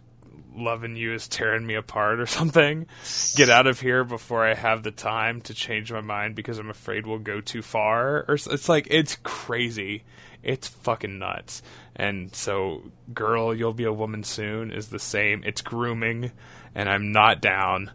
[0.55, 2.87] Loving you is tearing me apart, or something.
[3.35, 6.71] Get out of here before I have the time to change my mind because I'm
[6.71, 8.25] afraid we'll go too far.
[8.27, 10.05] Or it's like, it's crazy.
[10.41, 11.61] It's fucking nuts.
[11.95, 12.81] And so,
[13.13, 15.43] girl, you'll be a woman soon is the same.
[15.45, 16.31] It's grooming,
[16.73, 17.91] and I'm not down.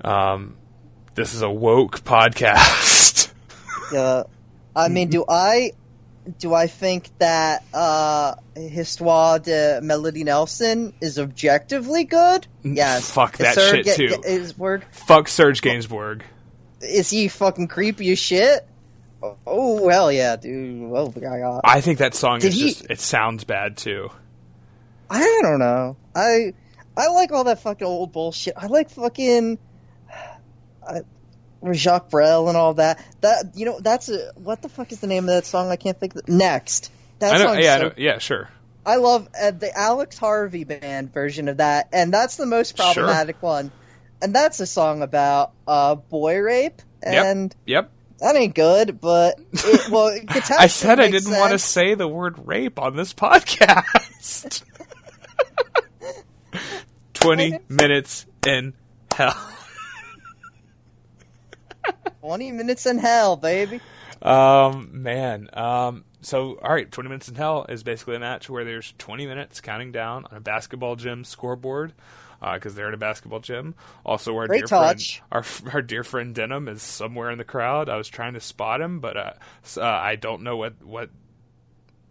[0.00, 0.56] Um,
[1.14, 3.32] this is a woke podcast.
[3.94, 4.24] Uh,
[4.74, 5.70] I mean, do I
[6.38, 12.46] do I think that uh, Histoire de Melody Nelson is objectively good?
[12.62, 13.10] Yes.
[13.10, 14.22] fuck that Sir shit, too.
[14.24, 16.22] Is, word, Fuck Serge Gainsbourg.
[16.80, 18.66] is he fucking creepy as shit?
[19.22, 20.90] Oh, Oh hell yeah, dude!
[20.94, 21.60] Oh my god.
[21.64, 24.10] I think that song Did is he- just it sounds bad too.
[25.08, 25.96] I don't know.
[26.14, 26.52] I
[26.96, 28.54] I like all that fucking old bullshit.
[28.56, 29.58] I like fucking
[30.86, 31.00] I,
[31.72, 33.02] Jacques Brel and all that.
[33.22, 35.70] That you know that's a what the fuck is the name of that song?
[35.70, 36.14] I can't think.
[36.16, 36.90] Of, Next.
[37.20, 38.50] That I know, song's yeah, I know, yeah, sure.
[38.84, 42.92] I love uh, the Alex Harvey band version of that, and that's the most Sure.
[42.92, 43.70] problematic one.
[44.20, 47.90] And that's a song about uh, boy rape, and Yep.
[48.18, 49.00] that ain't good.
[49.00, 50.14] But it, well,
[50.58, 54.62] I said I didn't want to say the word rape on this podcast.
[57.14, 58.74] Twenty minutes in
[59.14, 59.34] hell.
[62.24, 63.80] Twenty minutes in hell, baby.
[64.22, 65.50] Um, man.
[65.52, 69.26] Um, so all right, twenty minutes in hell is basically a match where there's twenty
[69.26, 71.92] minutes counting down on a basketball gym scoreboard.
[72.52, 73.74] Because they're in a basketball gym.
[74.04, 75.22] Also, our Great dear touch.
[75.30, 77.88] friend, our our dear friend Denham is somewhere in the crowd.
[77.88, 79.32] I was trying to spot him, but uh,
[79.78, 81.08] uh, I don't know what what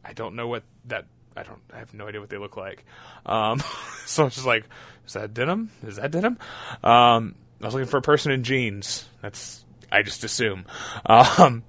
[0.04, 1.06] I don't know what that
[1.38, 2.84] I don't I have no idea what they look like.
[3.28, 3.60] Um,
[4.08, 4.64] so I was just like,
[5.06, 5.70] is that denim?
[5.86, 6.40] Is that denim?
[6.84, 9.08] Um, I was looking for a person in jeans.
[9.22, 9.63] That's
[9.94, 10.66] I just assume.
[11.06, 11.64] Um,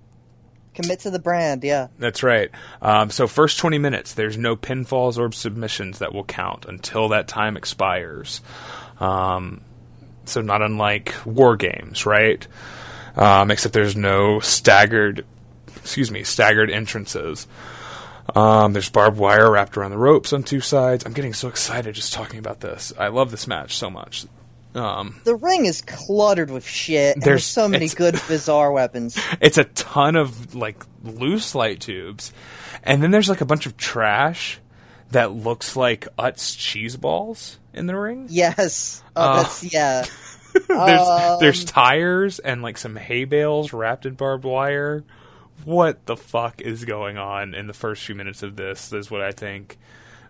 [0.74, 1.86] Commit to the brand, yeah.
[2.00, 2.50] that's right.
[2.82, 7.28] Um, so first twenty minutes, there's no pinfalls or submissions that will count until that
[7.28, 8.40] time expires.
[8.98, 9.60] Um,
[10.24, 12.44] so not unlike war games, right?
[13.14, 15.24] Um, except there's no staggered,
[15.76, 17.46] excuse me, staggered entrances.
[18.34, 21.04] Um, there's barbed wire wrapped around the ropes on two sides.
[21.04, 22.92] I'm getting so excited just talking about this.
[22.98, 24.26] I love this match so much.
[24.74, 27.14] Um, The ring is cluttered with shit.
[27.16, 29.16] And There's- there's so many good bizarre weapons.
[29.40, 32.32] it's a ton of like loose light tubes,
[32.82, 34.58] and then there's like a bunch of trash
[35.12, 38.26] that looks like Utz cheese balls in the ring.
[38.30, 39.02] Yes.
[39.14, 40.04] Oh, Uh, that's yeah.
[40.68, 40.70] there's
[41.08, 45.04] Um, there's tires and like some hay bales wrapped in barbed wire.
[45.64, 48.92] What the fuck is going on in the first few minutes of this?
[48.92, 49.78] Is what I think.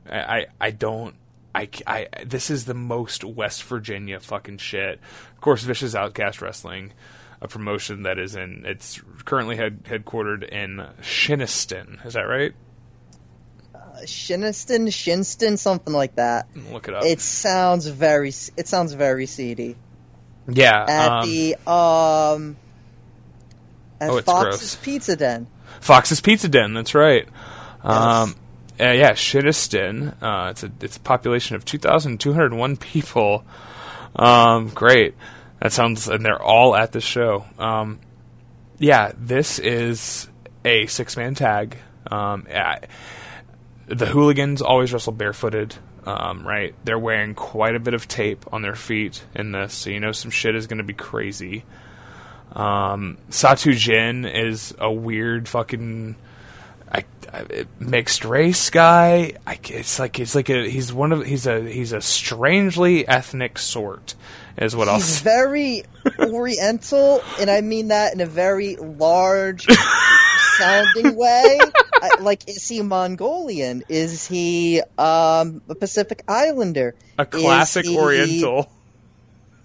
[0.09, 1.15] I I, I don't.
[1.55, 5.01] I, I this is the most West Virginia fucking shit.
[5.35, 6.93] Of course, Vicious Outcast Wrestling,
[7.41, 8.65] a promotion that is in.
[8.67, 12.05] It's currently head, headquartered in Shinniston.
[12.05, 12.55] Is that right?
[14.03, 16.49] Shinston, Shinston, something like that.
[16.73, 17.05] Look it up.
[17.05, 18.31] It sounds very.
[18.57, 19.77] It sounds very seedy.
[20.49, 20.85] yeah.
[20.89, 22.57] At um, the um.
[24.01, 24.77] At Oh, it's Fox's gross.
[24.77, 25.47] Pizza Den.
[25.81, 26.75] Fox's Pizza Den.
[26.75, 27.29] That's right.
[27.83, 28.35] Um,
[28.81, 30.21] uh, yeah, Shiniston.
[30.23, 33.45] Uh, it's a it's a population of two thousand two hundred one people.
[34.17, 35.15] Um, great.
[35.61, 37.45] That sounds, and they're all at the show.
[37.59, 38.01] Um,
[38.79, 40.29] yeah, this is
[40.65, 41.79] a six man tag.
[42.11, 42.81] Um, yeah,
[43.87, 45.77] the hooligans always wrestle barefooted.
[46.07, 49.91] Um, right, they're wearing quite a bit of tape on their feet in this, so
[49.91, 51.65] you know some shit is going to be crazy.
[52.53, 56.17] Um, Satu Jin is a weird fucking
[57.79, 59.33] mixed race guy.
[59.47, 63.59] I, it's like it's like a he's one of he's a he's a strangely ethnic
[63.59, 64.15] sort
[64.57, 65.25] is what I'll He's say.
[65.25, 65.83] very
[66.19, 69.67] oriental, and I mean that in a very large
[70.59, 71.59] sounding way.
[71.95, 73.83] I, like, is he Mongolian?
[73.89, 76.95] Is he um, a Pacific Islander?
[77.19, 78.71] A classic he- Oriental.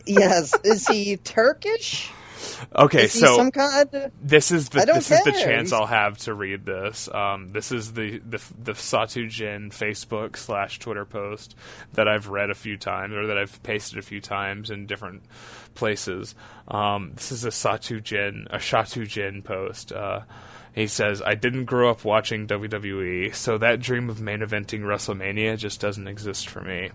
[0.05, 0.55] Yes.
[0.63, 2.09] Is he Turkish?
[2.75, 6.17] Okay, Is so some kind of this is the this is the chance I'll have
[6.19, 7.09] to read this.
[7.13, 11.55] Um, this is the the the Satu Jin Facebook slash Twitter post
[11.93, 15.23] that I've read a few times or that I've pasted a few times in different
[15.73, 16.35] places.
[16.67, 19.91] Um, this is a Satu Jin a Shatu Jin post.
[19.91, 20.21] Uh,
[20.79, 25.57] he says, "I didn't grow up watching WWE, so that dream of main eventing WrestleMania
[25.57, 26.89] just doesn't exist for me.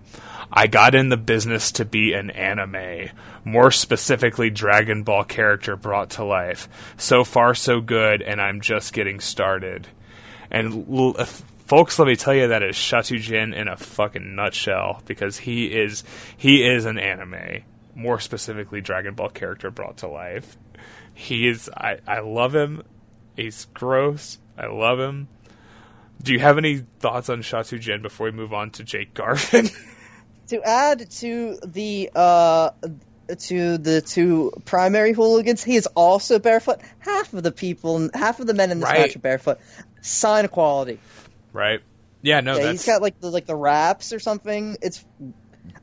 [0.52, 3.10] I got in the business to be an anime,
[3.44, 6.68] more specifically Dragon Ball character brought to life.
[6.96, 9.88] So far, so good, and I'm just getting started."
[10.50, 11.26] And l- uh,
[11.66, 15.66] folks, let me tell you that is Shatu Jin in a fucking nutshell because he
[15.66, 16.04] is
[16.36, 17.62] he is an anime,
[17.94, 20.56] more specifically Dragon Ball character brought to life.
[21.12, 22.82] He is I I love him.
[23.36, 24.38] He's gross.
[24.56, 25.28] I love him.
[26.22, 29.68] Do you have any thoughts on Shatu Jin before we move on to Jake Garvin?
[30.48, 32.70] to add to the uh
[33.38, 36.80] to the two primary hooligans, he is also barefoot.
[37.00, 39.00] Half of the people, half of the men in this Right.
[39.00, 39.58] match are barefoot.
[40.02, 40.98] Sign of quality.
[41.52, 41.80] right?
[42.22, 44.78] Yeah, no, yeah, he's got like the like the wraps or something.
[44.80, 45.04] It's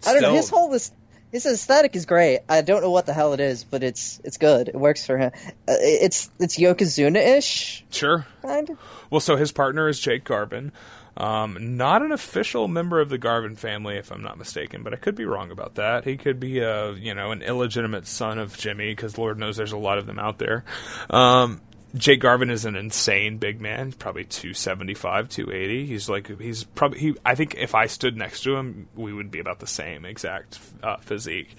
[0.07, 0.33] I don't know.
[0.33, 0.91] His whole this
[1.31, 2.41] his aesthetic is great.
[2.49, 4.67] I don't know what the hell it is, but it's it's good.
[4.67, 5.31] It works for him.
[5.67, 8.25] Uh, it's it's Yokozuna ish sure.
[8.41, 8.77] kind.
[9.09, 10.71] Well, so his partner is Jake Garvin.
[11.17, 14.95] Um, not an official member of the Garvin family, if I'm not mistaken, but I
[14.95, 16.05] could be wrong about that.
[16.05, 19.73] He could be a, you know, an illegitimate son of Jimmy, because Lord knows there's
[19.73, 20.63] a lot of them out there.
[21.09, 21.59] Um,
[21.95, 25.85] Jake Garvin is an insane big man, probably 275, 280.
[25.85, 29.30] He's like, he's probably, he, I think if I stood next to him, we would
[29.30, 31.55] be about the same exact uh, physique.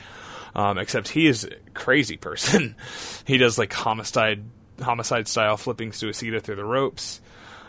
[0.54, 2.76] Um, except he is a crazy person.
[3.26, 4.44] he does like homicide,
[4.80, 7.20] homicide style flipping suicida through the ropes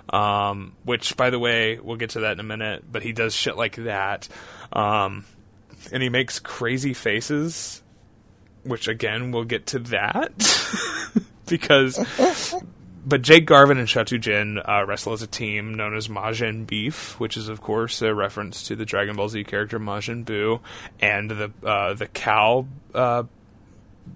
[0.10, 3.34] um, which by the way we'll get to that in a minute but he does
[3.34, 4.27] shit like that
[4.72, 5.26] um,
[5.91, 7.81] and he makes crazy faces
[8.64, 10.31] which again we'll get to that
[11.48, 11.99] because
[13.06, 17.20] but Jake Garvin and Shatu Jin uh, wrestle as a team known as Majin Beef,
[17.20, 20.61] which is of course a reference to the Dragon Ball Z character Majin Buu
[20.99, 23.24] and the uh, the cow uh,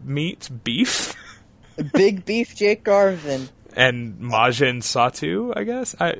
[0.03, 1.13] meat beef
[1.93, 3.49] Big beef Jake Garvin.
[3.75, 5.53] and Majin Satu.
[5.55, 6.13] I guess I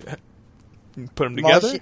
[1.15, 1.67] put them together.
[1.69, 1.81] Majin,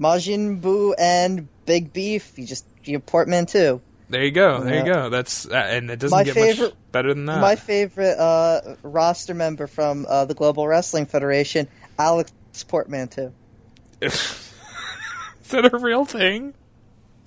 [0.00, 2.38] Majin Buu and Big Beef.
[2.38, 3.80] You just you portmanteau.
[4.08, 4.62] There you go.
[4.62, 5.08] There you go.
[5.08, 7.40] That's uh, and it doesn't My get favorite- much better than that.
[7.40, 11.68] My favorite uh, roster member from uh, the Global Wrestling Federation,
[11.98, 12.32] Alex
[12.68, 13.32] Portmanteau.
[14.02, 16.54] Is that a real thing?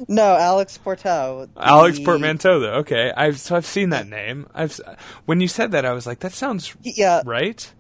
[0.08, 1.48] No, Alex Portau.
[1.58, 2.74] Alex Portmanteau, though.
[2.80, 4.48] Okay, I've so I've seen that name.
[4.54, 4.80] I've
[5.26, 7.72] when you said that, I was like, that sounds Yeah, right.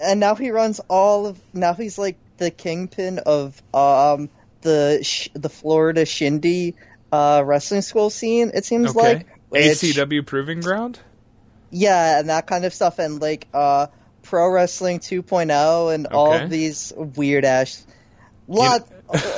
[0.00, 1.40] and now he runs all of.
[1.52, 4.28] Now he's like the kingpin of um
[4.60, 6.74] the sh- the Florida Shindy
[7.14, 8.50] uh, wrestling school scene.
[8.54, 10.98] It seems Okay, like which- ACW Proving Ground.
[11.70, 13.88] Yeah, and that kind of stuff, and like uh,
[14.22, 17.84] Pro Wrestling 2.0, and all of these weird ass,
[18.46, 18.88] lot,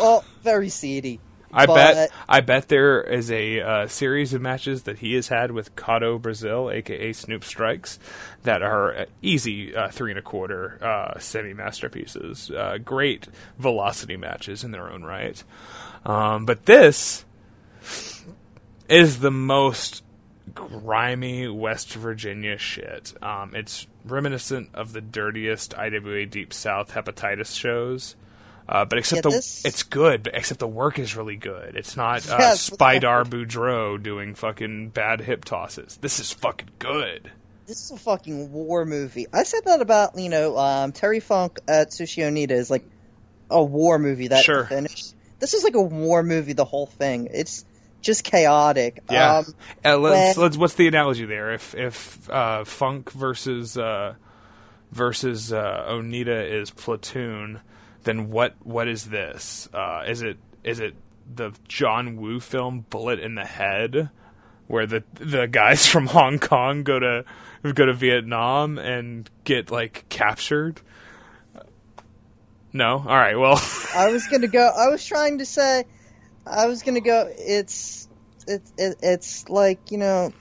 [0.00, 1.18] all very seedy.
[1.52, 2.10] I But- bet.
[2.28, 6.18] I bet there is a uh, series of matches that he has had with Cato
[6.18, 7.98] Brazil, aka Snoop Strikes,
[8.42, 12.50] that are easy uh, three and a quarter uh, semi masterpieces.
[12.50, 13.28] Uh, great
[13.58, 15.42] velocity matches in their own right.
[16.04, 17.24] Um, but this
[18.88, 20.02] is the most
[20.54, 23.12] grimy West Virginia shit.
[23.22, 28.16] Um, it's reminiscent of the dirtiest IWA Deep South hepatitis shows.
[28.68, 30.24] Uh, but except Yeah, the this- it's good.
[30.24, 31.76] but Except the work is really good.
[31.76, 32.68] It's not uh, Yes.
[32.70, 35.98] Spidar Boudreaux doing fucking bad hip tosses.
[36.00, 37.30] This is fucking good.
[37.66, 39.26] This is a fucking war movie.
[39.32, 42.84] I said that about you know um, Terry Funk Atsushi Onita is like
[43.50, 44.64] a war movie that Sure.
[44.64, 45.14] finished.
[45.38, 46.52] This is like a war movie.
[46.52, 47.28] The whole thing.
[47.32, 47.64] It's
[48.02, 49.02] just chaotic.
[49.10, 49.38] Yeah.
[49.38, 49.44] Um,
[49.84, 51.52] Uh, let's, when- let's, what's the analogy there?
[51.52, 54.14] If if uh, Funk versus uh,
[54.92, 57.60] versus uh, Onita is Platoon,
[58.04, 59.68] then what what is this?
[59.74, 60.94] Uh, is it is it
[61.34, 64.10] the John Woo film Bullet in the Head,
[64.68, 67.24] where the the guys from Hong Kong go to
[67.74, 70.80] go to Vietnam and get like captured?
[72.72, 72.98] No.
[72.98, 73.36] All right.
[73.38, 73.60] Well.
[73.94, 74.60] I was gonna go.
[74.76, 75.84] I was trying to say.
[76.46, 77.28] I was gonna go.
[77.36, 78.08] It's
[78.46, 80.32] it, it it's like you know.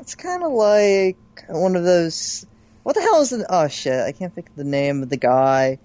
[0.00, 1.16] It's kind of like
[1.48, 2.46] one of those.
[2.82, 3.46] What the hell is it?
[3.48, 4.00] Oh shit!
[4.00, 5.78] I can't think of the name of the guy.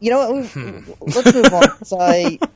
[0.00, 0.54] You know what?
[0.56, 2.00] we- Let's move on.
[2.00, 2.38] I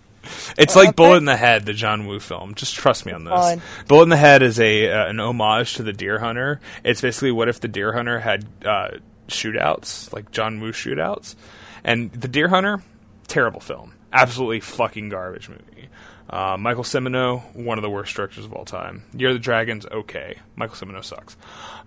[0.56, 2.54] It's Uh, like Bullet in the Head, the John Woo film.
[2.54, 3.32] Just trust me on this.
[3.32, 3.62] Fine.
[3.88, 6.60] Bullet in the Head is a uh, an homage to the Deer Hunter.
[6.84, 8.88] It's basically what if the Deer Hunter had uh,
[9.28, 11.34] shootouts, like John Woo shootouts,
[11.82, 12.82] and the Deer Hunter,
[13.26, 13.94] terrible film.
[14.12, 15.88] Absolutely fucking garbage movie.
[16.28, 19.04] Uh, Michael Cimino, one of the worst directors of all time.
[19.16, 20.38] Year of the Dragons, okay.
[20.56, 21.36] Michael Cimino sucks.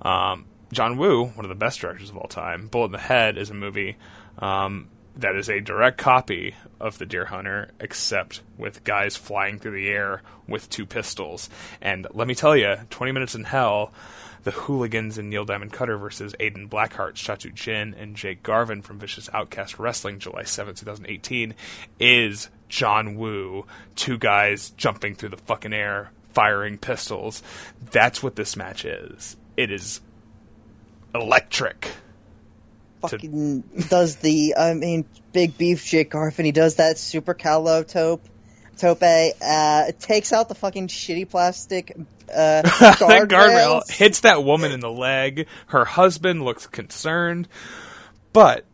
[0.02, 2.68] Um, John Woo, one of the best directors of all time.
[2.68, 3.98] Bullet in the Head is a movie
[4.40, 9.80] um, that is a direct copy of The Deer Hunter, except with guys flying through
[9.80, 11.50] the air with two pistols.
[11.82, 13.94] And let me tell you, 20 Minutes in Hell,
[14.46, 19.00] the Hooligans and Neil Diamond Cutter versus Aiden Blackheart, Shatu Jin, and Jake Garvin from
[19.00, 21.56] Vicious Outcast Wrestling, July 7, 2018,
[22.00, 23.66] is John Woo,
[23.96, 27.42] two guys jumping through the fucking air, firing pistols.
[27.92, 29.36] That's what this match is.
[29.58, 30.00] It is
[31.16, 31.90] electric.
[33.02, 36.46] Fucking does the I mean big beef Jake Garvin.
[36.46, 38.22] He does that super calo tope.
[38.78, 41.96] Tope uh, takes out the fucking shitty plastic
[42.30, 45.48] uh, that guardrail hits that woman in the leg.
[45.68, 47.48] Her husband looks concerned,
[48.34, 48.66] but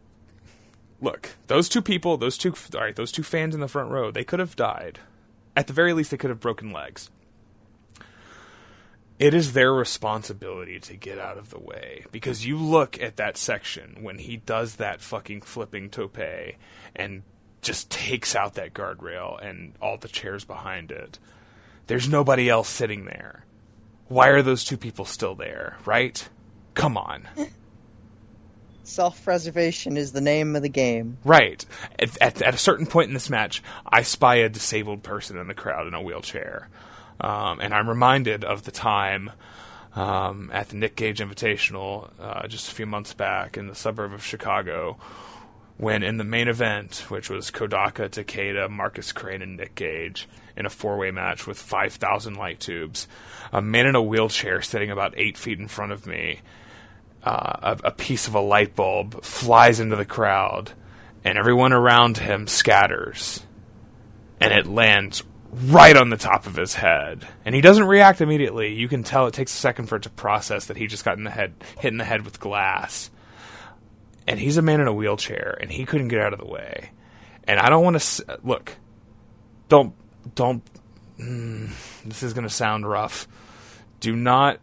[1.01, 4.11] look, those two people, those two, all right, those two fans in the front row,
[4.11, 4.99] they could have died.
[5.55, 7.09] At the very least, they could have broken legs.
[9.19, 13.37] It is their responsibility to get out of the way because you look at that
[13.37, 16.17] section when he does that fucking flipping tope
[16.95, 17.21] and
[17.61, 21.19] just takes out that guardrail and all the chairs behind it.
[21.87, 23.45] There's nobody else sitting there.
[24.07, 26.27] Why are those two people still there, right?
[26.73, 27.27] Come on.
[28.83, 31.17] Self-preservation is the name of the game.
[31.23, 31.65] Right.
[31.97, 35.47] At, at, at a certain point in this match, I spy a disabled person in
[35.47, 36.67] the crowd in a wheelchair.
[37.21, 39.31] Um, and I'm reminded of the time
[39.95, 44.11] um, at the Nick Gage Invitational uh, just a few months back in the suburb
[44.13, 44.97] of Chicago
[45.81, 50.67] when in the main event, which was Kodaka, Takeda, Marcus Crane, and Nick Gage, in
[50.67, 53.07] a four way match with 5,000 light tubes,
[53.51, 56.41] a man in a wheelchair sitting about eight feet in front of me,
[57.23, 60.71] uh, a, a piece of a light bulb flies into the crowd,
[61.23, 63.41] and everyone around him scatters,
[64.39, 67.27] and it lands right on the top of his head.
[67.43, 68.71] And he doesn't react immediately.
[68.71, 71.17] You can tell it takes a second for it to process that he just got
[71.17, 73.09] in the head, hit in the head with glass
[74.27, 76.91] and he's a man in a wheelchair and he couldn't get out of the way.
[77.45, 78.77] And i don't want to look
[79.67, 79.93] don't
[80.35, 80.63] don't
[81.17, 81.69] mm,
[82.05, 83.27] this is going to sound rough.
[83.99, 84.59] Do not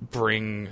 [0.00, 0.68] bring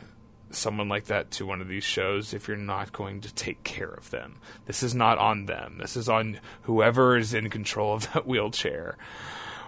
[0.51, 3.91] someone like that to one of these shows if you're not going to take care
[3.91, 4.41] of them.
[4.67, 5.79] This is not on them.
[5.79, 8.97] This is on whoever is in control of that wheelchair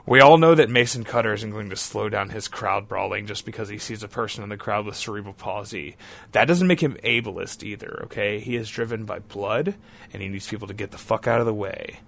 [0.05, 3.45] we all know that Mason Cutter isn't going to slow down his crowd brawling just
[3.45, 5.97] because he sees a person in the crowd with cerebral palsy.
[6.33, 8.41] That doesn't make him ableist either, okay?
[8.41, 9.77] He is driven by blood,
[10.13, 12.01] and he needs people to get the fuck out of the way.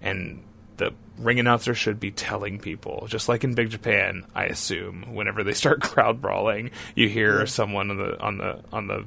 [0.00, 0.42] And
[0.78, 5.44] the ring announcer should be telling people, just like in Big Japan, I assume, whenever
[5.44, 9.04] they start crowd brawling, you hear someone on the on the on the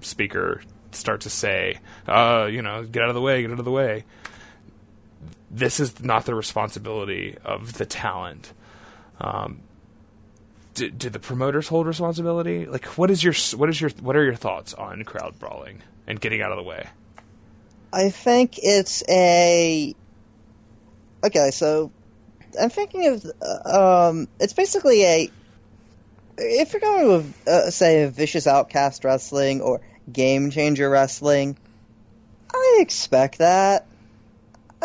[0.00, 0.62] speaker
[0.92, 3.70] start to say, uh, you know, get out of the way, get out of the
[3.70, 4.04] way
[5.54, 8.52] this is not the responsibility of the talent.
[9.20, 9.60] Um,
[10.74, 12.66] do, do the promoters hold responsibility?
[12.66, 16.20] Like, what is your what is your what are your thoughts on crowd brawling and
[16.20, 16.88] getting out of the way?
[17.92, 19.94] I think it's a.
[21.22, 21.92] Okay, so
[22.60, 23.24] I'm thinking of.
[23.40, 25.30] uh, Um, it's basically a.
[26.36, 29.80] If you're going to uh, say a vicious outcast wrestling or
[30.12, 31.56] game changer wrestling,
[32.52, 33.86] I expect that.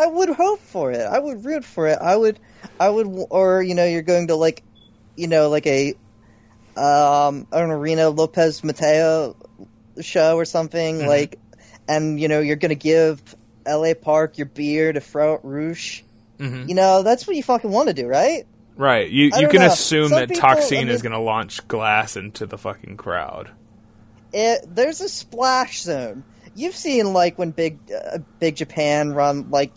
[0.00, 1.00] I would hope for it.
[1.00, 1.98] I would root for it.
[2.00, 2.38] I would,
[2.78, 4.62] I would, or you know, you're going to like,
[5.16, 5.94] you know, like a,
[6.76, 9.36] um, an Arena Lopez Mateo
[10.00, 11.38] show or something like,
[11.88, 13.20] and you know, you're going to give
[13.66, 13.94] L.A.
[13.94, 16.02] Park your beer to at Roosh.
[16.38, 16.68] Mhm.
[16.68, 18.46] You know, that's what you fucking want to do, right?
[18.76, 19.10] Right.
[19.10, 19.66] You you can know.
[19.66, 22.96] assume Some that people- I Toxine mean- is going to launch glass into the fucking
[22.96, 23.50] crowd.
[24.32, 26.24] It, there's a splash zone.
[26.54, 29.72] You've seen like when big uh, Big Japan run like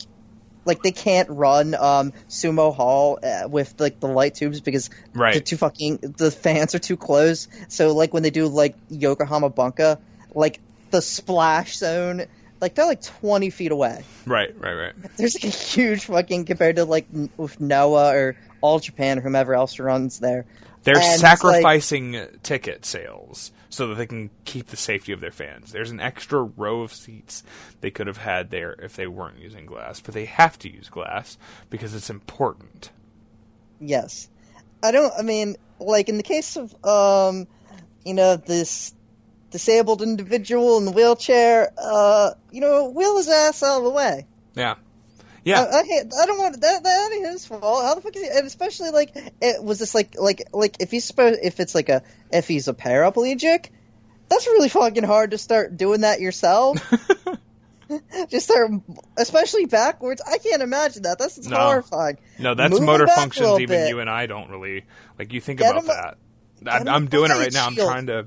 [0.64, 5.34] like they can't run um sumo hall uh, with like the light tubes because Right.
[5.34, 7.48] the too fucking the fans are too close.
[7.68, 9.98] So like when they do like Yokohama Bunka,
[10.34, 10.60] like
[10.90, 12.24] the splash zone,
[12.60, 14.04] like they're like 20 feet away.
[14.26, 14.54] Right.
[14.58, 14.74] Right.
[14.74, 14.92] Right.
[15.16, 19.22] There's like a huge fucking compared to like n- with Noah or All Japan or
[19.22, 20.46] whomever else runs there.
[20.84, 25.20] They're And it's like- sacrificing ticket sales so that they can keep the safety of
[25.20, 25.72] their fans.
[25.72, 27.42] There's an extra row of seats
[27.80, 30.88] they could have had there if they weren't using glass, but they have to use
[30.88, 31.36] glass
[31.70, 32.90] because it's important.
[33.80, 34.28] Yes.
[34.82, 37.46] I don't I mean like in the case of um
[38.04, 38.94] you know this
[39.50, 44.26] disabled individual in the wheelchair uh you know wheel his ass out of the way.
[44.54, 44.76] Yeah.
[45.44, 45.60] Yeah.
[45.62, 47.84] I, I, hate- I don't want that that ain't his fault.
[47.84, 49.12] How the fuck is he and especially like
[49.42, 52.02] it was this like like like if he's supposed if it's like a
[52.32, 53.66] if he's a paraplegic
[54.28, 56.78] that's really fucking hard to start doing that yourself.
[58.30, 58.70] Just start,
[59.18, 60.22] especially backwards.
[60.26, 61.18] I can't imagine that.
[61.18, 61.56] That's No.
[61.58, 62.16] horrifying.
[62.38, 63.88] No, that's Move motor functions even bit.
[63.90, 64.84] you and I don't really
[65.18, 65.34] like.
[65.34, 66.16] You think Get about him
[66.62, 66.86] that.
[66.88, 67.66] A I'm doing it right now.
[67.66, 68.26] I'm trying to.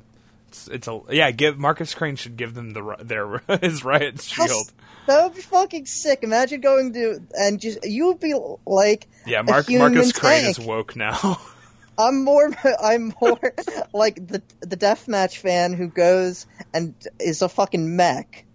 [0.58, 1.32] It's, it's a yeah.
[1.32, 4.72] Give Marcus Crane should give them the their his riot shield.
[5.08, 6.24] That would be fucking sick.
[6.24, 8.34] Imagine going to and just you would be
[8.66, 11.40] like Yeah, Mark, Marcus Crane is woke now.
[12.00, 12.52] I'm more
[12.84, 13.40] I'm more
[13.94, 18.46] like the the deathmatch fan who goes and is a fucking mech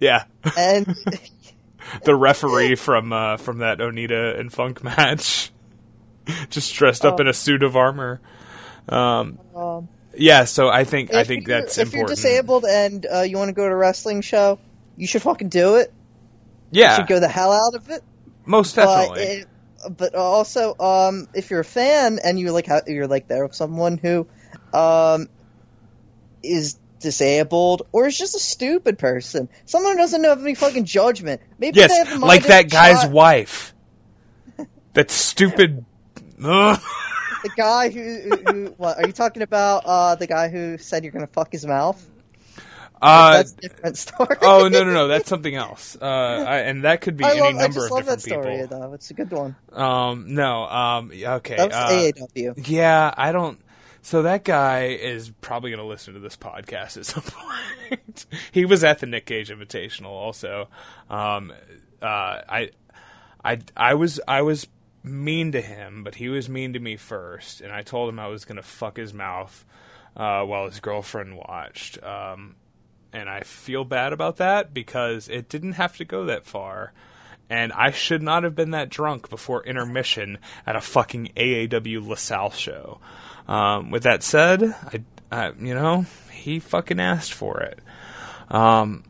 [0.00, 0.24] yeah,
[0.56, 0.86] and
[2.04, 5.50] the referee from uh, from that Onita and Funk match,
[6.50, 7.22] just dressed up Oh.
[7.22, 8.20] in a suit of armor.
[8.88, 9.88] Um, um,
[10.18, 13.36] yeah, so I think I if think you're- that's if you're disabled and uh, you
[13.38, 14.58] want to go to a wrestling show,
[14.96, 15.92] you should fucking do it.
[16.70, 18.02] You yeah, should go the hell out of it.
[18.44, 19.22] most But definitely.
[19.22, 19.48] it,
[19.96, 23.96] but also, um, if you're a fan and you like you're like there with someone
[23.96, 24.26] who,
[24.74, 25.28] um,
[26.42, 31.40] is disabled or is just a stupid person, someone who doesn't have any fucking judgment.
[31.58, 33.72] Maybe they have yes, like that guy's wife.
[34.94, 35.84] That stupid.
[37.42, 39.84] The guy who, who, what are you talking about?
[39.86, 42.04] Uh, the guy who said you're gonna fuck his mouth.
[43.00, 44.36] Uh, That's a different story.
[44.42, 45.96] oh no no no, that's something else.
[46.00, 48.18] Uh, I, and that could be I, any love, I number just of love that
[48.18, 48.80] different story people.
[48.80, 48.92] though.
[48.94, 49.54] It's a good one.
[49.72, 51.56] Um, no, um, okay.
[51.56, 52.68] That was uh, AAW.
[52.68, 53.60] Yeah, I don't.
[54.02, 57.22] So that guy is probably going to listen to this podcast at some
[57.88, 58.26] point.
[58.52, 60.68] he was at the Nick Gage Invitational also.
[61.10, 61.52] Um,
[62.00, 62.04] uh,
[62.48, 62.70] I,
[63.44, 64.66] I, I was, I was
[65.02, 68.28] mean to him, but he was mean to me first, and I told him I
[68.28, 69.64] was to fuck his mouth
[70.16, 72.02] uh, while his girlfriend watched.
[72.02, 72.56] Um,
[73.12, 76.92] and I feel bad about that because it didn't have to go that far.
[77.50, 82.50] And I should not have been that drunk before intermission at a fucking AAW LaSalle
[82.50, 83.00] show.
[83.46, 85.02] Um, with that said, I,
[85.32, 87.78] I, you know, he fucking asked for it.
[88.50, 89.04] Um,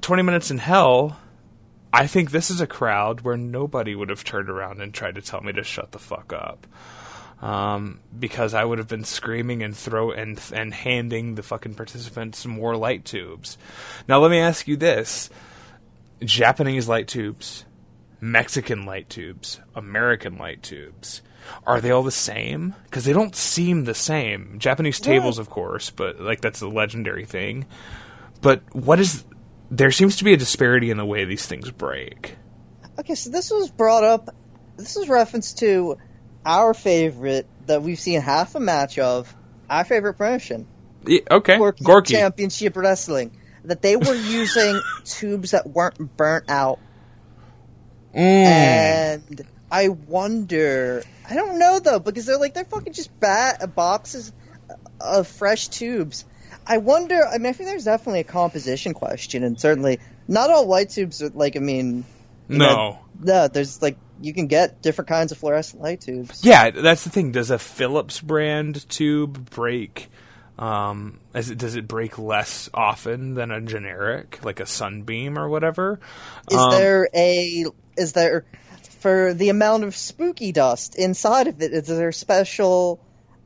[0.00, 1.18] 20 Minutes in Hell,
[1.92, 5.22] I think this is a crowd where nobody would have turned around and tried to
[5.22, 6.66] tell me to shut the fuck up
[7.42, 12.44] um, because I would have been screaming and throw and and handing the fucking participants
[12.46, 13.56] more light tubes.
[14.08, 15.30] Now let me ask you this:
[16.22, 17.64] Japanese light tubes,
[18.20, 21.22] Mexican light tubes, American light tubes.
[21.66, 22.74] Are they all the same?
[22.84, 24.56] Because they don't seem the same.
[24.58, 27.66] Japanese tables, of course, but like that's a legendary thing.
[28.42, 29.24] But what is?
[29.70, 32.36] There seems to be a disparity in the way these things break.
[32.98, 34.34] Okay, so this was brought up.
[34.76, 35.98] This is reference to
[36.44, 39.34] our favorite that we've seen half a match of.
[39.68, 40.66] Our favorite promotion,
[41.06, 42.14] Yeah, okay, Gorky, Gorky.
[42.14, 43.30] Championship Wrestling,
[43.64, 46.80] that they were using tubes that weren't burnt out,
[48.12, 48.18] Mm.
[48.18, 51.04] and I wonder.
[51.28, 54.32] I don't know though because they're like they're fucking just bat boxes
[55.00, 56.24] of fresh tubes.
[56.70, 57.26] I wonder.
[57.26, 59.98] I mean, I think there's definitely a composition question, and certainly
[60.28, 61.56] not all light tubes are like.
[61.56, 62.04] I mean,
[62.48, 62.58] no.
[62.58, 66.44] know, no, there's like you can get different kinds of fluorescent light tubes.
[66.44, 67.32] Yeah, that's the thing.
[67.32, 70.10] Does a Philips brand tube break?
[70.60, 75.48] Um, as it, does it break less often than a generic, like a Sunbeam or
[75.48, 75.98] whatever?
[76.52, 77.64] Is Um, there a
[77.96, 78.44] is there
[79.00, 81.72] for the amount of spooky dust inside of it?
[81.72, 83.00] Is there special?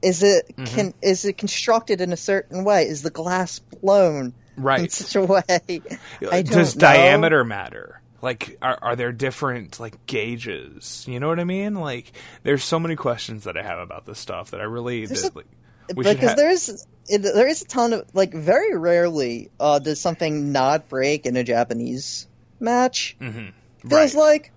[0.04, 0.64] Is it Mm-hmm.
[0.76, 2.86] can is it constructed in a certain way?
[2.86, 5.80] Is the glass blown right in such a way?
[6.20, 6.80] Does know.
[6.80, 8.00] diameter matter?
[8.22, 11.04] Like, are are there different like gauges?
[11.08, 11.74] You know what I mean?
[11.74, 12.12] Like,
[12.42, 15.34] there's so many questions that I have about this stuff that I really There's that,
[15.34, 15.46] a- like,
[15.94, 20.88] because ha- there's there is a ton of like very rarely uh, does something not
[20.88, 22.26] break in a Japanese
[22.60, 23.16] match.
[23.20, 23.52] Mhm.
[23.86, 24.14] Feels Right.
[24.14, 24.52] like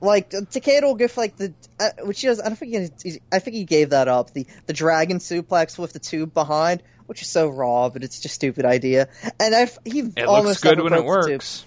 [0.00, 2.40] like Takeda will give like the uh, which he does.
[2.40, 5.92] I don't think he, I think he gave that up the the dragon suplex with
[5.92, 9.08] the tube behind, which is so raw, but it's just a stupid idea.
[9.40, 11.32] And I he it almost looks good when it broke the tube.
[11.34, 11.64] works.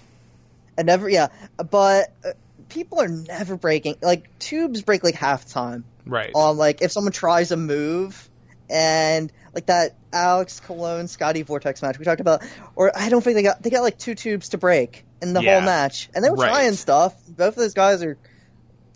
[0.78, 1.28] And never yeah,
[1.70, 2.30] but uh,
[2.70, 6.30] people are never breaking like tubes break like half time Right.
[6.34, 8.28] on like if someone tries a move
[8.70, 12.42] and like that Alex Colon Scotty Vortex match we talked about,
[12.74, 15.42] or I don't think they got they got like two tubes to break in the
[15.42, 15.54] Yeah.
[15.54, 16.48] whole match, and they were Right.
[16.50, 17.14] trying stuff.
[17.28, 18.18] Both of those guys are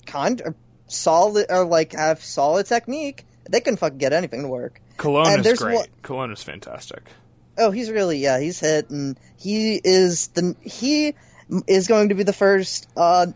[0.07, 0.55] kind are
[0.89, 3.25] solid or like have solid technique.
[3.49, 4.81] They couldn't fucking get anything to work.
[4.97, 5.75] Colon is great.
[5.77, 7.03] one- Colon is fantastic.
[7.59, 11.15] Oh, he's really yeah, he's hit, and he is the he
[11.67, 13.27] is going to be the first uh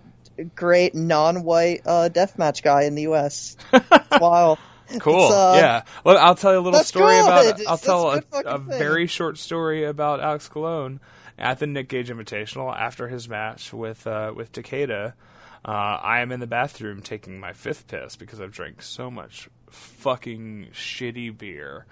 [0.55, 3.57] great non-white uh deathmatch guy in the U.S.
[4.21, 4.59] wow.
[4.99, 5.29] Cool.
[5.33, 5.83] Uh, yeah.
[6.03, 7.25] Well, I'll tell you a little story good.
[7.25, 7.61] about.
[7.69, 8.79] I'll tell a a, good fucking a thing.
[8.79, 10.99] very short story about Alex Colon
[11.41, 15.15] at the Nick Gage Invitational after his match with uh, with Takeda.
[15.65, 19.49] Uh, I am in the bathroom taking my fifth piss because I've drank so much
[19.69, 21.87] fucking shitty beer,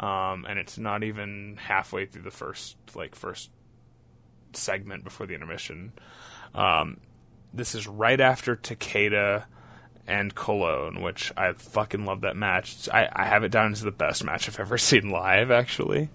[0.00, 3.50] um, and it's not even halfway through the first like first
[4.54, 5.92] segment before the intermission.
[6.54, 6.98] Um,
[7.54, 9.44] this is right after Takeda
[10.06, 12.88] and Colon, which I fucking love that match.
[12.92, 16.10] I, I have it down as the best match I've ever seen live, actually.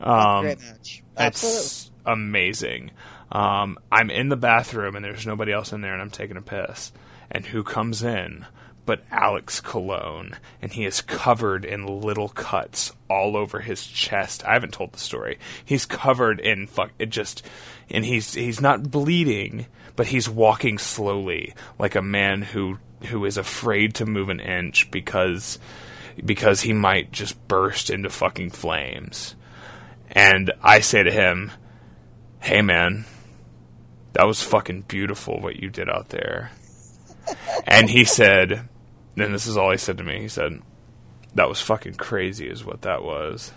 [0.00, 1.02] Um, Great match.
[1.16, 1.95] Absolutely.
[2.06, 2.92] Amazing.
[3.32, 6.42] Um, I'm in the bathroom and there's nobody else in there, and I'm taking a
[6.42, 6.92] piss.
[7.30, 8.46] And who comes in?
[8.86, 14.44] But Alex Colon, and he is covered in little cuts all over his chest.
[14.46, 15.40] I haven't told the story.
[15.64, 16.92] He's covered in fuck.
[16.96, 17.42] It just,
[17.90, 19.66] and he's he's not bleeding,
[19.96, 24.88] but he's walking slowly, like a man who who is afraid to move an inch
[24.92, 25.58] because
[26.24, 29.34] because he might just burst into fucking flames.
[30.12, 31.50] And I say to him,
[32.40, 33.04] "Hey man,
[34.12, 36.52] that was fucking beautiful what you did out there."
[37.66, 38.68] and he said,
[39.16, 40.20] and this is all he said to me.
[40.20, 40.60] He said,
[41.34, 43.52] "That was fucking crazy, is what that was."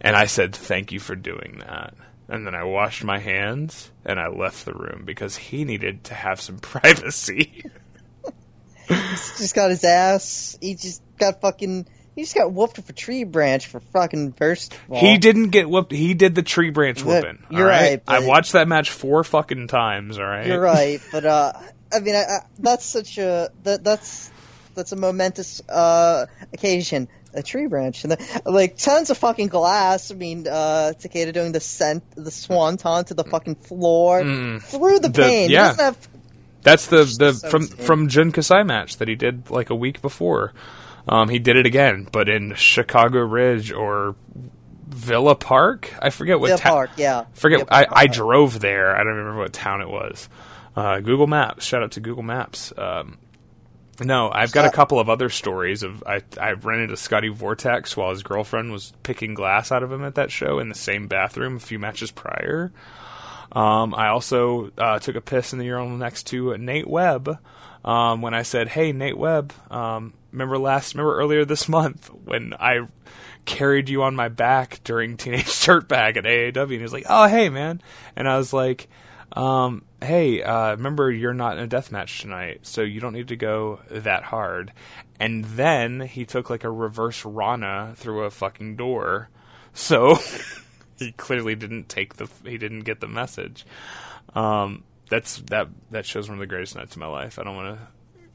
[0.00, 1.94] And I said, "Thank you for doing that."
[2.28, 6.14] And then I washed my hands and I left the room because he needed to
[6.14, 7.64] have some privacy.
[8.88, 10.56] He's just got his ass.
[10.60, 11.86] He just got fucking.
[12.14, 14.74] He just got whooped with a tree branch for fucking first.
[14.92, 15.92] He didn't get whooped.
[15.92, 17.44] He did the tree branch whooping.
[17.50, 18.02] you're all right?
[18.06, 20.18] right, I watched that match four fucking times.
[20.18, 20.46] All right.
[20.46, 21.52] You're right, but uh,
[21.92, 24.30] I mean, I, I, that's such a that that's
[24.74, 27.08] that's a momentous uh occasion.
[27.34, 30.10] A tree branch and the, like tons of fucking glass.
[30.10, 35.08] I mean, uh, Takeda doing the scent, the swanton to the fucking floor through the,
[35.08, 35.48] The- pain.
[35.48, 35.74] Yeah.
[35.74, 36.08] have
[36.60, 40.02] That's the the so from from Jun Kasai match that he did like a week
[40.02, 40.52] before.
[41.08, 44.14] Um, he did it again, but in Chicago Ridge or
[44.86, 45.92] Villa Park.
[46.00, 47.24] I forget what Villa ta- Park, yeah.
[47.34, 47.60] Forget.
[47.60, 48.94] Villa I, I drove there.
[48.94, 50.28] I don't remember what town it was.
[50.76, 51.64] Uh, Google Maps.
[51.64, 52.72] Shout out to Google Maps.
[52.76, 53.18] Um,
[54.00, 57.96] no, I've got a couple of other stories of I I ran into Scotty Vortex
[57.96, 61.08] while his girlfriend was picking glass out of him at that show in the same
[61.08, 62.72] bathroom a few matches prior.
[63.52, 67.38] Um, I also uh, took a piss in the urinal next to Nate Webb
[67.84, 72.54] um, when I said, "Hey, Nate Webb, um, remember last, remember earlier this month when
[72.58, 72.86] I
[73.44, 77.26] carried you on my back during Teenage Dirtbag at AAW?" And he was like, "Oh,
[77.26, 77.82] hey, man,"
[78.16, 78.88] and I was like,
[79.32, 83.28] um, "Hey, uh, remember you're not in a death match tonight, so you don't need
[83.28, 84.72] to go that hard."
[85.20, 89.28] And then he took like a reverse Rana through a fucking door,
[89.72, 90.18] so.
[91.02, 93.66] he clearly didn't take the he didn't get the message.
[94.34, 97.38] Um, that's that that shows one of the greatest nights of my life.
[97.38, 97.86] I don't want to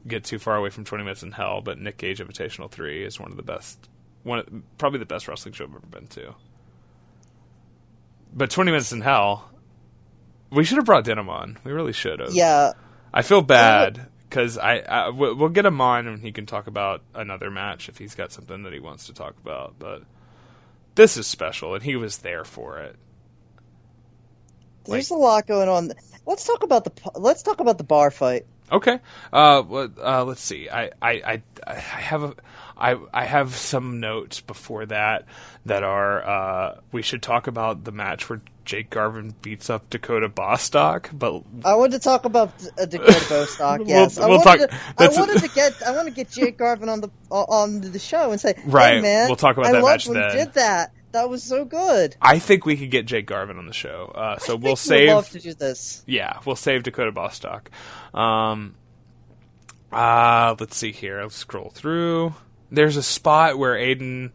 [0.06, 3.18] get too far away from Twenty Minutes in Hell, but Nick Gage Invitational Three is
[3.18, 3.88] one of the best,
[4.22, 6.36] one probably the best wrestling show I've ever been to.
[8.32, 9.50] But Twenty Minutes in Hell,
[10.50, 11.58] we should have brought Denim on.
[11.64, 12.32] We really should have.
[12.32, 12.74] yeah.
[13.12, 16.68] I feel bad because I, I we'll we'll get him on and he can talk
[16.68, 19.74] about another match if he's got something that he wants to talk about.
[19.80, 20.02] But
[20.94, 22.94] this is special, and he was there for it.
[24.84, 25.92] There's a lot going on.
[26.28, 28.44] Let's talk about the let's talk about the bar fight.
[28.70, 29.00] Okay.
[29.32, 29.60] Uh,
[29.98, 30.68] uh, let's see.
[30.68, 32.34] I, I, I, I have a,
[32.76, 35.24] I, I have some notes before that
[35.64, 36.22] that are.
[36.22, 41.42] Uh, we should talk about the match where Jake Garvin beats up Dakota Bostock, but
[41.64, 43.78] I wanted to talk about uh, Dakota Bostock.
[43.86, 46.30] We'll- Yes, I we'll wanted talk- To, I wanted to get I want to get
[46.30, 49.70] Jake Garvin on the on the show and say, Right, hey, man, we'll talk about
[49.70, 50.36] I that match when then.
[50.36, 50.92] did that.
[51.12, 52.16] That was so good.
[52.20, 54.12] I think we could get Jake Garvin on the show.
[54.14, 55.08] Uh, so we'll think you would save.
[55.08, 56.02] love to do this.
[56.06, 57.70] Yeah, we'll save Dakota Bostock.
[58.12, 58.74] Um,
[59.90, 61.22] uh, let's see here.
[61.22, 62.34] Let's scroll through.
[62.70, 64.32] There's a spot where Aiden.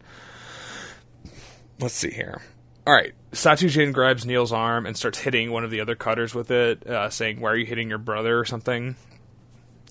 [1.78, 2.42] Let's see here.
[2.86, 6.34] All right, Satu Jin grabs Neil's arm and starts hitting one of the other cutters
[6.34, 8.96] with it, uh, saying, "Why are you hitting your brother?" or something.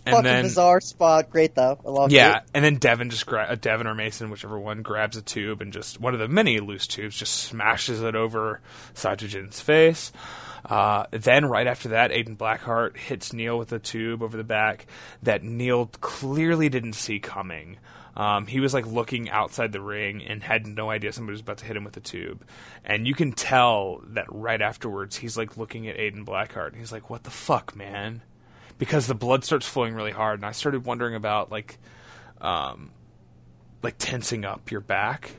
[0.06, 1.30] And Fucking then bizarre spot.
[1.30, 1.80] Great though.
[1.86, 2.44] I love yeah, it.
[2.54, 5.72] and then Devin just gra- uh, Devin or Mason, whichever one, grabs a tube and
[5.72, 8.60] just one of the many loose tubes, just smashes it over
[8.94, 10.12] Satojin's face.
[10.66, 14.88] Uh, then right after that, Aiden Blackheart hits Neil with a tube over the back
[15.22, 17.78] that Neil clearly didn't see coming.
[18.16, 21.58] Um, he was like looking outside the ring and had no idea somebody was about
[21.60, 22.46] to hit him with a tube.
[22.86, 26.92] And you can tell that right afterwards, he's like looking at Aiden Blackheart and he's
[26.92, 28.22] like, "What the fuck, man?"
[28.84, 31.78] Because the blood starts flowing really hard and i started wondering about like
[32.42, 32.92] um
[33.84, 35.36] like tensing up your back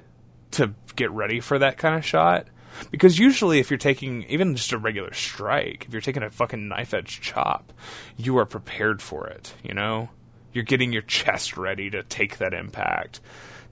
[0.52, 2.46] to get ready for that kind of shot.
[2.90, 6.68] Because usually if you're taking even just a regular strike if you're taking a fucking
[6.68, 7.72] knife edge chop
[8.16, 10.10] you are prepared for it you know?
[10.52, 13.20] You're getting your chest ready to take that impact.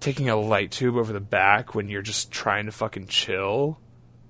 [0.00, 3.78] Taking a light tube over the back when you're just trying to fucking chill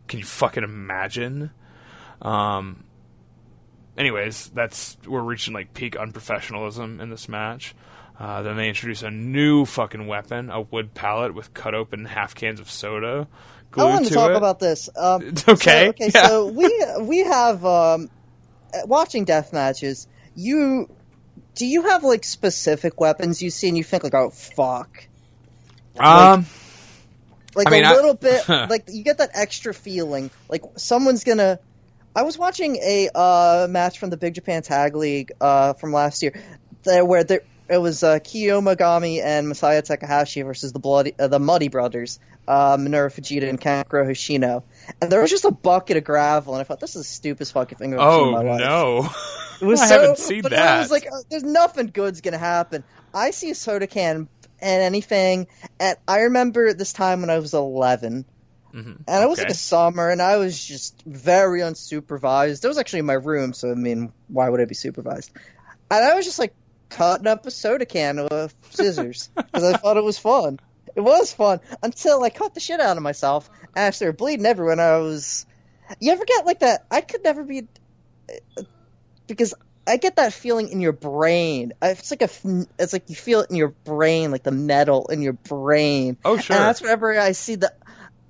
[0.09, 1.51] can you fucking imagine?
[2.21, 2.85] Um
[3.97, 7.75] anyways, that's we're reaching like peak unprofessionalism in this match.
[8.19, 12.35] Uh, then they introduce a new fucking weapon, a wood pallet with cut open half
[12.35, 13.27] cans of soda.
[13.71, 14.37] glued I wanted to, to talk it.
[14.37, 14.89] about this.
[14.97, 16.27] Um, okay, So, okay, yeah.
[16.29, 18.11] so we we have um,
[18.85, 20.07] watching death matches.
[20.37, 20.89] You
[21.55, 25.07] do you have like specific weapons you see and you think like, oh fuck,
[25.99, 26.47] um,
[27.55, 31.25] like I mean, a I- little bit, like you get that extra feeling, like someone's
[31.25, 31.59] gonna.
[32.15, 36.23] I was watching a uh, match from the Big Japan Tag League uh, from last
[36.23, 36.35] year,
[36.85, 41.29] there, where there it was uh, Kyu Mogami and Masaya Takahashi versus the bloody uh,
[41.29, 44.63] the Muddy Brothers, uh, Minoru Fujita and Kankuro Hoshino,
[45.01, 47.55] and there was just a bucket of gravel, and I thought this is the stupidest
[47.55, 48.61] fucking thing I've ever seen in oh my life.
[48.61, 49.11] no,
[49.61, 50.77] It was I so, haven't seen but that.
[50.77, 52.85] I was like, uh, there's nothing good's gonna happen.
[53.15, 54.29] I see a soda can
[54.61, 55.47] and anything,
[55.81, 58.27] and I remember this time when I was 11,
[58.75, 59.05] Mhm.
[59.07, 59.49] and it was Okay.
[59.49, 62.65] like a summer, and I was just very unsupervised.
[62.65, 65.31] It was actually in my room, so I mean, why would I be supervised?
[65.91, 66.55] And I was just like
[66.91, 70.59] cutting up a soda can with scissors because I thought it was fun.
[70.97, 74.45] It was fun until I cut the shit out of myself and I started bleeding
[74.47, 74.73] everywhere.
[74.73, 75.47] And I was,
[76.01, 76.83] you ever get like that?
[76.91, 77.67] I could never be
[79.27, 79.55] because
[79.87, 81.73] I get that feeling in your brain.
[81.83, 82.29] It's like a,
[82.79, 86.19] it's like you feel it in your brain, like the metal in your brain.
[86.25, 86.57] oh sure.
[86.57, 87.73] And that's whenever I see the.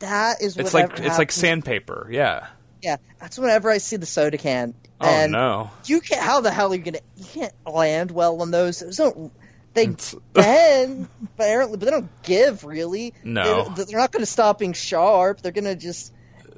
[0.03, 2.09] That is what it's like it's like sandpaper.
[2.11, 2.49] Yeah.
[2.83, 4.75] Yeah, that's whenever I see the soda can.
[5.01, 5.71] Oh and no.
[5.85, 6.21] you can't.
[6.21, 6.99] How the hell are you gonna?
[7.17, 8.81] You can't land well on those.
[8.81, 9.33] Those don't.
[9.75, 9.95] They
[10.35, 13.15] bend, apparently, but they don't give really.
[13.23, 13.69] No.
[13.69, 15.41] they, they're not going to stop being sharp.
[15.41, 16.13] They're going to just.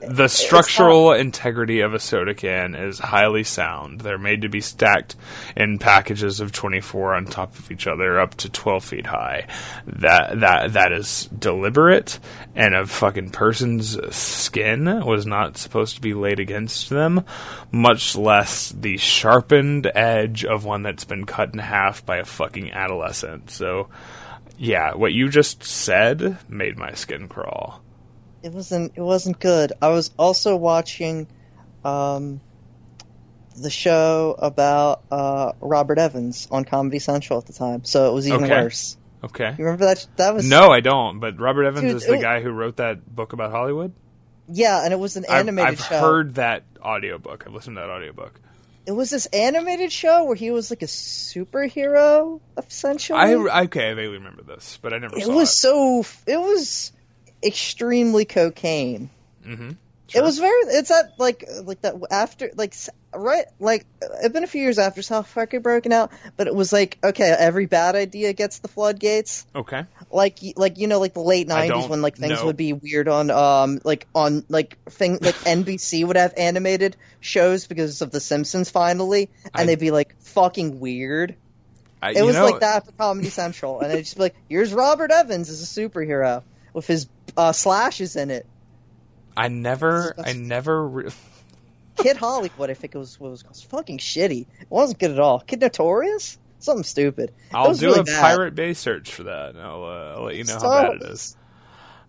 [0.09, 4.01] The structural integrity of a soda can is highly sound.
[4.01, 5.17] They're made to be stacked
[5.57, 9.47] in packages of 24 on top of each other up to 12 feet high.
[9.87, 12.19] That that that is deliberate
[12.55, 17.25] and a fucking person's skin was not supposed to be laid against them,
[17.71, 22.73] much less the sharpened edge of one that's been cut in half by a fucking
[22.73, 23.51] adolescent.
[23.51, 23.89] So
[24.57, 27.84] yeah, what you just said made my skin crawl.
[28.45, 28.93] It wasn't.
[28.95, 29.73] It wasn't good.
[29.81, 31.27] I was also watching,
[31.85, 32.41] um,
[33.57, 38.29] the show about uh, Robert Evans on Comedy Central at the time, so it was
[38.29, 38.63] even Okay.
[38.63, 38.97] worse.
[39.23, 39.55] Okay.
[39.57, 40.07] You remember that?
[40.17, 41.21] That was No, I don't.
[41.21, 43.93] But Robert Evans Dude, is the it- guy who wrote that book about Hollywood.
[44.49, 45.99] Yeah, and it was an I've, animated I've show.
[46.01, 47.45] heard that audiobook.
[47.47, 48.39] I've listened to that audiobook.
[48.87, 53.19] It was this animated show where he was like a superhero, essentially.
[53.19, 53.35] I
[53.65, 55.53] okay, I vaguely remember this, but I never it was it.
[55.53, 56.05] so.
[56.27, 56.93] It was
[57.45, 59.11] extremely cocaine.
[59.47, 59.71] Mm-hmm.
[60.15, 60.61] It was very.
[60.69, 62.75] It's that like like that after like
[63.15, 66.55] right like it's been a few years after South Park had broken out, but it
[66.55, 69.45] was like okay, every bad idea gets the floodgates.
[69.57, 69.87] okay.
[70.13, 72.47] Like like you know like the late nineties when like things know.
[72.47, 77.67] would be weird on um like on like thing like NBC would have animated shows
[77.67, 81.35] because of The Simpsons finally, and I- they'd be like fucking weird.
[82.01, 84.73] I, It was know, like that for Comedy Central, and it'd just be like, "Here's
[84.75, 86.43] Robert Evans as a superhero
[86.75, 88.47] with his uh, slashes in it."
[89.37, 90.87] I never, I never.
[90.89, 91.11] Re-
[91.97, 93.57] Kid Hollywood, I think it was what it was called.
[93.57, 94.47] Fucking shitty.
[94.61, 95.41] It wasn't good at all.
[95.41, 97.33] Kid Notorious, something stupid.
[97.53, 98.21] I'll do really a bad.
[98.21, 99.51] Pirate Bay search for that.
[99.51, 101.37] And I'll, uh, I'll let you know how bad it is.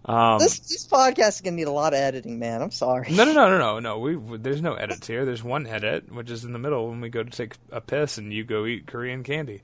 [0.08, 2.62] Um, This this podcast is gonna need a lot of editing, man.
[2.62, 3.08] I'm sorry.
[3.12, 4.00] no, no, no, no, no, no.
[4.00, 5.26] We we- there's no edits here.
[5.26, 8.18] There's one edit, which is in the middle when we go to take a piss
[8.20, 9.62] and you go eat Korean candy.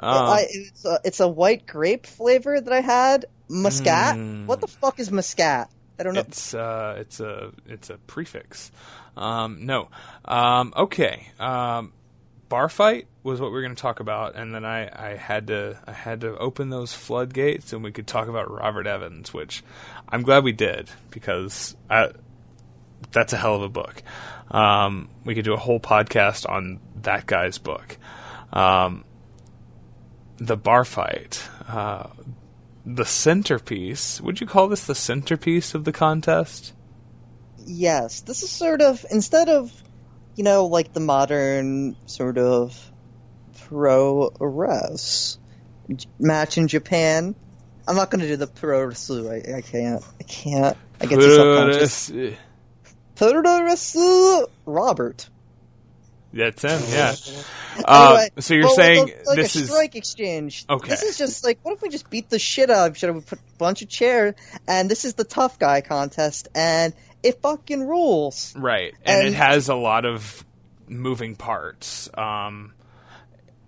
[0.00, 3.26] Um, I, it's, a, it's a white grape flavor that I had.
[3.52, 4.16] Muscat.
[4.16, 4.46] Mm.
[4.46, 5.70] What the fuck is muscat?
[5.98, 6.20] I don't know.
[6.20, 8.72] It's uh, it's a it's a prefix.
[9.16, 9.88] Um, no.
[10.24, 11.28] Um, okay.
[11.38, 11.92] Um,
[12.48, 15.46] bar fight was what we were going to talk about, and then I, I had
[15.48, 19.62] to I had to open those floodgates, and we could talk about Robert Evans, which
[20.08, 22.10] I'm glad we did because I,
[23.12, 24.02] that's a hell of a book.
[24.50, 27.96] Um, we could do a whole podcast on that guy's book.
[28.52, 29.04] Um,
[30.38, 31.42] the bar fight.
[31.68, 32.08] Uh,
[32.84, 34.20] the centerpiece.
[34.20, 36.72] Would you call this the centerpiece of the contest?
[37.64, 39.72] Yes, this is sort of instead of
[40.34, 42.92] you know like the modern sort of
[43.68, 45.38] pro res
[46.18, 47.34] match in Japan.
[47.86, 49.32] I'm not going to do the pro wrestler.
[49.32, 50.04] I, I can't.
[50.20, 50.76] I can't.
[51.00, 52.12] I get too self-conscious.
[53.16, 55.28] Pro wrestler Robert.
[56.32, 57.14] That's him, yeah.
[57.84, 60.64] Uh, Anyway, so you're well, saying like like this a is strike exchange.
[60.68, 60.90] Okay.
[60.90, 63.12] This is just like, what if we just beat the shit out of each other?
[63.12, 64.34] We put a bunch of chairs,
[64.66, 68.54] and this is the tough guy contest, and it fucking rules.
[68.56, 70.44] right, and, it has a lot of
[70.88, 72.08] moving parts.
[72.14, 72.74] Um,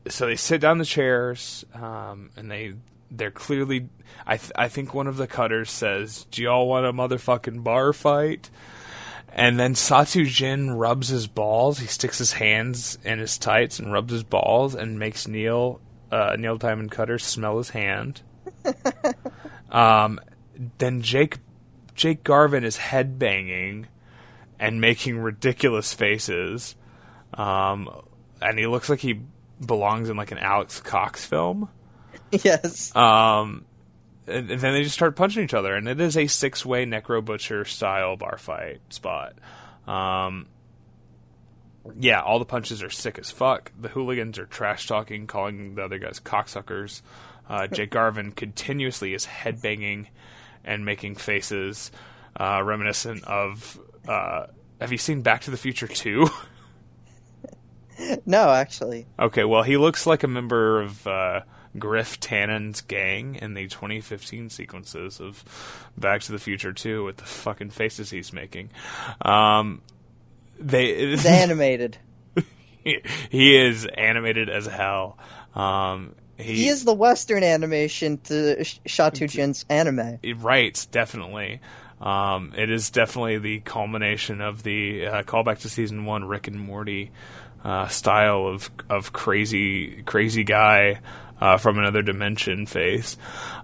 [0.08, 2.74] so they sit down the chairs, um, and they
[3.10, 3.88] they're clearly.
[4.26, 7.92] I th- I think one of the cutters says, "Do y'all want a motherfucking bar
[7.92, 8.50] fight?"
[9.36, 11.80] And then Satu Jin rubs his balls.
[11.80, 15.80] He sticks his hands in his tights and rubs his balls and makes Neil
[16.12, 18.22] uh, Neil Diamond Cutter smell his hand.
[19.72, 20.20] um,
[20.78, 21.38] then Jake
[21.96, 23.86] Jake Garvin is headbanging
[24.60, 26.76] and making ridiculous faces.
[27.34, 27.90] Um,
[28.40, 29.20] and he looks like he
[29.64, 31.68] belongs in like an Alex Cox film.
[32.30, 32.94] yes.
[32.94, 33.64] Um,
[34.26, 37.24] and, and then they just start punching each other, and it is a six-way Necro
[37.24, 39.34] Butcher style bar fight spot.
[39.86, 40.46] Um,
[41.98, 43.72] yeah, all the punches are sick as fuck.
[43.78, 47.02] The hooligans are trash talking, calling the other guys cocksuckers.
[47.48, 50.06] Uh, Jake Garvin continuously is headbanging
[50.64, 51.90] and making faces
[52.38, 53.78] uh, reminiscent of.
[54.08, 54.46] Uh,
[54.80, 56.28] have you seen Back to the Future 2?
[58.26, 59.06] No, actually.
[59.18, 61.42] Okay, well, he looks like a member of uh,
[61.78, 65.44] Griff Tannen's gang in the 2015 sequences of
[65.96, 68.70] Back to the Future 2 with the fucking faces he's making.
[69.22, 69.82] Um,
[70.58, 71.98] they It's animated.
[72.84, 75.18] he is animated as hell.
[75.54, 80.18] Um, he, He is the Western animation to Sh- Shatujin's anime.
[80.36, 81.60] Right, definitely.
[82.00, 86.58] Um, it is definitely the culmination of the uh, callback to season one Rick and
[86.58, 87.12] Morty
[87.64, 91.00] uh, style of of crazy crazy guy
[91.40, 93.16] uh, from another dimension face.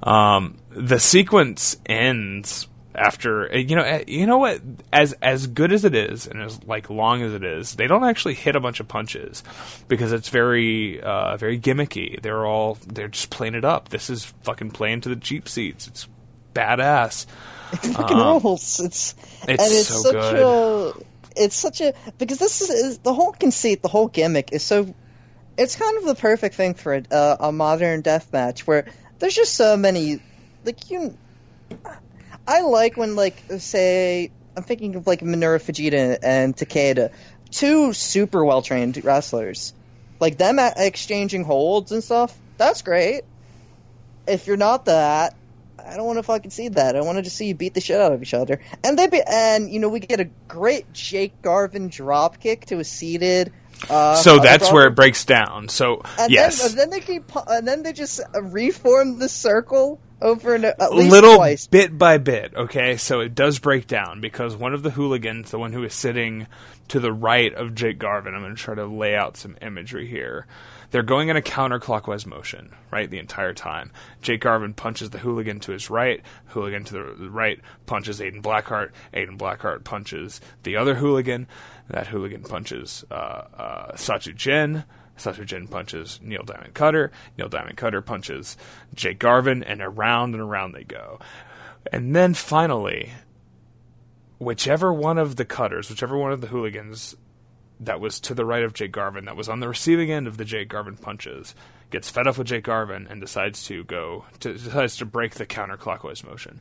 [0.03, 4.61] Um, the sequence ends after you know eh, you know what
[4.93, 8.03] as as good as it is and as like long as it is they don't
[8.03, 9.45] actually hit a bunch of punches
[9.87, 14.25] because it's very uh, very gimmicky they're all they're just playing it up this is
[14.43, 16.09] fucking playing to the cheap seats it's
[16.53, 17.27] badass
[17.71, 18.81] fucking rules.
[18.81, 20.95] It's, Um, it's and it's so such good.
[21.37, 24.63] a it's such a because this is, is the whole conceit, the whole gimmick is
[24.65, 24.93] so.
[25.57, 28.87] It's kind of the perfect thing for a, a modern death match where
[29.19, 30.21] there's just so many
[30.65, 31.17] like you.
[32.47, 37.13] I like when like say I'm thinking of like Minoru Fujita and Takeda,
[37.51, 39.73] two super well trained wrestlers,
[40.19, 42.37] like them exchanging holds and stuff.
[42.57, 43.23] That's great.
[44.27, 45.35] If you're not that,
[45.85, 46.97] I don't want to fucking see that.
[46.97, 48.61] I want to just see you beat the shit out of each other.
[48.85, 52.79] And they be, and you know we get a great Jake Garvin drop kick to
[52.79, 53.53] a seated.
[53.89, 57.33] Uh, so that's where it breaks down so And yes then, and then they keep,
[57.49, 61.67] and then they just uh, reform the circle over and at least little twice.
[61.67, 62.55] bit by bit.
[62.55, 65.95] Okay, so it does break down because one of the hooligans, the one who is
[65.95, 66.47] sitting
[66.89, 70.07] to the right of Jake Garvin, I'm going to try to lay out some imagery
[70.07, 70.47] here.
[70.91, 73.93] They're going in a counterclockwise motion, right, the entire time.
[74.23, 78.91] Jake Garvin punches the hooligan to his right, hooligan to the right punches Aiden Blackheart,
[79.15, 81.47] Aiden Blackheart punches the other hooligan,
[81.91, 84.85] that hooligan punches uh, uh, Sachu Jin,
[85.21, 87.13] Sacha Jin punches Neil Diamond Cutter.
[87.37, 88.57] Neil Diamond Cutter punches
[88.95, 91.21] Jake Garvin, and around and around they go.
[91.93, 93.13] And then finally,
[94.39, 97.17] whichever one of the cutters, whichever one of the hooligans
[97.79, 100.37] that was to the right of Jake Garvin, that was on the receiving end of
[100.37, 101.55] the Jake Garvin punches,
[101.91, 105.47] gets fed up with Jake Garvin and decides to go to, decides to break the
[105.47, 106.61] counterclockwise motion.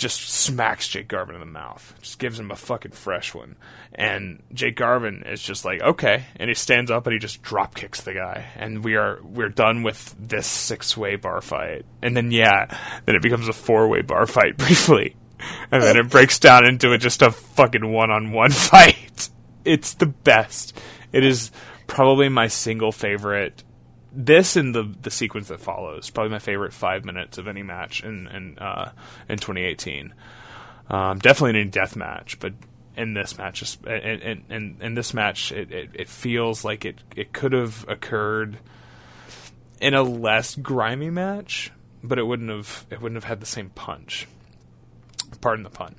[0.00, 1.92] Just smacks Jake Garvin in the mouth.
[2.00, 3.56] Just gives him a fucking fresh one.
[3.94, 6.24] And Jake Garvin is just like, okay.
[6.36, 8.46] And he stands up and he just drop kicks the guy.
[8.56, 11.84] And we are we're done with this six way bar fight.
[12.00, 12.74] And then yeah,
[13.04, 15.16] then it becomes a four way bar fight briefly.
[15.70, 19.28] And then it breaks down into just a fucking one on one fight.
[19.66, 20.80] It's the best.
[21.12, 21.50] It is
[21.86, 23.64] probably my single favorite
[24.12, 28.02] this and the the sequence that follows probably my favorite five minutes of any match
[28.02, 28.92] in in uh,
[29.28, 30.14] in 2018.
[30.88, 32.52] Um, definitely in any death match, but
[32.96, 37.32] in this match, just in, in this match, it, it, it feels like it it
[37.32, 38.58] could have occurred
[39.80, 41.70] in a less grimy match,
[42.02, 44.26] but it wouldn't have it wouldn't have had the same punch.
[45.40, 45.94] Pardon the pun.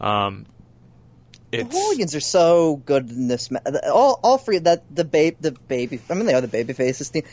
[0.00, 0.46] Um,
[1.52, 3.50] The it's hooligans are so good in this.
[3.50, 3.60] Ma-
[3.92, 6.00] all, all three that the babe, the baby.
[6.08, 7.10] I mean, they are the baby faces.
[7.10, 7.24] The,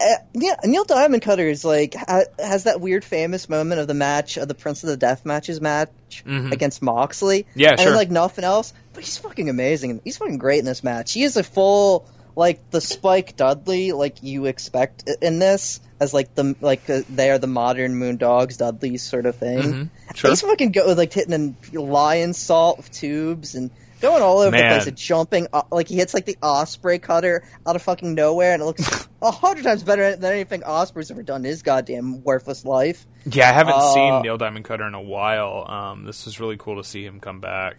[0.00, 3.94] uh, yeah, Neil Diamond Cutter is like ha, has that weird famous moment of the
[3.94, 7.44] match of the Prince of the Death matches match against Moxley.
[7.44, 7.60] Mm-hmm.
[7.60, 7.94] Yeah, and sure.
[7.94, 8.72] like nothing else.
[8.92, 10.00] But he's fucking amazing.
[10.02, 11.12] He's fucking great in this match.
[11.12, 16.34] He is a full like the Spike Dudley like you expect in this as like
[16.34, 19.58] the like uh, they are the modern Moondogs Dudley sort of thing.
[19.58, 20.14] Mm-hmm.
[20.14, 20.30] Sure.
[20.30, 23.70] He's fucking go like hitting a Lionsault tubes and
[24.00, 24.62] going all over Man.
[24.70, 28.14] the place and jumping uh, like he hits like the Osprey cutter out of fucking
[28.14, 31.62] nowhere and it looks a hundred times better than anything Osprey's ever done in his
[31.62, 33.06] goddamn worthless life.
[33.26, 35.66] Yeah, I haven't Uh, seen Neil Diamond Cutter in a while.
[35.70, 37.76] Um, this is really cool to see him come back.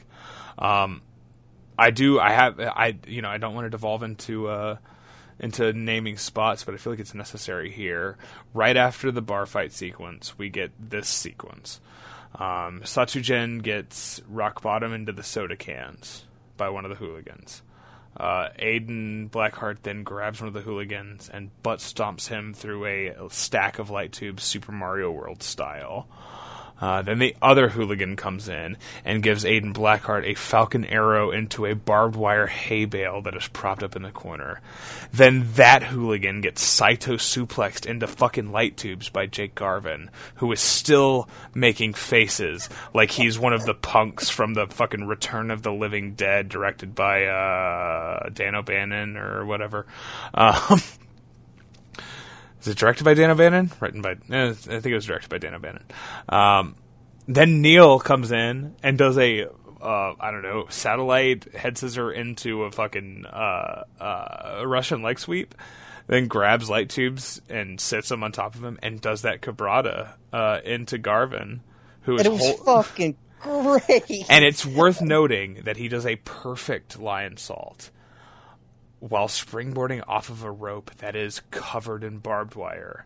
[0.59, 1.01] Um,
[1.81, 2.19] I do.
[2.19, 2.59] I have.
[2.59, 3.29] I you know.
[3.29, 4.77] I don't want to devolve into uh,
[5.39, 8.17] into naming spots, but I feel like it's necessary here.
[8.53, 11.81] Right after the bar fight sequence, we get this sequence.
[12.35, 12.83] Um,
[13.61, 16.25] gets rock bottom into the soda cans
[16.55, 17.63] by one of the hooligans.
[18.15, 23.29] Uh, Aiden Blackheart then grabs one of the hooligans and butt stomps him through a
[23.29, 26.07] stack of light tubes, Super Mario World style.
[26.81, 28.75] Uh, then the other hooligan comes in
[29.05, 33.47] and gives Aiden Blackheart a falcon arrow into a barbed wire hay bale that is
[33.47, 34.59] propped up in the corner.
[35.13, 40.59] Then that hooligan gets Saito suplexed into fucking light tubes by Jake Garvin, who is
[40.59, 45.71] still making faces like he's one of the punks from the fucking Return of the
[45.71, 49.85] Living Dead, directed by uh, Dan O'Bannon or whatever.
[50.33, 50.81] Um,
[52.61, 53.71] is it directed by Dan O'Bannon?
[53.79, 55.83] Written by, eh, I think it was directed by Dan O'Bannon.
[56.29, 56.75] Um,
[57.27, 59.45] then Neil comes in and does a,
[59.81, 65.55] uh, I don't know, satellite head scissor into a fucking uh, uh, Russian leg sweep.
[66.07, 70.13] Then grabs light tubes and sits them on top of him and does that cabrata
[70.33, 71.61] uh, into Garvin,
[72.01, 74.25] who is it was hol- fucking great.
[74.29, 77.91] and it's worth noting that he does a perfect Lionsault
[79.01, 83.05] while springboarding off of a rope that is covered in barbed wire.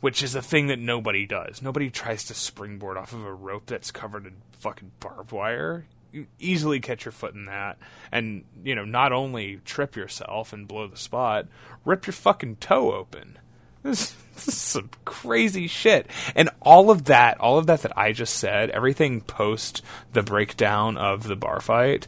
[0.00, 1.60] Which is a thing that nobody does.
[1.60, 5.86] Nobody tries to springboard off of a rope that's covered in fucking barbed wire.
[6.12, 7.78] You easily catch your foot in that
[8.12, 11.48] and, you know, not only trip yourself and blow the spot,
[11.84, 13.38] rip your fucking toe open.
[13.82, 16.08] This, this is some crazy shit.
[16.36, 19.82] And all of that, all of that that I just said, everything post
[20.12, 22.06] the breakdown of the bar fight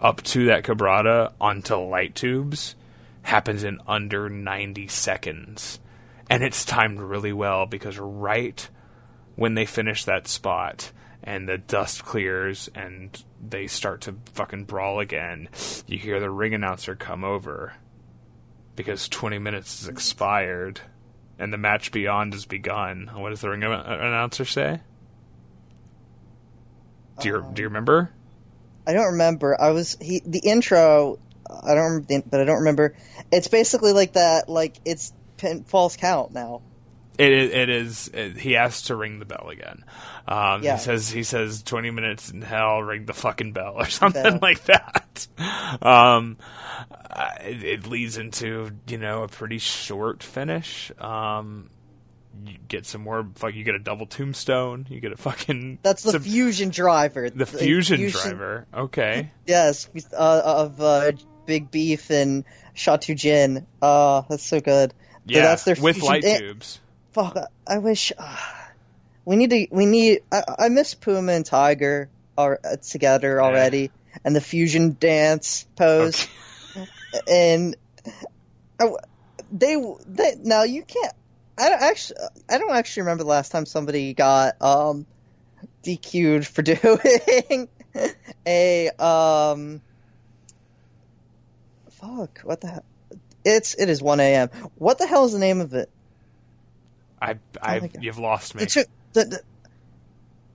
[0.00, 2.74] up to that cabrata onto light tubes
[3.22, 5.80] happens in under 90 seconds.
[6.28, 8.68] And it's timed really well because right
[9.36, 10.92] when they finish that spot
[11.22, 15.48] and the dust clears and they start to fucking brawl again,
[15.86, 17.74] you hear the ring announcer come over
[18.74, 20.80] because 20 minutes is expired
[21.38, 23.10] and the match beyond has begun.
[23.14, 24.80] What does the ring announcer say?
[27.20, 28.12] Do you do you um, remember?
[28.86, 29.60] I don't remember.
[29.60, 31.18] I was he the intro.
[31.48, 32.94] I don't remember, but I don't remember.
[33.32, 34.48] It's basically like that.
[34.48, 36.62] Like it's pin, false count now.
[37.18, 37.50] It is.
[37.50, 39.84] It is it, he has to ring the bell again.
[40.28, 40.76] Um, Yeah.
[40.76, 41.08] He says.
[41.10, 44.38] He says twenty minutes in hell, ring the fucking bell or something Bell.
[44.42, 45.26] like that.
[45.80, 46.36] Um,
[47.40, 50.92] it, it leads into you know a pretty short finish.
[50.98, 51.70] Um,
[52.44, 53.26] you get some more.
[53.36, 54.86] Fuck, you get a double tombstone.
[54.90, 55.78] You get a fucking.
[55.82, 57.30] That's the some- fusion driver.
[57.30, 58.66] the fusion driver.
[58.74, 59.30] Okay.
[59.46, 61.12] Yes, uh, of uh,
[61.46, 62.44] Big Beef and
[62.74, 63.66] Shatu Jin.
[63.80, 64.90] Oh, that's so good.
[64.90, 64.96] So
[65.26, 65.42] Yeah.
[65.42, 66.80] that's their with fusion light dan- tubes.
[67.12, 67.36] Fuck,
[67.66, 68.36] I wish uh,
[69.24, 69.66] we need to.
[69.70, 70.20] We need.
[70.32, 73.90] I, I miss Puma and Tiger are uh, together already,
[74.24, 76.26] and the fusion dance pose.
[77.30, 77.76] And
[78.78, 78.90] I,
[79.50, 79.76] they,
[80.06, 81.14] they now you can't.
[81.58, 82.18] I don't actually.
[82.48, 85.06] I don't actually remember the last time somebody got um
[85.84, 87.68] DQ'd for doing
[88.46, 89.80] a um.
[91.90, 92.40] Fuck!
[92.40, 92.84] What the hell?
[93.44, 94.50] It's it is one a.m.
[94.76, 95.88] What the hell is the name of it?
[97.20, 97.36] I.
[97.62, 97.80] I.
[97.80, 98.64] Oh you've lost me.
[98.64, 99.40] The, the, the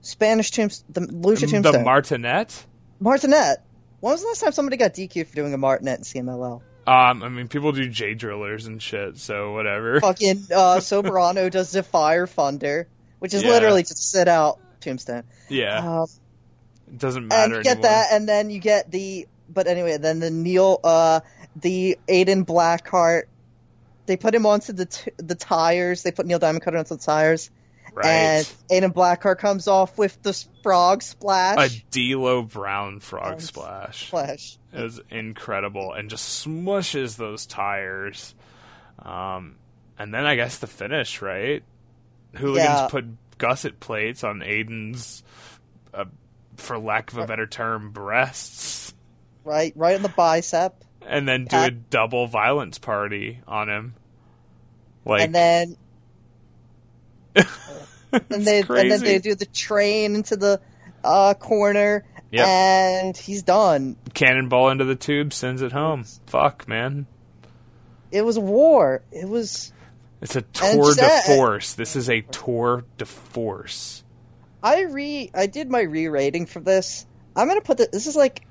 [0.02, 2.66] Spanish tombs, the Lucia the martinet.
[3.00, 3.58] Martinet.
[4.00, 6.60] When was the last time somebody got DQ'd for doing a Martinet in CMLL?
[6.86, 10.00] Um, I mean, people do J drillers and shit, so whatever.
[10.02, 12.88] Fucking uh, Soberano does the Fire Thunder,
[13.20, 13.50] which is Yeah.
[13.50, 15.22] literally just sit out Tombstone.
[15.48, 16.06] Yeah, Um,
[16.88, 17.82] it doesn't and matter you get anymore.
[17.90, 19.28] that, and then you get the.
[19.48, 21.20] But anyway, then the Neil, uh,
[21.56, 23.24] the Aiden Blackheart.
[24.06, 26.02] They put him onto the t- the tires.
[26.02, 27.50] They put Neil Diamond Cutter onto the tires,
[27.92, 28.06] right.
[28.06, 30.32] and Aiden Blackheart comes off with the
[30.62, 31.78] frog splash.
[31.78, 34.58] a D'Lo Brown frog Um, splash Flash.
[34.72, 38.34] is incredible and just smushes those tires.
[38.98, 39.56] Um,
[39.98, 41.62] and then I guess the finish, right?
[42.36, 42.88] Hooligans Yeah.
[42.90, 43.04] put
[43.38, 45.22] gusset plates on Aiden's,
[45.92, 46.04] uh,
[46.56, 48.94] for lack of a better term, breasts,
[49.44, 51.66] right, right on the bicep, and then do Yeah.
[51.66, 53.94] a double violence party on him.
[55.04, 55.76] Like, and then
[58.12, 58.82] and they crazy.
[58.82, 60.60] and then they do the train into the
[61.04, 62.46] uh, corner, Yep.
[62.46, 63.96] and he's done.
[64.14, 66.04] cannonball into the tube, sends it home.
[66.26, 67.06] Fuck, man.
[68.10, 69.02] It was a war.
[69.10, 69.72] It was.
[70.20, 71.74] It's a tour de that- force.
[71.74, 74.04] This is a tour de force.
[74.62, 77.04] I re I did my re-rating for this.
[77.34, 77.88] I'm gonna put this.
[77.88, 78.42] This is like,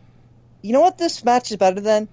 [0.61, 0.97] you know what?
[0.97, 2.09] This match is better than.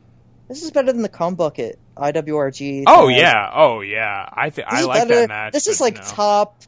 [0.48, 2.84] This is better than the cum bucket IWRG.
[2.86, 3.18] Oh has.
[3.20, 4.28] yeah, oh yeah.
[4.32, 5.52] I think This I like better- that match.
[5.52, 6.02] This is like no.
[6.02, 6.62] top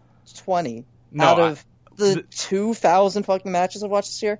[0.44, 1.64] twenty No, out I- of
[1.96, 4.38] the, the- two thousand fucking matches I've watched this year.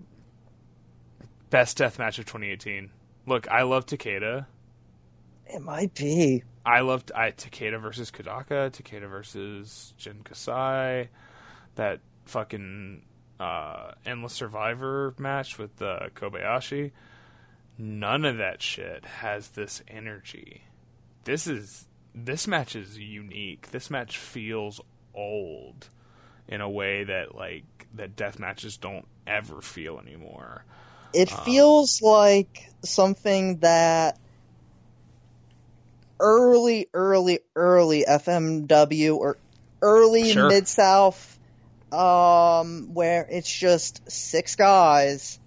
[1.51, 2.91] best death match of 2018.
[3.27, 4.47] Look, I love Takeda.
[5.47, 6.45] It might be.
[6.65, 11.09] I loved I, Takeda versus Kodaka, Takeda versus Jun Kasai,
[11.75, 13.03] that fucking
[13.41, 16.93] uh, Endless Survivor match with uh, Kobayashi.
[17.82, 20.65] None of that shit has this energy.
[21.24, 23.70] This is this match is unique.
[23.70, 24.82] This match feels
[25.15, 25.89] old
[26.47, 30.66] in a way that like that death matches don't ever feel anymore.
[31.15, 34.19] It feels like something that
[36.20, 39.39] early, early, early FMW or
[39.81, 40.48] early Sure.
[40.48, 41.39] Mid South,
[41.90, 45.39] um, where it's just six guys.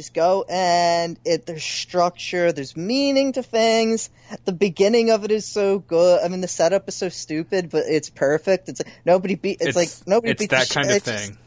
[0.00, 4.08] Just go and it there's structure, there's meaning to things.
[4.46, 6.22] The beginning of it is so good.
[6.24, 8.70] I mean, the setup is so stupid, but it's perfect.
[8.70, 9.58] It's like nobody beat.
[9.60, 11.38] It's, like nobody it's beat that kind sh- of it's just- thing.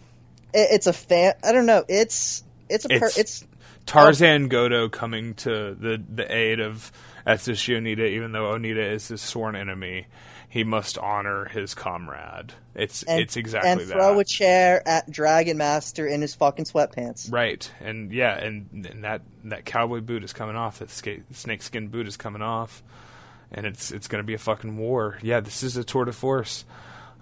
[0.53, 1.33] it, it's a fan.
[1.43, 1.83] I don't know.
[1.87, 3.45] It's it's a per, It's- it's
[3.87, 6.91] Tarzan Goto coming to the the aid of
[7.25, 10.05] Atsushi Onita, even though Onita is his sworn enemy.
[10.53, 12.53] He must honor his comrade.
[12.75, 13.87] It's and, it's exactly and that.
[13.87, 17.33] throw a chair at Dragon Master in his fucking sweatpants.
[17.33, 20.77] Right, and yeah, and, and that that cowboy boot is coming off.
[20.77, 22.83] That ska- snakeskin boot is coming off,
[23.51, 25.17] and it's it's going to be a fucking war.
[25.23, 26.65] Yeah, this is a tour de force.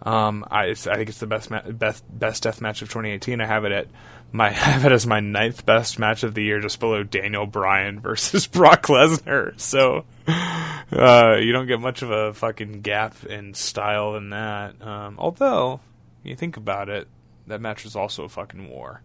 [0.02, 3.40] Um, I it's, I think it's the best ma- best best death match of 2018.
[3.40, 3.88] I have it at
[4.34, 7.46] my I have it as my ninth best match of the year, just below Daniel
[7.46, 9.58] Bryan versus Brock Lesnar.
[9.58, 10.04] So
[10.92, 14.82] uh, you don't get much of a fucking gap in style in that.
[14.82, 15.80] Um, although
[16.24, 17.08] you think about it,
[17.48, 19.02] that match was also a fucking war.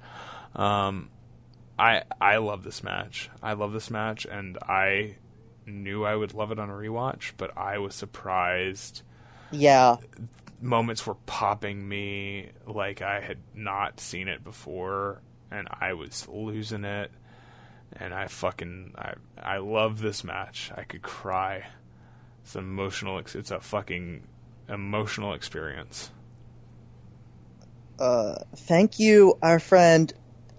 [0.54, 1.10] Um,
[1.78, 3.30] I I love this match.
[3.42, 5.16] I love this match, and I
[5.66, 9.02] knew I would love it on a rewatch, but I was surprised.
[9.50, 9.96] Yeah,
[10.60, 15.20] Moments were popping me like I had not seen it before,
[15.50, 17.10] and I was losing it.
[17.92, 20.70] And I fucking I I love this match.
[20.76, 21.66] I could cry.
[22.42, 23.18] It's an emotional.
[23.18, 24.22] It's a fucking
[24.68, 26.10] emotional experience.
[27.98, 30.12] uh, thank you, our friend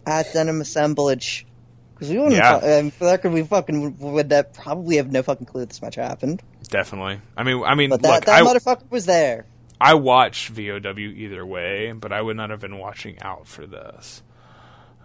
[0.06, 1.46] at Denim Assemblage.
[1.94, 2.36] Because we wouldn't.
[2.36, 2.60] Yeah.
[2.60, 5.96] fu- um, for that, we fucking would uh, probably have no fucking clue this match
[5.96, 6.42] happened.
[6.70, 7.22] Definitely.
[7.36, 9.46] I mean, I mean, But that look, that I, motherfucker was there.
[9.80, 14.22] I watch VOW either way, but I would not have been watching out for this.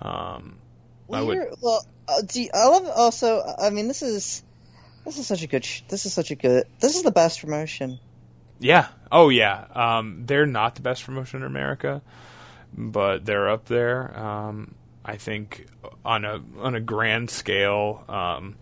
[0.01, 0.59] Um,
[1.13, 3.43] I would- well, uh, do you- I love also.
[3.59, 4.43] I mean, this is
[5.05, 5.65] this is such a good.
[5.65, 6.65] Sh- this is such a good.
[6.81, 7.99] This is the best promotion.
[8.61, 8.89] yeah.
[9.11, 9.67] Oh, yeah.
[9.75, 12.01] Um, they're not the best promotion in America,
[12.73, 14.17] but they're up there.
[14.19, 14.75] Um,
[15.05, 15.67] I think
[16.05, 18.55] on a on a grand scale, um,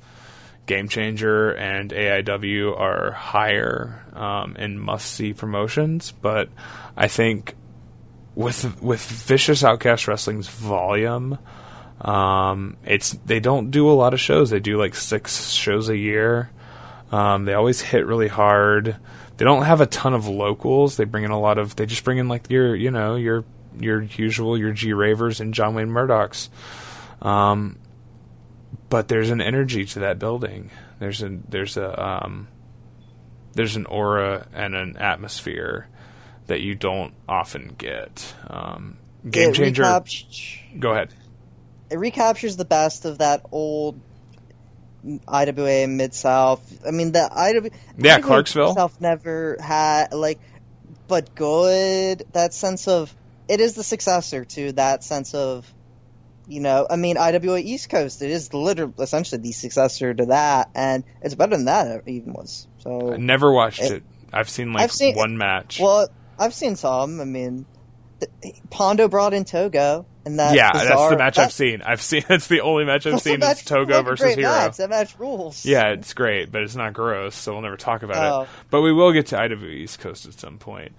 [0.66, 6.48] Game Changer and AIW are higher um, in must see promotions, but
[6.96, 7.54] I think
[8.34, 11.38] with with Vicious Outcast Wrestling's volume,
[12.00, 14.50] um, it's they don't do a lot of shows.
[14.50, 16.50] They do like six shows a year.
[17.12, 18.96] Um, they always hit really hard.
[19.36, 20.96] They don't have a ton of locals.
[20.96, 21.76] They bring in a lot of.
[21.76, 23.44] They just bring in like your you know your
[23.78, 26.48] your usual your G Ravers and John Wayne Murdochs.
[27.20, 27.78] Um,
[28.88, 30.70] but there's an energy to that building.
[30.98, 32.48] There's a there's a um,
[33.52, 35.88] there's an aura and an atmosphere
[36.46, 38.34] that you don't often get.
[38.48, 38.98] Um,
[39.28, 39.82] Game changer.
[40.78, 41.12] Go ahead.
[41.90, 44.00] It recaptures the best of that old
[45.26, 46.60] IWA Mid South.
[46.86, 48.74] I mean, the IWA Yeah, IWA Clarksville.
[48.74, 50.38] South never had like,
[51.08, 52.24] but good.
[52.32, 53.14] That sense of
[53.48, 55.72] it is the successor to that sense of,
[56.46, 56.86] you know.
[56.88, 58.22] I mean, IWA East Coast.
[58.22, 62.66] It is literally essentially the successor to that, and it's better than that even was.
[62.78, 64.02] So I never watched It- it.
[64.32, 65.80] I've seen like I've seen- one match.
[65.80, 66.08] well,
[66.38, 67.20] I've seen some.
[67.20, 67.66] I mean,
[68.68, 71.82] Pondo brought in Togo, and that yeah, that's the match that- I've seen.
[71.82, 74.50] I've seen that's the only match I've seen match- is Togo versus Hero.
[74.50, 74.76] Match.
[74.76, 75.64] That match rules.
[75.64, 78.42] Yeah, it's great, but it's not gross, so we'll never talk about Oh.
[78.42, 78.48] it.
[78.70, 80.92] But we will get to IW East Coast at some point.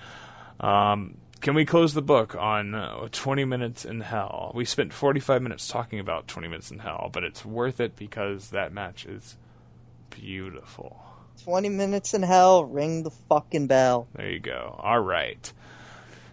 [0.60, 4.52] Um, can we close the book on uh, 20 Minutes in Hell?
[4.54, 8.50] We spent 45 minutes talking about 20 Minutes in Hell, but it's worth it because
[8.52, 9.38] that match is
[10.12, 11.04] beautiful.
[11.46, 14.08] 20 minutes in hell, ring the fucking bell.
[14.14, 14.76] There you go.
[14.78, 15.52] All right.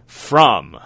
[0.05, 0.77] From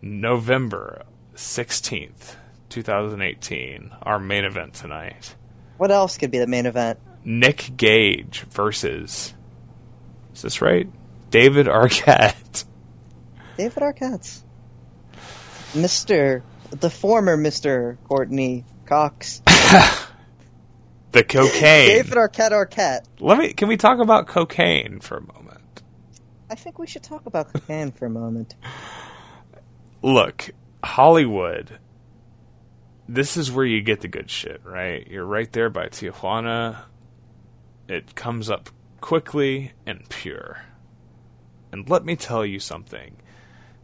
[0.00, 1.02] November
[1.40, 2.36] 16th,
[2.68, 5.34] 2018, our main event tonight.
[5.78, 6.98] What else could be the main event?
[7.24, 9.32] Nick Gage versus.
[10.34, 10.86] Is this right?
[11.30, 12.64] David Arquette.
[13.56, 14.42] David Arquette.
[15.72, 16.42] Mr.
[16.70, 17.96] The former Mr.
[18.04, 19.42] Courteney Cox.
[21.12, 21.88] The cocaine.
[21.88, 23.00] David Arquette Arquette.
[23.18, 23.52] Let me.
[23.52, 25.82] Can we talk about cocaine for a moment?
[26.48, 28.54] I think we should talk about cocaine for a moment.
[30.02, 30.50] Look,
[30.82, 31.78] Hollywood.
[33.08, 35.06] This is where you get the good shit, right?
[35.06, 36.82] You're right there by Tijuana.
[37.88, 38.70] It comes up
[39.00, 40.62] quickly and pure.
[41.72, 43.16] And let me tell you something.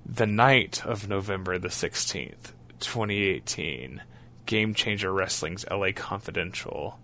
[0.05, 4.03] The night of November the 16th, 2018,
[4.47, 7.01] Game Changer Wrestling's LA Confidential,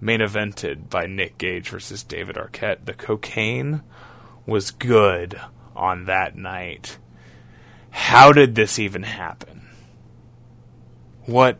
[0.00, 2.84] main evented by Nick Gage versus David Arquette.
[2.84, 3.82] The cocaine
[4.46, 5.40] was good
[5.74, 6.98] on that night.
[7.90, 9.68] How did this even happen?
[11.26, 11.58] What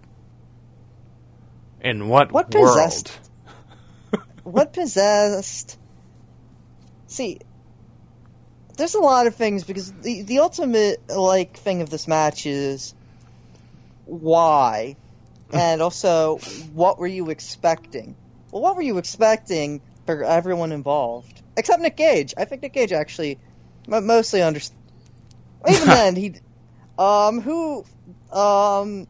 [1.80, 2.66] in what, What world?
[2.76, 3.18] possessed-
[4.42, 5.78] what possessed
[7.06, 7.38] see
[8.76, 12.94] there's a lot of things because the the ultimate like thing of this match is
[14.06, 14.96] why
[15.52, 16.38] and also
[16.72, 18.16] what were you expecting
[18.50, 22.92] well what were you expecting for everyone involved except nick gage i think nick gage
[22.92, 23.38] actually
[23.86, 24.76] mostly understood
[25.68, 26.34] even then he
[26.98, 27.84] um who
[28.32, 29.06] um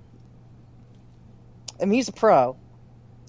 [1.80, 2.56] I mean, he's a pro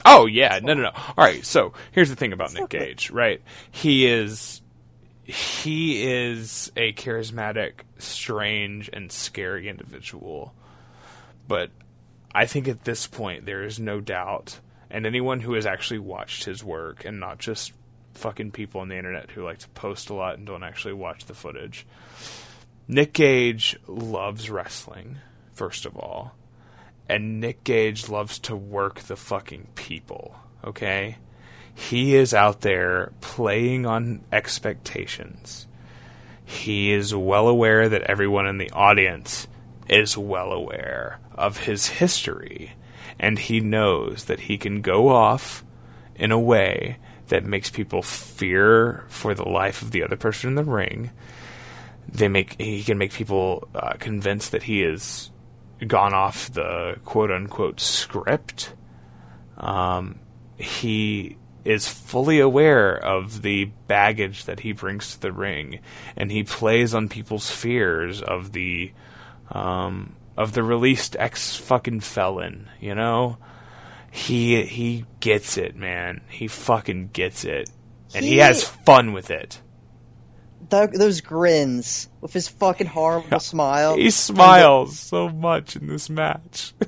[0.06, 0.92] Oh yeah, no, no, no.
[0.96, 3.42] All right, so here's the thing about Nick Gage, right?
[3.70, 4.62] He is
[5.24, 10.54] he is a charismatic, strange, and scary individual.
[11.48, 11.70] But
[12.34, 16.46] I think at this point there is no doubt, and anyone who has actually watched
[16.46, 17.74] his work, and not just
[18.14, 21.26] fucking people on the internet who like to post a lot and don't actually watch
[21.26, 21.86] the footage.
[22.92, 25.18] Nick Gage loves wrestling,
[25.54, 26.36] first of all
[27.12, 31.18] and Nick Gage loves to work the fucking people, okay?
[31.76, 35.68] He is out there playing on expectations.
[36.46, 39.46] He is well aware that everyone in the audience
[39.90, 42.76] is well aware of his history,
[43.20, 45.66] and he knows that he can go off
[46.16, 46.96] in a way
[47.28, 51.12] that makes people fear for the life of the other person in the ring.
[52.08, 55.32] They make he can make people uh, convinced that he is
[55.88, 58.74] gone off the quote unquote script.
[59.58, 60.20] Um,
[60.58, 65.80] he is fully aware of the baggage that he brings to the ring,
[66.16, 68.92] and he plays on people's fears of the
[69.52, 72.70] um, of the released ex fucking felon.
[72.80, 73.38] You know,
[74.12, 76.22] he he gets it, man.
[76.30, 77.70] He fucking gets it,
[78.14, 79.62] and he, He- has fun with it.
[80.70, 83.96] Th- those grins with his fucking horrible smile.
[83.98, 86.74] He smiles so much in this match.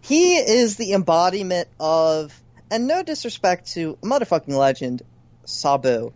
[0.00, 2.32] He is the embodiment of,
[2.70, 5.02] and no disrespect to motherfucking legend,
[5.44, 6.12] Sabu.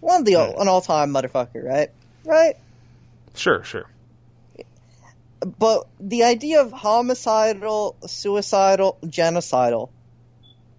[0.00, 1.90] One of the an all time motherfucker, right?
[2.24, 2.56] Right?
[3.36, 3.86] sure, sure.
[5.58, 9.90] But the idea of homicidal, suicidal, genocidal,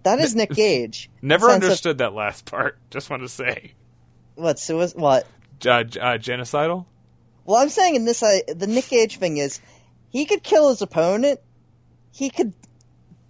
[0.02, 1.08] that is Nick Gage.
[1.22, 2.76] Never Sense of- understood that last part.
[2.90, 3.72] Just want to say,
[4.34, 5.26] What, sui- what?
[5.66, 6.86] Uh, uh, genocidal.
[7.44, 9.60] Well, I'm saying in this, uh, the Nick Gage thing is,
[10.10, 11.40] he could kill his opponent.
[12.12, 12.52] He could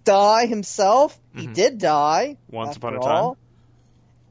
[0.03, 1.17] die himself.
[1.35, 2.55] He did die Mm-hmm.
[2.55, 3.37] Once upon a all.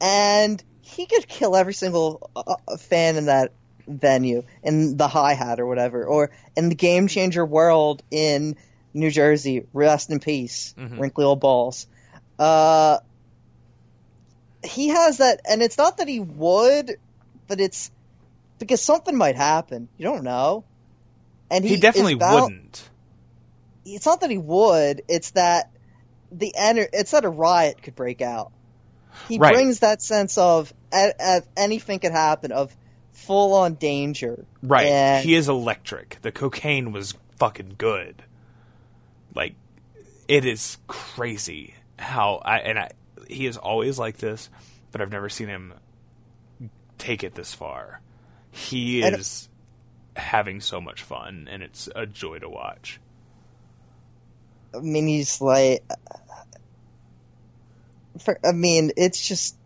[0.01, 3.53] and he could kill every single uh, uh, fan in that
[3.87, 8.57] venue, in the Hi Hat or whatever, or in the Game Changer World in
[8.93, 9.67] New Jersey.
[9.73, 10.99] Rest in peace, Mhm.
[11.01, 11.87] wrinkly old balls.
[12.39, 12.99] Uh,
[14.65, 16.97] he has that, and it's not that he would,
[17.51, 17.91] but it's
[18.61, 19.89] because something might happen.
[19.99, 20.63] You don't know.
[21.51, 22.89] And He, is definitely bound- wouldn't.
[23.85, 25.03] It's not that he would.
[25.09, 25.71] It's that
[26.31, 28.53] the ener- It's that a riot could break out.
[29.29, 29.53] He Right.
[29.55, 32.75] brings that sense of, of anything could happen, of
[33.13, 34.45] full on danger.
[34.63, 34.87] Right.
[34.87, 36.19] And He is electric.
[36.23, 38.23] The cocaine was fucking good.
[39.35, 39.55] Like,
[40.29, 42.91] it is crazy how I and I.
[43.29, 44.49] He is always like this,
[44.93, 45.75] but I've never seen him
[47.01, 48.01] take it this far.
[48.51, 49.49] He And- is
[50.17, 53.01] having so much fun, and it's a joy to watch.
[54.75, 55.83] I mean, he's like.
[58.19, 59.57] For, I mean, it's just.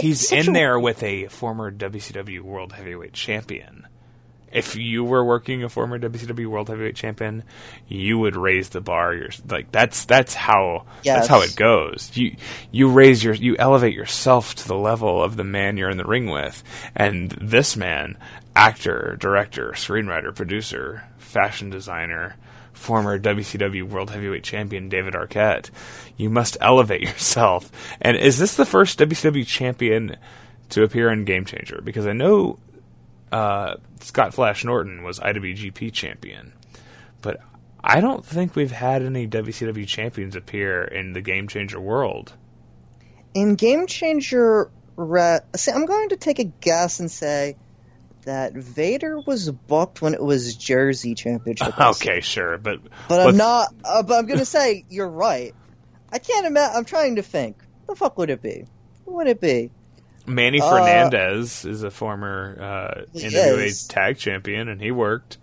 [0.00, 3.85] He's in a- there with a former WCW World Heavyweight Champion.
[4.56, 7.44] If you were working a former WCW World Heavyweight Champion,
[7.88, 9.14] you would raise the bar.
[9.14, 12.10] You're, like that's that's how that's how it goes.
[12.14, 12.36] You
[12.70, 16.04] you raise your you elevate yourself to the level of the man you're in the
[16.04, 16.62] ring with,
[16.94, 18.16] and this man,
[18.54, 22.36] actor, director, screenwriter, producer, fashion designer,
[22.72, 25.70] former WCW World Heavyweight Champion David Arquette.
[26.16, 27.70] You must elevate yourself.
[28.00, 30.16] And is this the first WCW champion
[30.70, 31.80] to appear in Game Changer?
[31.82, 32.58] Because I know
[33.36, 36.52] uh, Scott Flash Norton was IWGP champion,
[37.22, 37.38] but
[37.82, 42.32] I don't think we've had any WCW champions appear in the Game Changer world.
[43.34, 44.70] in Game Changer.
[44.96, 47.56] Re- see, I'm going to take a guess and say
[48.24, 51.74] that Vader was booked when it was Jersey Championship.
[51.78, 53.68] Okay, sure, but But I'm not.
[53.84, 55.54] Uh, but I'm going to say you're right.
[56.10, 56.76] I can't imagine.
[56.76, 57.58] I'm trying to think.
[57.86, 58.64] The fuck would it be?
[59.04, 59.70] What would it be?
[60.26, 63.86] Manny Uh, Fernandez is a former uh, NWA is.
[63.86, 65.38] tag champion, and he worked.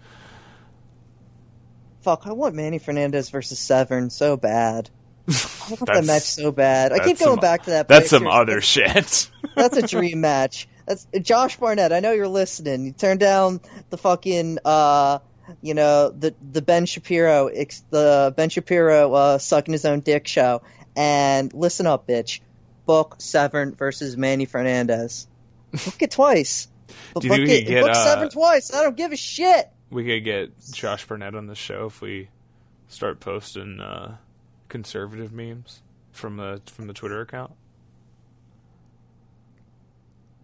[2.01, 4.89] Fuck, I want Manny Fernandez versus Severn so bad.
[5.29, 6.91] I want that match so bad.
[6.91, 7.87] I keep going some- back to that.
[7.87, 8.35] That's some picture.
[8.37, 9.29] other shit.
[9.55, 10.67] That's a dream match.
[10.85, 11.93] That's Josh Barnett.
[11.93, 12.85] I know you're listening.
[12.85, 15.19] You turn down the fucking uh,
[15.61, 17.49] you know, the the Ben Shapiro,
[17.89, 20.61] the Ben Shapiro uh, sucking his own dick show,
[20.97, 22.41] and listen up, bitch.
[22.85, 25.27] Book Severn versus Manny Fernandez.
[25.71, 26.67] Book it twice.
[27.13, 28.73] Book it, get, book uh, Severn twice.
[28.73, 29.69] I don't give a shit.
[29.89, 32.29] We could get Josh Barnett on the show if we
[32.87, 34.17] start posting uh,
[34.69, 35.81] conservative memes
[36.11, 37.51] from the from the Twitter account.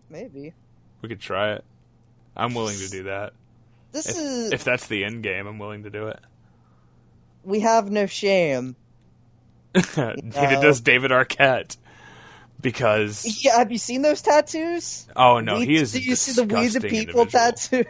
[0.09, 0.53] Maybe
[1.01, 1.63] We could try it.
[2.35, 3.33] I'm willing to do that.
[3.91, 4.51] this If, is.
[4.53, 6.19] if that's the end game, I'm willing to do it.
[7.43, 8.75] we have no shame.
[9.75, 11.77] Neither does David Arquette.
[12.61, 15.07] Because Yeah, have you seen those tattoos?
[15.15, 15.91] oh no, Weeds- he is.
[15.93, 17.85] Do you see the weeds of people tattoo?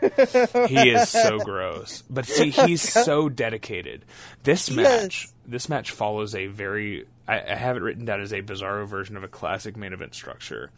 [0.68, 2.04] he is so gross.
[2.10, 4.06] But see, he's so dedicated.
[4.44, 5.34] This match, is.
[5.48, 7.08] this match follows a very.
[7.28, 10.14] I, I have it written down as a bizarro version of a classic main event
[10.14, 10.70] structure,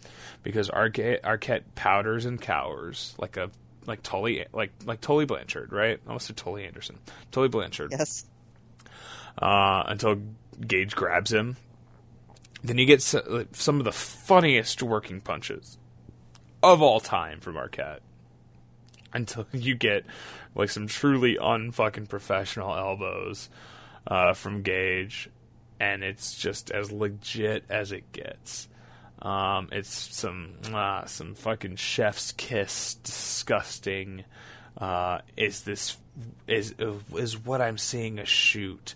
[0.44, 3.52] because Arquette, Arquette powders and cowers like a
[3.88, 6.00] like Tully like like Tully Blanchard, right?
[6.08, 6.98] Almost said Tully Anderson,
[7.32, 8.24] Tully Blanchard, yes.
[9.42, 10.16] uh, until
[10.66, 11.58] Gage grabs him.
[12.64, 15.78] Then you get some of the funniest working punches
[16.62, 18.00] of all time from Arquette
[19.14, 20.06] until you get
[20.56, 23.50] like some truly unfucking professional elbows
[24.08, 25.30] uh, from Gage,
[25.80, 28.68] and it's just as legit as it gets.
[29.22, 34.24] Um, it's some ah, some fucking chef's kiss, disgusting.
[34.78, 35.98] Uh, is this
[36.48, 36.74] is
[37.16, 38.96] is what I'm seeing a shoot?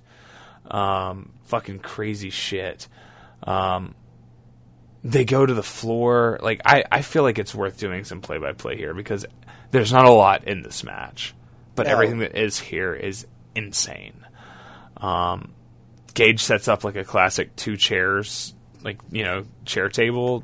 [0.70, 2.88] Um, fucking crazy shit.
[3.46, 3.96] Um,
[5.04, 6.40] they go to the floor.
[6.42, 9.26] Like I, I feel like it's worth doing some play by play here because
[9.72, 11.36] there's not a lot in this match,
[11.76, 11.94] but No.
[11.94, 14.26] everything that is here is insane.
[14.98, 15.52] Um,
[16.14, 18.54] Gage sets up like a classic two chairs,
[18.84, 20.44] like you know, chair table,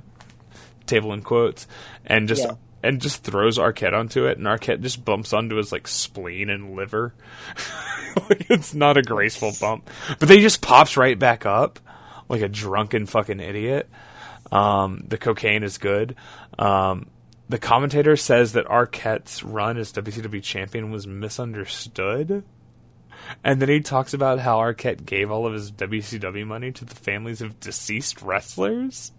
[0.86, 1.66] table in quotes,
[2.06, 2.56] and just Yeah.
[2.84, 6.76] and just throws Arquette onto it, and Arquette just bumps onto his like spleen and
[6.76, 7.14] liver.
[8.30, 11.80] like, it's not a graceful bump, but they just pops right back up
[12.30, 13.90] like a drunken fucking idiot.
[14.52, 16.16] Um, the cocaine is good.
[16.60, 17.08] Um,
[17.50, 22.44] the commentator says that Arquette's run as WCW champion was misunderstood.
[23.44, 26.96] And then he talks about how Arquette gave all of his WCW money to the
[26.96, 29.12] families of deceased wrestlers.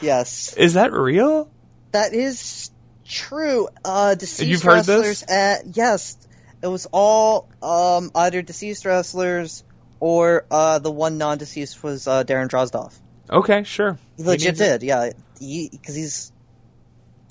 [0.00, 0.54] Yes.
[0.56, 1.50] Is that real?
[1.92, 2.70] That is
[3.04, 3.68] true.
[3.84, 5.20] Uh, deceased You've heard wrestlers.
[5.22, 5.30] this?
[5.30, 6.16] Uh, yes,
[6.62, 9.64] it was all um, either deceased wrestlers
[10.00, 12.92] or uh, the one non-deceased was uh, Darren Drozdov.
[13.30, 13.98] Okay, sure.
[14.16, 14.80] He He legit it.
[14.80, 15.10] did, yeah.
[15.38, 16.32] Because he's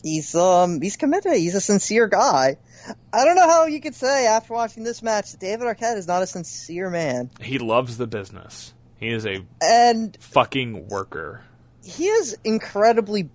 [0.04, 1.34] he's um he's committed.
[1.34, 2.58] He's a sincere guy.
[3.12, 6.08] I don't know how you could say after watching this match that David Arquette is
[6.08, 8.74] not a sincere man, He loves the business.
[8.98, 11.42] He is a and fucking worker.
[11.84, 13.30] he is incredibly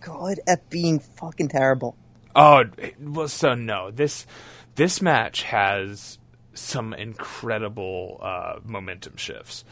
[0.00, 1.96] good at being fucking terrible.
[2.36, 2.64] Oh,
[3.00, 3.90] well, so no.
[3.90, 4.26] This
[4.74, 6.18] this match has
[6.54, 9.64] some incredible uh, momentum shifts.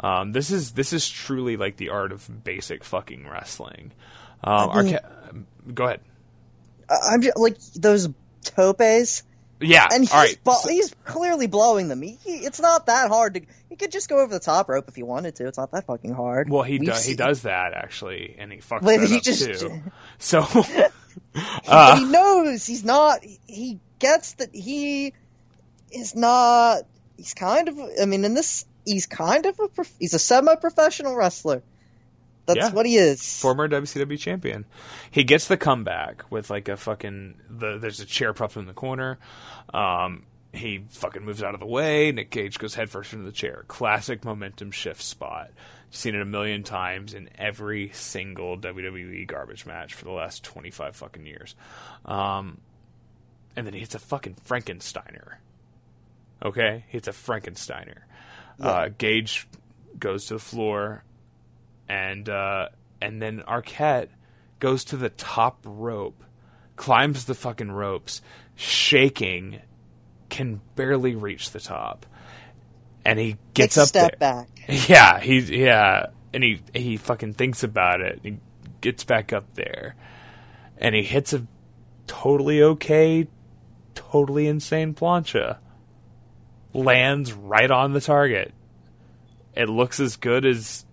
[0.00, 3.92] Um, this is this is truly like the art of basic fucking wrestling.
[4.42, 6.00] Um, I mean- Arquette, go ahead.
[7.08, 8.08] I'm just like those
[8.42, 9.22] topes.
[9.62, 10.38] Yeah, and he's all right.
[10.62, 12.00] so- he's clearly blowing them.
[12.00, 13.42] He, he- it's not that hard to.
[13.68, 15.46] He could just go over the top rope if he wanted to.
[15.46, 16.48] It's not that fucking hard.
[16.48, 17.04] well, he does.
[17.04, 19.82] He does that actually, and he fucks But he up just- too.
[20.18, 20.40] So,
[21.68, 23.20] uh, he knows he's not.
[23.46, 25.12] He gets that he
[25.90, 26.82] is not.
[27.16, 27.78] He's kind of.
[28.00, 29.84] I mean, in this, he's kind of a.
[29.98, 31.62] He's a semi-professional wrestler.
[32.46, 32.70] That's Yeah.
[32.72, 33.40] what he is.
[33.40, 34.64] former WCW champion.
[35.10, 38.72] He gets the comeback with like a fucking the there's a chair propped in the
[38.72, 39.18] corner.
[39.72, 42.10] Um, he fucking moves out of the way.
[42.10, 43.64] Nick Gage goes headfirst into the chair.
[43.68, 45.50] Classic momentum shift spot.
[45.90, 50.70] Seen it a million times in every single WWE garbage match for the last twenty
[50.70, 51.54] five fucking years.
[52.04, 52.58] Um,
[53.54, 55.34] and then he hits a fucking Frankensteiner.
[56.42, 57.98] Okay, he hits a Frankensteiner.
[58.60, 59.46] Uh, Gage
[59.98, 61.04] goes to the floor,
[61.88, 62.68] and uh,
[63.00, 64.08] and then Arquette
[64.58, 66.22] goes to the top rope,
[66.76, 68.22] climbs the fucking ropes,
[68.54, 69.60] shaking,
[70.28, 72.06] can barely reach the top,
[73.04, 74.18] and he gets Takes a up step there.
[74.18, 74.48] back.
[74.88, 78.20] Yeah, he yeah, and he he fucking thinks about it.
[78.22, 78.38] He
[78.80, 79.96] gets back up there,
[80.78, 81.46] and he hits a
[82.06, 83.26] totally okay,
[83.94, 85.58] totally insane plancha.
[86.72, 88.52] Lands right on the target.
[89.54, 90.84] It looks as good as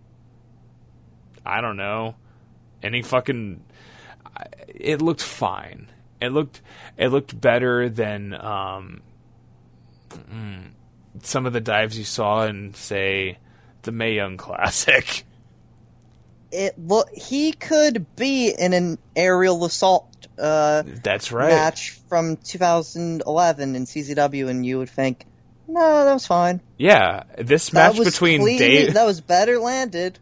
[1.45, 2.16] I don't know
[2.84, 3.64] any fucking.
[4.68, 5.90] It looked fine.
[6.20, 6.62] It looked
[6.98, 9.02] it looked better than um,
[10.10, 10.70] mm,
[11.22, 13.38] some of the dives you saw in say
[13.84, 15.24] the Mae Young Classic.
[16.52, 21.49] it look he could be in an aerial assault uh, That's right.
[21.49, 25.26] match from 2011 in CZW, and you would think,
[25.68, 26.61] no, that was fine.
[26.77, 30.19] Yeah, this That match between clean, Dave, that was better landed.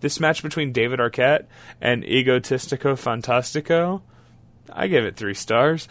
[0.00, 1.46] this match between David Arquette
[1.80, 4.02] and Egotistico Fantastico,
[4.70, 5.88] I give it three stars.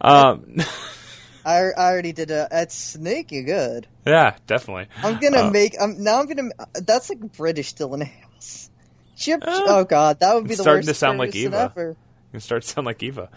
[0.00, 0.56] Um,
[1.44, 2.48] I, I already did a.
[2.50, 3.86] It's sneaky good.
[4.06, 4.86] yeah, definitely.
[5.02, 5.74] I'm gonna Uh, make.
[5.80, 6.20] I'm now.
[6.20, 6.50] I'm gonna.
[6.74, 8.70] That's like British Dylan Hales.
[9.16, 9.42] Chip.
[9.46, 11.70] Uh, oh God, that would be the starting worst to sound like Eva.
[11.70, 11.96] ever.
[12.32, 13.28] You start to sound like Eva.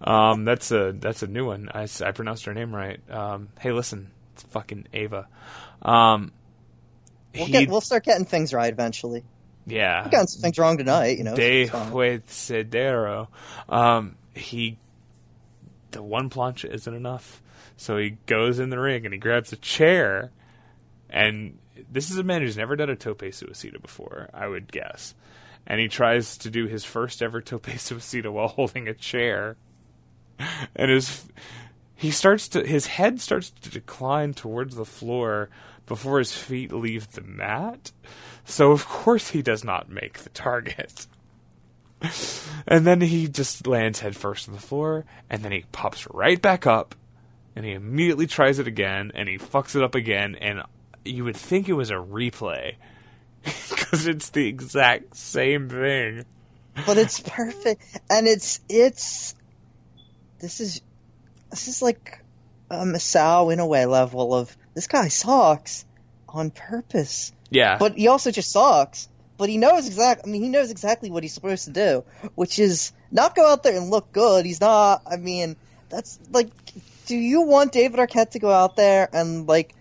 [0.00, 1.68] Um, that's a that's a new one.
[1.74, 2.98] I, I pronounced her name right.
[3.10, 5.26] Um, hey, listen, it's fucking Ava.
[5.82, 6.32] Um,
[7.34, 7.68] We'll get.
[7.68, 9.24] We'll start getting things right eventually.
[9.66, 11.18] yeah, We got some things wrong tonight.
[11.18, 11.34] You know.
[11.34, 11.92] De it's fine.
[13.68, 14.78] Um, he
[15.90, 17.42] the one plancha isn't enough,
[17.76, 20.30] so he goes in the ring and he grabs a chair,
[21.10, 21.58] and
[21.90, 25.14] this is a man who's never done a tope suicida before, I would guess,
[25.66, 29.56] and he tries to do his first ever tope suicida while holding a chair,
[30.74, 31.26] and his
[31.96, 35.48] he starts to his head starts to decline towards the floor
[35.86, 37.90] before his feet leave the mat.
[38.44, 41.06] So of course he does not make the target.
[42.68, 46.66] And then he just lands headfirst on the floor, and then he pops right back
[46.66, 46.96] up,
[47.54, 50.62] and he immediately tries it again, and he fucks it up again, and
[51.04, 52.74] you would think it was a replay
[53.44, 56.24] because it's the exact same thing.
[56.86, 59.36] but it's perfect, and it's it's.
[60.40, 60.82] This is,
[61.50, 62.20] this is like
[62.70, 65.84] a Masao Inoue level of this guy sucks
[66.28, 69.08] on purpose, Yeah, but he also just sucks.
[69.38, 70.30] But he knows exactly.
[70.30, 72.04] I mean, he knows exactly what he's supposed to do,
[72.36, 74.46] which is not go out there and look good.
[74.46, 75.02] He's not.
[75.06, 75.56] I mean,
[75.90, 76.48] that's like,
[77.04, 79.74] do you want David Arquette to go out there and like,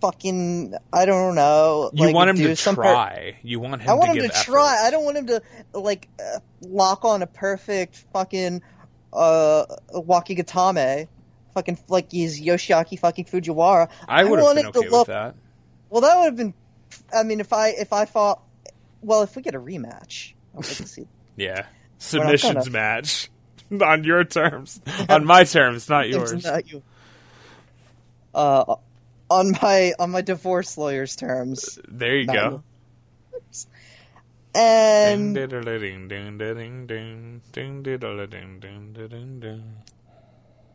[0.00, 3.36] fucking, I don't know, you like, want him do to some per- try.
[3.42, 4.44] you want him I want to him to effort.
[4.52, 4.86] try.
[4.86, 5.42] I don't want him to
[5.74, 8.62] like uh, lock on a perfect fucking
[9.12, 9.64] uh
[9.94, 11.08] Wakigatame,
[11.54, 13.88] fucking like he's Yoshiaki fucking Fujiwara.
[14.08, 15.34] I would have been okay look- with that.
[15.90, 16.54] Well, that would have been.
[17.14, 18.42] I mean, if I if I fought,
[19.02, 21.06] well, if we get a rematch, I'd like to see.
[21.36, 21.66] Yeah,
[21.98, 22.70] submissions gonna.
[22.70, 23.30] match
[23.80, 26.42] on your terms, on my terms, not yours.
[26.44, 26.82] Not you.
[28.34, 28.74] Uh,
[29.30, 32.32] on my on my divorce lawyer's terms, There you go.
[32.32, 32.60] yours.
[34.54, 35.36] And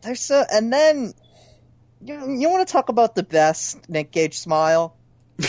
[0.02, 1.12] There's so, and then
[2.02, 4.96] you, you want to talk about the best Nick Gage smile?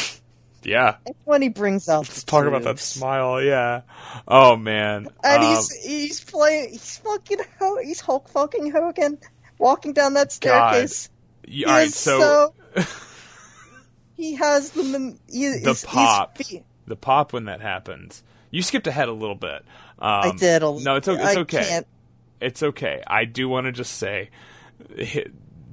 [0.67, 1.99] Yeah, It's when he brings out.
[2.09, 3.39] let's talk about that smile.
[3.39, 3.81] Yeah.
[4.27, 5.09] Oh man.
[5.23, 6.71] And Um, he's he's playing.
[6.71, 7.37] He's fucking.
[7.59, 9.19] Ho- he's Hulk fucking Hogan,
[9.59, 11.11] walking down that staircase.
[11.47, 11.85] y- He all right.
[11.85, 12.55] is So,
[14.15, 16.39] he has the he, the pop,
[16.87, 18.23] the pop when that happens.
[18.51, 19.63] You skipped ahead a little bit.
[19.99, 20.61] Um, I did.
[20.61, 20.79] A, little.
[20.79, 21.81] No, it's it's okay.
[22.41, 23.03] It's okay.
[23.05, 24.29] I do want to just say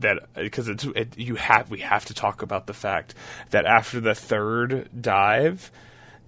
[0.00, 3.14] that because it's it, you have we have to talk about the fact
[3.50, 5.70] that after the third dive,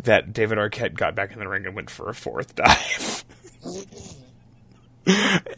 [0.03, 3.25] that David Arquette got back in the ring and went for a fourth dive.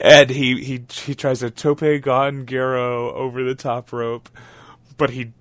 [0.00, 4.28] and he, he he tries a tope con giro over the top rope,
[4.96, 5.32] but he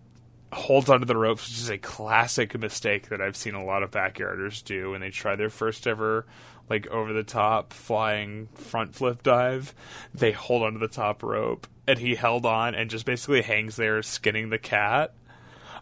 [0.53, 3.91] holds onto the ropes, which is a classic mistake that I've seen a lot of
[3.91, 6.25] backyarders do when they try their first ever
[6.69, 9.73] like over the top flying front flip dive.
[10.13, 14.01] They hold onto the top rope, and he held on and just basically hangs there
[14.01, 15.13] skinning the cat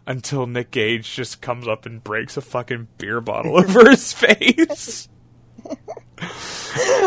[0.06, 5.08] until Nick Gage just comes up and breaks a fucking beer bottle over his face.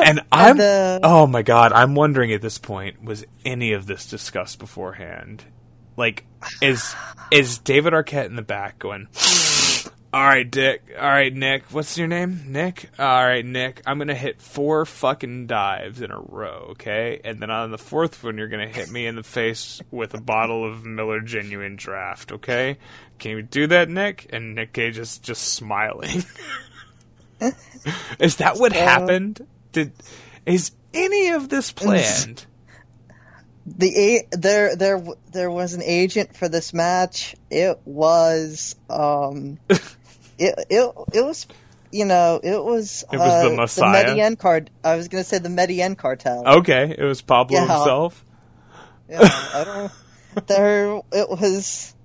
[0.04, 4.08] and I'm uh, oh my god, I'm wondering at this point was any of this
[4.08, 5.46] discussed beforehand?
[5.98, 6.26] Like
[6.62, 6.96] is
[7.32, 9.08] is David Arquette in the back going
[10.14, 10.84] all right, Dick.
[10.98, 11.66] All right, Nick.
[11.72, 12.46] What's your name?
[12.48, 12.90] Nick.
[12.98, 13.82] All right, Nick.
[13.86, 17.20] I'm gonna hit four fucking dives in a row, okay?
[17.24, 20.22] And then on the fourth one, you're gonna hit me in the face with a
[20.22, 22.78] bottle of Miller Genuine Draft, okay?
[23.20, 24.28] Can you do that, Nick?
[24.32, 26.24] And Nick Gage is just smiling.
[28.20, 29.46] is that what happened?
[29.74, 29.92] Did
[30.46, 32.46] is any of this planned?
[33.68, 37.36] The a- there there there was an agent for this match.
[37.50, 39.84] It was um, it
[40.70, 41.46] it it was.
[41.90, 44.04] You know, it was It was the uh, Messiah?
[44.04, 44.70] The Medellin card.
[44.84, 46.46] I was gonna say the Medellin cartel.
[46.46, 47.62] Okay, it was Pablo Yeah.
[47.62, 48.26] himself.
[49.10, 50.48] Yeah, I don't.
[50.48, 51.96] There, it was.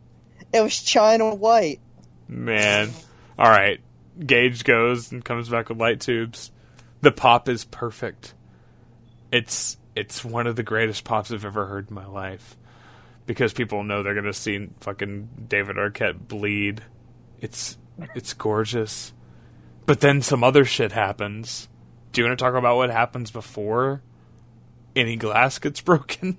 [0.53, 1.81] It was China White.
[2.29, 2.91] Man.
[3.37, 3.81] All right.
[4.25, 6.53] Gage goes and comes back with light tubes.
[7.01, 8.35] The pop is perfect.
[9.33, 12.57] It's it's one of the greatest pops I've ever heard in my life.
[13.27, 16.83] Because people know they're gonna see fucking David Arquette bleed.
[17.41, 17.79] It's
[18.15, 19.13] it's gorgeous.
[19.87, 21.69] But then some other shit happens.
[22.13, 24.03] Do you want to talk about what happens before
[24.95, 26.39] any glass gets broken?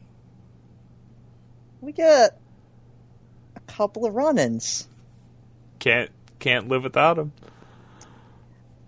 [1.82, 2.40] We get
[3.56, 4.88] a couple of run-ins.
[5.80, 6.10] Can't
[6.40, 7.32] can't live without him.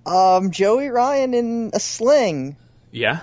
[0.05, 2.57] Um, Joey Ryan in a sling.
[2.91, 3.21] Yeah.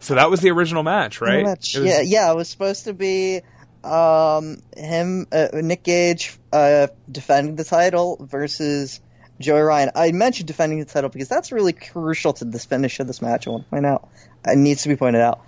[0.00, 1.44] So that was the original match, right?
[1.44, 1.76] Match.
[1.76, 2.30] Was- Yeah, yeah.
[2.30, 3.40] It was supposed to be
[3.84, 9.00] um him, uh, Nick Gage, uh, defending the title versus
[9.40, 9.90] Joey Ryan.
[9.94, 13.46] I mentioned defending the title because that's really crucial to the finish of this match.
[13.46, 14.08] I want to point out.
[14.46, 15.40] It needs to be pointed out.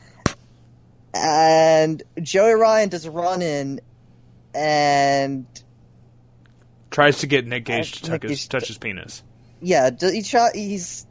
[1.15, 3.81] And Joey Ryan does a run in,
[4.55, 5.47] and
[6.91, 9.23] Tries to get Nick Gage to Uh, touch Nick his, Gage- touch his penis.
[9.61, 11.07] yeah, he shot, he's,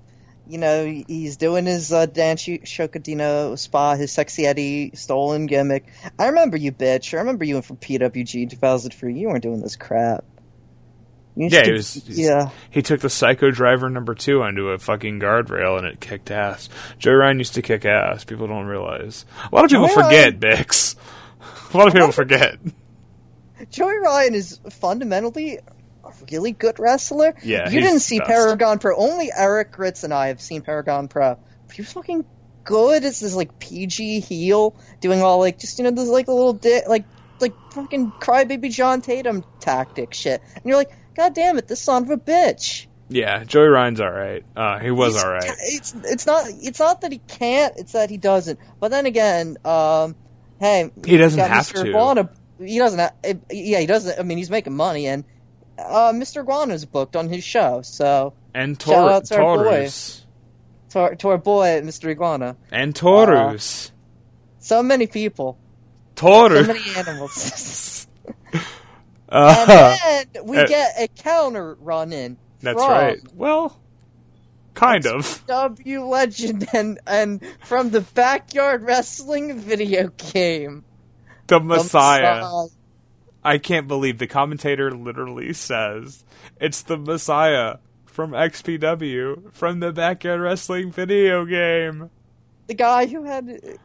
[0.49, 5.85] you know, he's doing his uh, Dan Sh- Shokadino spa, his sexy Eddie stolen gimmick.
[6.17, 7.13] I remember you, bitch.
[7.13, 9.13] I remember you from PWG 2003.
[9.13, 10.23] You weren't doing this crap.
[11.35, 12.07] You Yeah, he was.
[12.09, 12.49] yeah.
[12.71, 16.67] He took the Psycho Driver number two onto a fucking guardrail and it kicked ass.
[16.97, 18.23] Joey Ryan used to kick ass.
[18.23, 19.25] People don't realize.
[19.51, 20.95] A lot of people Joey forget, Bix.
[21.73, 22.57] A lot of people forget.
[23.69, 25.59] Joey Ryan is fundamentally
[26.09, 27.35] a really good wrestler.
[27.43, 28.29] Yeah, you didn't see best.
[28.29, 28.95] Paragon Pro.
[28.95, 31.37] Only Eric Ritz and I have seen Paragon Pro.
[31.73, 32.25] He was fucking
[32.63, 36.33] good as this like PG heel, doing all like just you know this like a
[36.33, 37.05] little di- like
[37.39, 40.41] like fucking crybaby John Tatum tactic shit.
[40.55, 42.87] And you're like, God damn it, this son of a bitch.
[43.09, 44.43] Yeah, Joey Ryan's all right.
[44.55, 45.43] Uh, he was He's- all right.
[45.45, 48.59] It's it's not it's not that he can't, it's that he doesn't.
[48.79, 50.15] But then again, um,
[50.59, 51.83] hey, He doesn't have Mr.
[51.93, 52.29] to.
[52.59, 52.99] He doesn't.
[52.99, 53.13] Have,
[53.51, 54.19] yeah, he doesn't.
[54.19, 55.23] I mean, he's making money, and
[55.77, 56.41] uh, Mr.
[56.41, 57.81] Iguana's booked on his show.
[57.83, 59.63] So And Shout Tor- out to our boy.
[59.63, 60.25] Taurus.
[60.89, 62.09] to our, to our boy, Mr.
[62.09, 63.91] Iguana, And Taurus.
[64.59, 65.57] so many people,
[66.17, 68.07] so many animals,
[69.29, 72.37] Uh, and then we Uh, get a counter run in.
[72.61, 73.19] that's right.
[73.35, 73.77] Well,
[74.73, 75.43] kind of.
[75.47, 80.85] W Legend and and from the backyard wrestling video game.
[81.47, 82.43] The The Messiah.
[83.47, 86.25] I can't believe the commentator literally says
[86.59, 92.09] it's the Messiah from XPW from the Backyard Wrestling video game.
[92.67, 93.79] the guy who had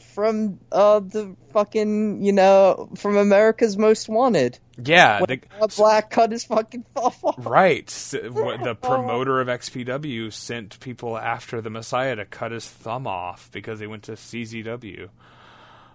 [0.00, 4.58] from uh the fucking you know from America's Most Wanted.
[4.82, 5.40] Yeah, the,
[5.76, 7.22] black cut his fucking off.
[7.38, 7.86] right.
[8.22, 13.80] The promoter of XPW sent people after the Messiah to cut his thumb off because
[13.80, 15.10] he went to CZW.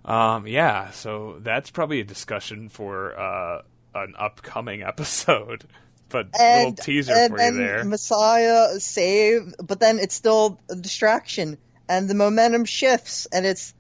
[0.06, 3.62] Um, yeah, so that's probably a discussion for uh,
[3.96, 5.66] an upcoming episode.
[6.10, 7.84] But And, little teaser and for then you there.
[7.86, 13.74] Messiah save, but then it's still a distraction, and the momentum shifts, and it's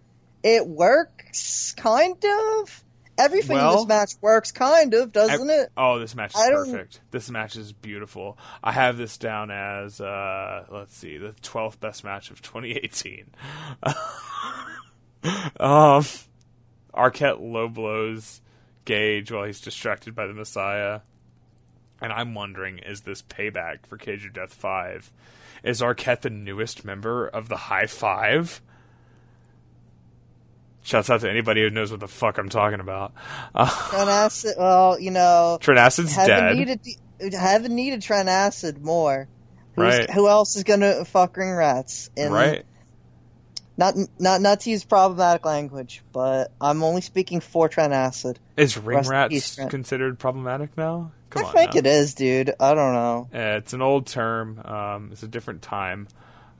[0.44, 2.84] it works kind of.
[3.18, 5.70] Everything in this match works kind of, doesn't I- it?
[5.76, 7.02] Oh, this match is perfect.
[7.12, 8.38] This match is beautiful.
[8.64, 13.26] I have this down as uh, let's see, the twelfth best match of 2018.
[15.59, 16.06] um,
[16.93, 18.41] Arquette low blows
[18.85, 21.01] Gage while he's distracted by the Messiah,
[22.01, 25.11] and I'm wondering, is this payback for Cage of Death Five?
[25.64, 28.61] Is Arquette the newest member of the High Five?
[30.83, 33.14] Shouts out to anybody who knows what the fuck I'm talking about.
[33.53, 36.56] Uh, Trent Acid, well, you know, Trent Acid's dead.
[36.56, 36.80] needed
[37.33, 39.27] haven't needed Trent Acid more.
[39.75, 40.09] Who's, Right.
[40.09, 42.09] Who else is gonna fuck ring rats?
[42.17, 42.66] And right?
[43.82, 48.38] Not not not to use problematic language, but I'm only speaking for Trent Acid.
[48.56, 51.14] Is ring rats considered problematic now?
[51.32, 51.80] Come I think now.
[51.80, 52.53] it is, dude.
[52.60, 53.27] I don't know.
[53.34, 54.60] Yeah, it's an old term.
[54.64, 56.08] Um, it's a different time.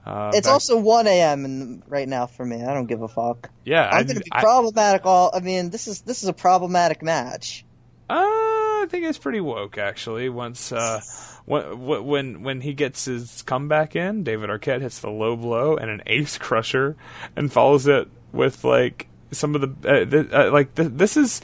[0.04, 1.44] Uh, It's back- also 1 a.m.
[1.44, 2.64] in, right now for me.
[2.64, 3.50] I don't give a fuck.
[3.64, 3.88] yeah.
[3.88, 5.06] I'm gonna be I, problematic.
[5.06, 7.64] All I mean, this is this is a problematic match.
[8.12, 10.28] Uh, I think it's pretty woke actually.
[10.28, 11.00] Once uh,
[11.46, 15.90] when when when he gets his comeback in, David Arquette hits the low blow and
[15.90, 16.96] an ace crusher,
[17.36, 21.40] and follows it with like some of the uh, th- uh, like th- this is.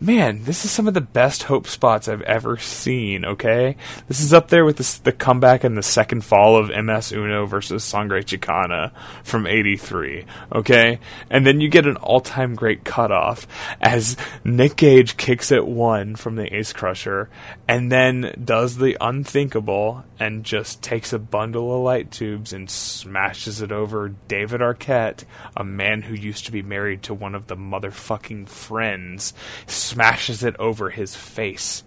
[0.00, 3.24] Man, this is some of the best hope spots I've ever seen.
[3.24, 7.46] Okay, this is up there with the, comeback and the second fall of MS Uno
[7.46, 8.92] versus Sangre Chicana
[9.24, 10.24] from '83.
[10.52, 13.48] Okay, and then you get an all-time great cutoff
[13.80, 17.28] as Nick Gage kicks at one from the Ace Crusher,
[17.66, 23.62] and then does the unthinkable and just takes a bundle of light tubes and smashes
[23.62, 25.24] it over David Arquette,
[25.56, 29.32] a man who used to be married to one of the motherfucking friends,
[29.66, 31.84] smashes it over his face.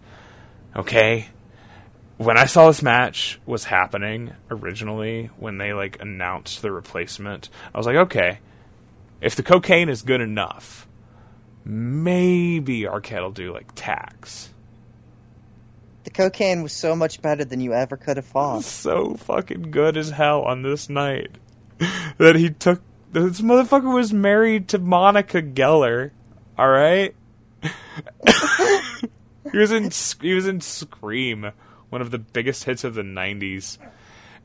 [0.76, 1.28] Okay?
[2.18, 7.78] When I saw this match was happening originally, when they like announced the replacement, I
[7.78, 8.40] was like, okay,
[9.20, 10.88] if the cocaine is good enough,
[11.66, 14.51] maybe Arquette will do like tax.
[16.04, 18.64] The cocaine was so much better than you ever could have thought.
[18.64, 21.32] so fucking good as hell on this night
[22.18, 22.82] that he took.
[23.12, 26.12] This motherfucker was married to Monica Geller.
[26.58, 27.14] All right.
[29.52, 31.52] he was in he was in Scream,
[31.90, 33.78] one of the biggest hits of the '90s,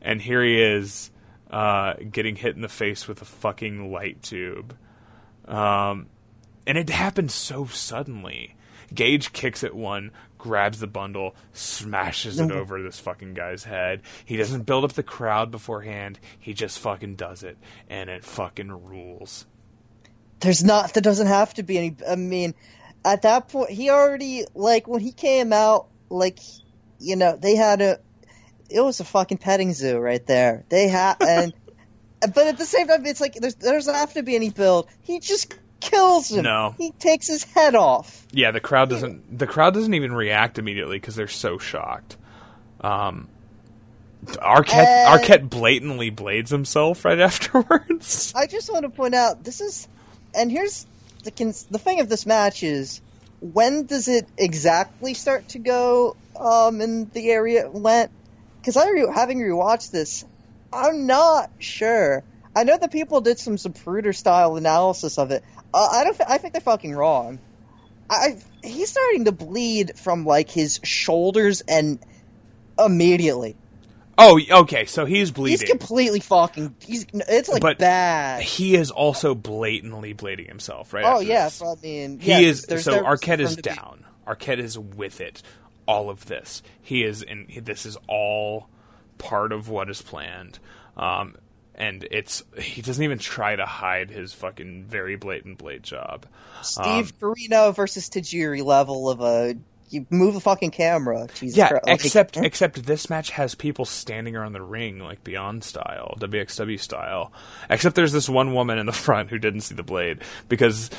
[0.02, 1.10] and here he is,
[1.50, 4.76] uh, getting hit in the face with a fucking light tube.
[5.46, 6.06] Um,
[6.66, 8.56] and it happened so suddenly.
[8.94, 10.10] Gage kicks at one,
[10.46, 14.02] grabs the bundle, smashes it over this fucking guy's head.
[14.24, 16.20] He doesn't build up the crowd beforehand.
[16.38, 17.58] He just fucking does it,
[17.90, 19.44] and it fucking rules.
[20.40, 20.94] There's not.
[20.94, 21.96] There doesn't have to be any.
[22.08, 22.54] I mean,
[23.04, 25.88] at that point, he already like when he came out.
[26.08, 26.38] Like,
[27.00, 27.98] you know, they had a.
[28.70, 30.64] It was a fucking petting zoo right there.
[30.68, 31.52] They had and,
[32.20, 34.88] but at the same time, it's like there's there doesn't have to be any build.
[35.02, 36.44] He just kills him.
[36.44, 36.74] No.
[36.78, 38.26] he takes his head off.
[38.32, 39.38] Yeah, the crowd doesn't.
[39.38, 42.16] The crowd doesn't even react immediately because they're so shocked.
[42.80, 43.28] Um,
[44.26, 48.32] Arquette Arquette blatantly blades himself right afterwards.
[48.36, 49.86] I just want to point out this is,
[50.34, 50.86] and here's
[51.24, 53.00] the cons- the thing of this match is
[53.40, 58.10] when does it exactly start to go um in the area it went?
[58.60, 60.24] Because I re- having rewatched this,
[60.72, 62.24] I'm not sure.
[62.54, 65.44] I know that people did some Zapruder style analysis of it.
[65.74, 66.20] Uh, I don't.
[66.28, 67.38] I think they're fucking wrong.
[68.08, 71.98] I he's starting to bleed from like his shoulders and
[72.78, 73.56] immediately.
[74.18, 75.58] Oh, okay, so he's bleeding.
[75.60, 76.74] He's completely fucking.
[76.80, 78.42] He's it's like But bad.
[78.42, 81.50] he is also blatantly blading himself right Oh after yeah.
[81.70, 84.04] I mean, he yeah, is so Arquette is to be- down.
[84.26, 85.42] Arquette is with it.
[85.86, 87.46] All of this, he is in.
[87.62, 88.68] This is all
[89.18, 90.58] part of what is planned,
[90.96, 91.36] um,
[91.76, 96.26] and it's he doesn't even try to hide his fucking very blatant blade job.
[96.62, 99.56] Steve um, Corino versus Tajiri level of a
[99.90, 101.28] you move the fucking camera.
[101.34, 101.84] Jesus Yeah, Christ.
[101.86, 107.32] Except except this match has people standing around the ring like Beyond style, WXW style.
[107.70, 110.90] Except there's this one woman in the front who didn't see the blade because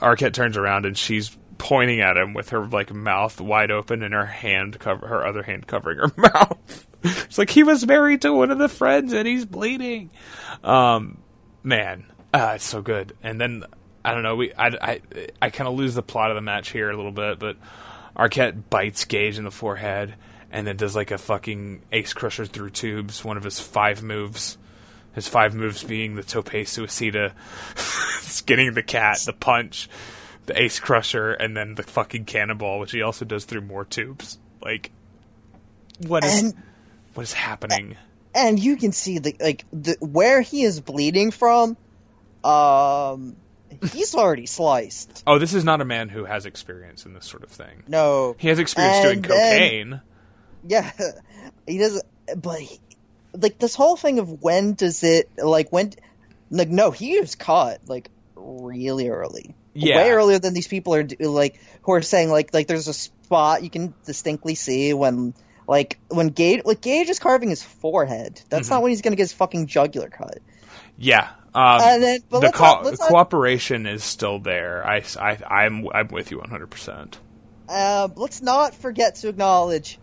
[0.00, 4.12] Arquette turns around and she's pointing at him with her like mouth wide open and
[4.12, 6.86] her hand cover her other hand covering her mouth.
[7.24, 10.10] it's like he was married to one of the friends and he's bleeding.
[10.64, 11.18] Um,
[11.62, 13.16] man, uh, it's so good.
[13.22, 13.64] And then
[14.04, 15.00] I don't know, we I I,
[15.42, 17.56] I kind of lose the plot of the match here a little bit, but
[18.16, 20.14] Arquette bites Gage in the forehead
[20.50, 24.58] and then does like a fucking ace crusher through tubes, one of his five moves.
[25.14, 27.32] His five moves being the tope suicida,
[28.20, 29.88] skinning the cat, the punch,
[30.44, 34.38] the ace crusher, and then the fucking cannonball, which he also does through more tubes.
[34.60, 34.92] Like,
[36.06, 36.62] what is And-
[37.16, 37.96] what is happening?
[38.34, 41.76] and you can see the like the where he is bleeding from.
[42.44, 43.36] Um,
[43.92, 45.22] he's already sliced.
[45.26, 47.82] Oh, this is not a man who has experience in this sort of thing.
[47.88, 50.00] No, He has experience doing And then- cocaine.
[50.68, 50.92] yeah,
[51.66, 52.04] he doesn't.
[52.36, 52.78] But he,
[53.32, 55.92] like this whole thing of when does it like when
[56.50, 59.54] like no he was caught like really early.
[59.74, 59.96] Yeah.
[59.96, 62.94] way earlier than these people are do- like who are saying like like there's a
[62.94, 65.34] spot you can distinctly see when
[65.66, 68.40] like when Gage like Gage is carving his forehead.
[68.48, 68.74] That's Mm-hmm.
[68.74, 70.38] not when he's gonna get his fucking jugular cut.
[70.98, 71.28] Yeah.
[71.54, 74.86] Um, And then- but the let's co- not- let's not- cooperation is still there.
[74.86, 77.14] I, I, I'm, I'm with you 100%.
[77.68, 79.98] Uh, let's not forget to acknowledge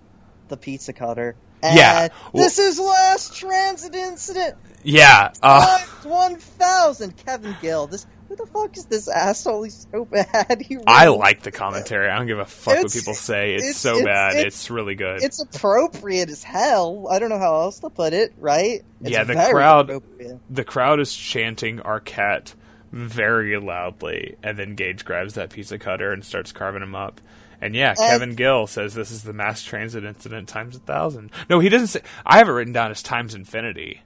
[0.49, 1.35] the pizza cutter.
[1.63, 2.01] Yeah.
[2.03, 4.55] And this is mass transit incident.
[4.83, 5.31] Yeah.
[5.41, 7.15] Uh, One thousand.
[7.25, 7.87] Kevin Gill.
[7.87, 8.05] This
[8.35, 9.63] who the fuck is this asshole?
[9.63, 10.61] He's so bad.
[10.61, 12.09] He I like the commentary.
[12.09, 13.53] I don't give a fuck what people say.
[13.53, 14.33] It's, it's- so it's- bad.
[14.35, 15.21] It's, it's- really good.
[15.23, 17.07] It's appropriate as hell.
[17.09, 18.33] I don't know how else to put it.
[18.39, 18.81] Right?
[19.01, 20.01] It's Yeah, the crowd-
[20.49, 22.53] the crowd is chanting Arquette
[22.91, 27.21] very loudly, and then Gage grabs that pizza cutter and starts carving him up.
[27.61, 31.31] And yeah, Kevin Gill says this is the mass transit incident times a thousand.
[31.49, 32.01] No, he doesn't say.
[32.25, 34.01] I have it written down as times infinity.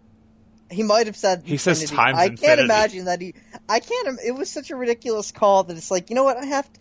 [0.69, 1.43] He might have said.
[1.45, 2.63] He says times I can't infinity.
[2.63, 3.33] imagine that he.
[3.69, 4.19] I can't.
[4.25, 6.71] It was such a ridiculous call that it's like you know what I have.
[6.71, 6.79] To,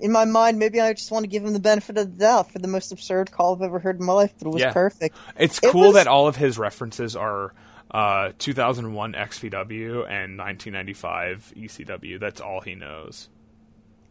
[0.00, 2.50] in my mind, maybe I just want to give him the benefit of the doubt
[2.52, 4.72] for the most absurd call I've ever heard in my life, but it was Yeah.
[4.72, 5.16] perfect.
[5.38, 7.52] It's It cool was- that all of his references are
[7.90, 12.18] uh, 2001 XPW and 1995 ECW.
[12.18, 13.28] That's all he knows.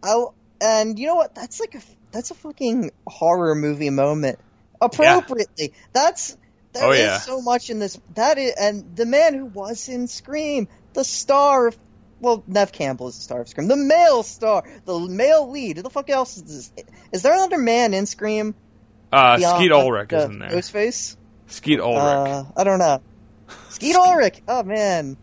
[0.03, 0.23] I,
[0.61, 1.33] and you know what?
[1.35, 4.37] That's like a that's a fucking horror movie moment.
[4.79, 6.37] Appropriately, that's
[6.73, 7.17] there Oh, is yeah.
[7.19, 7.99] so much in this.
[8.15, 11.77] That is, and the man who was in Scream, the star of.
[12.19, 13.67] Well, Neve Campbell is the star of Scream.
[13.67, 15.77] The male star, the male lead.
[15.77, 16.85] Who the fuck else is this?
[17.11, 18.53] Is there another man in Scream?
[19.11, 20.49] Uh, beyond Skeet Ulrich is in there.
[20.51, 21.17] Ghostface?
[21.47, 21.97] Skeet Ulrich.
[21.97, 23.01] Uh, I don't know.
[23.69, 24.41] Skeet Ulrich.
[24.47, 25.17] Oh man.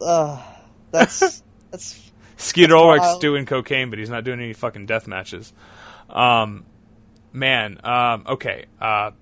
[0.00, 0.42] Uh,
[0.90, 3.20] that's that's Skeet Ulrich's wild.
[3.20, 5.52] doing cocaine, but he's not doing any fucking death matches.
[6.10, 6.64] Um,
[7.32, 7.78] man.
[7.84, 8.66] Um, okay.
[8.80, 9.12] Uh,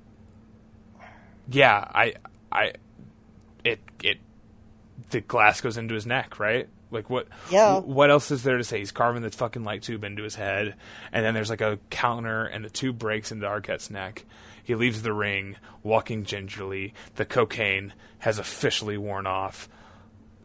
[1.51, 2.15] yeah, I,
[2.53, 2.73] I,
[3.65, 4.19] it, it,
[5.11, 6.69] the glass goes into his neck, right?
[6.91, 7.29] Like what?
[7.51, 7.81] Yeah.
[7.81, 8.79] wh- What else is there to say?
[8.79, 10.75] He's carving the fucking light tube into his head,
[11.13, 14.25] and then there's like a counter, and the tube breaks into Arquette's neck.
[14.63, 16.95] He leaves the ring, walking gingerly.
[17.17, 19.69] The cocaine has officially worn off.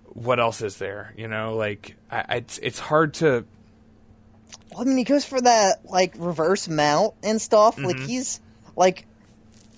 [0.05, 1.13] What else is there?
[1.17, 3.45] You know, like I, I, it's it's hard to.
[4.79, 7.77] I mean, he goes for that like reverse mount and stuff.
[7.77, 8.05] Like Mm-hmm.
[8.05, 8.39] he's
[8.75, 9.05] like,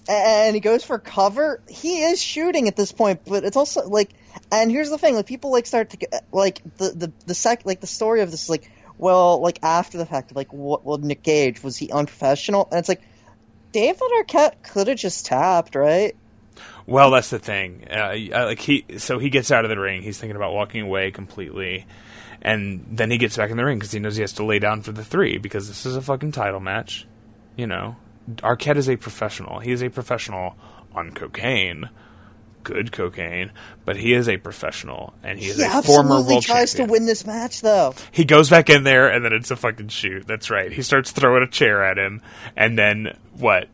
[0.07, 1.61] and he goes for cover.
[1.67, 4.09] He is shooting at this point, but it's also like,
[4.51, 7.65] and here's the thing: like people like start to get like the the the sec
[7.65, 10.85] like the story of this is like, well, like after the fact, like what?
[10.85, 12.67] Well, Nick Gage was he unprofessional?
[12.71, 13.01] And it's like,
[13.71, 16.15] David Arquette could have just tapped, right?
[16.85, 17.87] Well, that's the thing.
[17.91, 20.01] Uh, like he, so he gets out of the ring.
[20.01, 21.85] He's thinking about walking away completely,
[22.41, 24.59] and then he gets back in the ring because he knows he has to lay
[24.59, 27.05] down for the three because this is a fucking title match.
[27.57, 27.97] You know,
[28.35, 29.59] Arquette is a professional.
[29.59, 30.55] He is a professional
[30.93, 31.89] on cocaine,
[32.63, 33.51] good cocaine,
[33.85, 36.87] but he is a professional and he is He a former world tries champion.
[36.87, 37.93] to win this match, though.
[38.11, 40.27] He goes back in there, and then it's a fucking shoot.
[40.27, 40.71] That's right.
[40.71, 42.21] He starts throwing a chair at him,
[42.55, 43.67] and then what?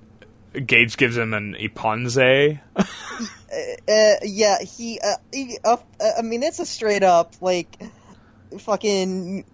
[0.53, 2.59] Gage gives him an iponze.
[2.77, 7.75] Uh, yeah, he, uh, he uh, uh, I mean, it's a straight up like
[8.59, 9.45] fucking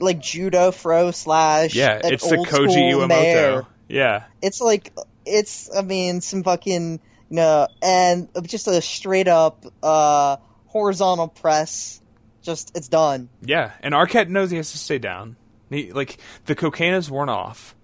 [0.00, 1.74] like judo throw slash.
[1.74, 3.08] Yeah, it's the Koji Iwamoto.
[3.08, 3.66] mare.
[3.88, 4.92] Yeah, It's like
[5.24, 5.74] it's.
[5.74, 7.00] I mean, some fucking
[7.30, 10.36] you know, and just a straight up uh
[10.66, 12.00] horizontal press.
[12.42, 13.28] Just it's done.
[13.42, 13.72] yeah.
[13.82, 15.36] And Arquette knows he has to stay down.
[15.70, 17.74] He like the cocaine is worn off,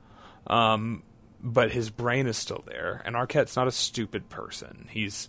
[0.47, 1.03] um,
[1.43, 3.03] but his brain is still there.
[3.05, 4.89] And Arquette's not a stupid person.
[4.91, 5.29] He's,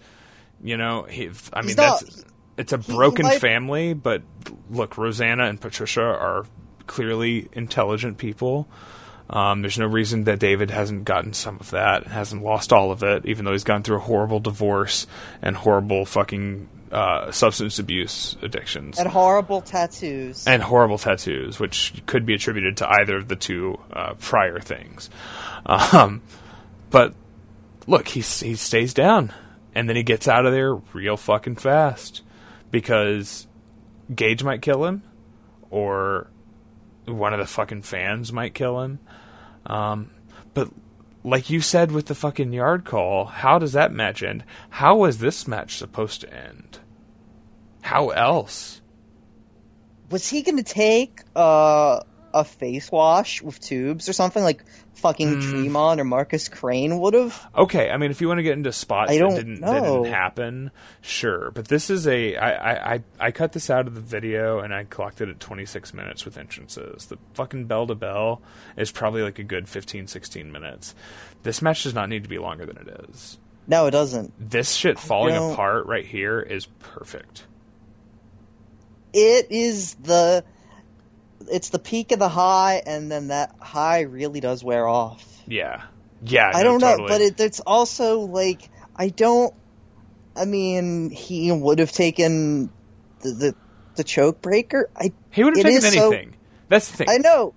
[0.64, 1.30] you know, he.
[1.52, 2.26] I mean, not- that's
[2.58, 3.94] it's a he broken might- family.
[3.94, 4.22] But
[4.70, 6.46] look, Rosanna and Patricia are
[6.88, 8.68] clearly intelligent people.
[9.30, 13.02] Um, there's no reason that David hasn't gotten some of that, hasn't lost all of
[13.04, 15.08] it, even though he's gone through a horrible divorce
[15.42, 20.46] and horrible fucking uh, substance abuse addictions And horrible tattoos.
[20.48, 25.10] and horrible tattoos, which could be attributed to either of the two uh, prior things.
[25.66, 26.22] Um,
[26.92, 27.16] but
[27.88, 29.34] look, he he stays down,
[29.74, 32.22] and then he gets out of there real fucking fast
[32.70, 33.48] because
[34.14, 35.02] Gage might kill him,
[35.72, 36.28] or
[37.06, 39.00] one of the fucking fans might kill him.
[39.66, 40.12] Um,
[40.54, 40.70] but
[41.24, 44.44] like you said with the fucking yard call, how does that match end?
[44.70, 46.80] How was this match supposed to end?
[47.82, 48.82] How else?
[50.10, 52.00] was he going to take uh,
[52.34, 54.64] a face wash with tubes or something like
[54.96, 55.40] fucking Hmm.
[55.42, 57.48] Tremont or Marcus Crane would have?
[57.56, 59.82] Okay, I mean, if you want to get into spots I that don't didn't that
[59.84, 61.52] didn't happen, sure.
[61.52, 64.74] But this is a I, I, I, I cut this out of the video and
[64.74, 67.06] I clocked it at 26 minutes with entrances.
[67.06, 68.42] The fucking bell to bell
[68.78, 70.96] is probably like a good 15, 16 minutes.
[71.44, 73.38] This match does not need to be longer than it is.
[73.68, 74.34] No, it doesn't.
[74.40, 77.46] This shit falling apart right here is perfect.
[79.14, 80.44] It is the
[81.50, 85.24] it's the peak of the high, and then that high really does wear off.
[85.48, 85.84] Yeah,
[86.22, 86.52] yeah.
[86.54, 87.10] I don't know, totally.
[87.10, 89.54] but it, it's also like I don't.
[90.36, 92.70] I mean, he would have taken
[93.22, 93.56] the the,
[93.96, 94.90] the choke breaker.
[94.96, 96.36] I he would have taken is so- anything.
[96.68, 97.10] That's the thing.
[97.10, 97.54] I know.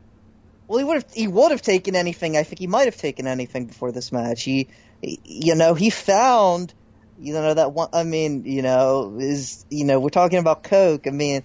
[0.67, 1.13] Well, he would have.
[1.13, 2.37] He would have taken anything.
[2.37, 4.43] I think he might have taken anything before this match.
[4.43, 4.69] He-
[5.01, 6.75] you know, he found,
[7.21, 7.89] you know, that one.
[7.93, 11.07] I mean, you know, is you know, we're talking about coke.
[11.07, 11.43] I mean,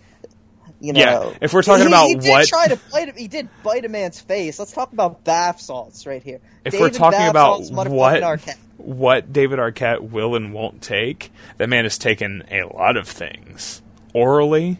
[0.83, 3.07] you know, Yeah, if we're talking he, about he did what- try to bite.
[3.09, 4.59] a- He did bite a man's face.
[4.59, 6.39] Let's talk about bath salts right here.
[6.65, 7.87] if we're talking about what
[8.21, 8.57] Arquette.
[8.77, 13.81] what David Arquette will and won't take, that man has taken a lot of things
[14.13, 14.79] orally,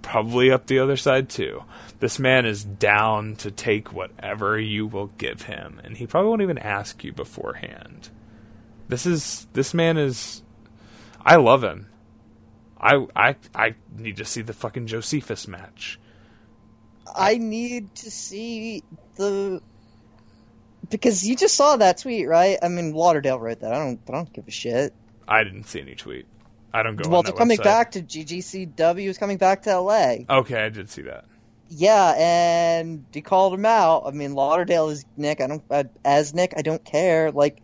[0.00, 1.62] probably up the other side too.
[2.00, 6.42] This man is down to take whatever you will give him, and he probably won't
[6.42, 8.08] even ask you beforehand.
[8.88, 10.42] This is this man is.
[11.24, 11.86] I love him.
[12.82, 15.98] I I I need to see the fucking Josephus match.
[17.14, 18.82] I need to see
[19.16, 19.60] the
[20.90, 22.58] because you just saw that tweet, right?
[22.62, 23.72] I mean, Lauderdale wrote that.
[23.72, 24.00] I don't.
[24.08, 24.92] I don't give a shit.
[25.28, 26.26] I didn't see any tweet.
[26.74, 27.08] I don't go.
[27.08, 27.64] well, on they're coming website.
[27.64, 29.08] back to GGCW.
[29.08, 30.16] Is coming back to LA.
[30.28, 31.24] Okay, I did see that.
[31.68, 34.04] Yeah, and he called him out.
[34.06, 35.40] I mean, Lauderdale is Nick.
[35.40, 36.54] I don't uh, as Nick.
[36.56, 37.30] I don't care.
[37.30, 37.58] Like,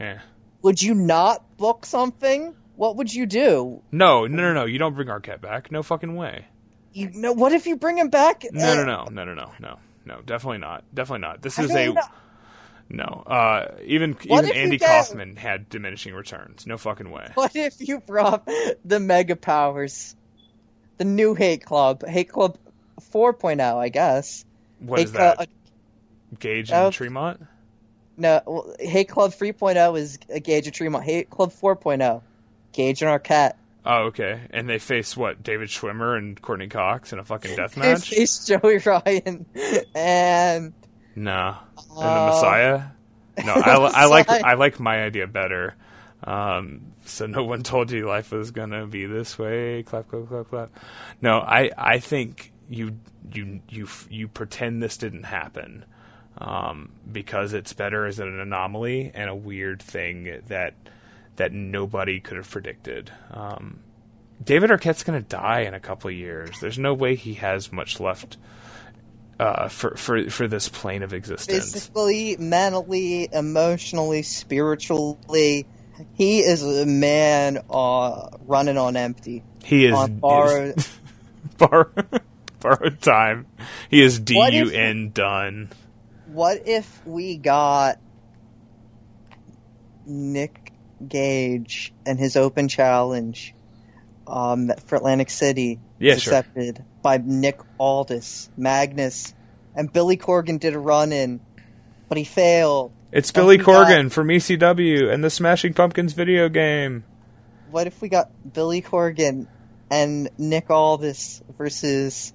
[0.00, 0.20] Yeah.
[0.62, 2.54] would you not book something?
[2.78, 3.82] What would you do?
[3.90, 4.64] No, no, no, no.
[4.64, 5.72] You don't bring Arquette back.
[5.72, 6.46] No fucking way.
[6.92, 8.44] You know, what if you bring him back?
[8.52, 10.20] No, Uh, no, no, no, no, no, no, no.
[10.24, 10.84] Definitely not.
[10.94, 11.42] Definitely not.
[11.42, 12.02] This is a know.
[12.88, 13.04] no.
[13.26, 16.68] Uh, even What even Andy Kaufman had diminishing returns.
[16.68, 17.32] No fucking way.
[17.34, 18.48] What if you brought
[18.84, 20.14] the Mega Powers,
[20.98, 22.58] the new Hate Club, Hate Club
[23.12, 24.44] 4.0, I guess.
[24.78, 25.48] What Hate is that?
[26.38, 27.44] Gage and was- Tremont.
[28.16, 31.04] No, well, Hate Club 3.0 is a Gage and Tremont.
[31.04, 32.22] Hate Club 4.0,
[32.72, 33.54] Gage and Arquette.
[33.84, 34.40] Oh, okay.
[34.50, 35.42] And they face what?
[35.42, 38.10] David Schwimmer and Courteney Cox in a fucking death match.
[38.10, 39.46] They face Joey Ryan
[39.94, 40.72] and
[41.16, 41.56] No.
[41.76, 42.82] And the Uh, Messiah?
[43.44, 45.74] No, I, I like I like my idea better.
[46.24, 49.84] Um, so no one told you life was gonna be this way.
[49.84, 50.70] Clap, clap, clap, clap.
[51.22, 52.98] No, I I think you
[53.32, 55.84] you you you pretend this didn't happen
[56.36, 60.74] um, because it's better as an anomaly and a weird thing that
[61.38, 63.10] that nobody could have predicted.
[63.30, 63.80] Um,
[64.44, 66.60] David Arquette's going to die in a couple of years.
[66.60, 68.36] There's no way he has much left
[69.40, 71.72] uh, for for for this plane of existence.
[71.72, 75.66] physically, mentally, emotionally, spiritually,
[76.14, 79.42] he is a man uh, running on empty.
[79.64, 80.90] He is, on borrowed- is
[81.56, 81.92] bar,
[82.60, 83.46] borrowed time.
[83.90, 85.70] He is D U N done.
[86.26, 87.98] What if we got
[90.06, 90.67] Nick
[91.06, 93.54] Gage and his open challenge
[94.26, 96.34] um, for Atlantic City Yeah, was sure.
[96.34, 99.34] accepted by Nick Aldis, Magnus,
[99.74, 101.40] and Billy Corgan did a run in,
[102.08, 102.92] but he failed.
[103.12, 107.04] It's And Billy we got- Corgan from ECW and the Smashing Pumpkins video game.
[107.70, 109.46] What if we got Billy Corgan
[109.90, 112.32] and Nick Aldis versus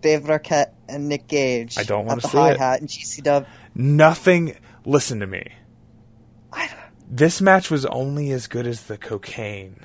[0.00, 1.76] Dave Arquette and Nick Gage?
[1.78, 2.58] I don't wanna the see hi it.
[2.58, 3.46] hat in GCW.
[3.74, 4.56] Nothing.
[4.84, 5.44] Listen to me.
[7.12, 9.84] This match was only as good as the cocaine.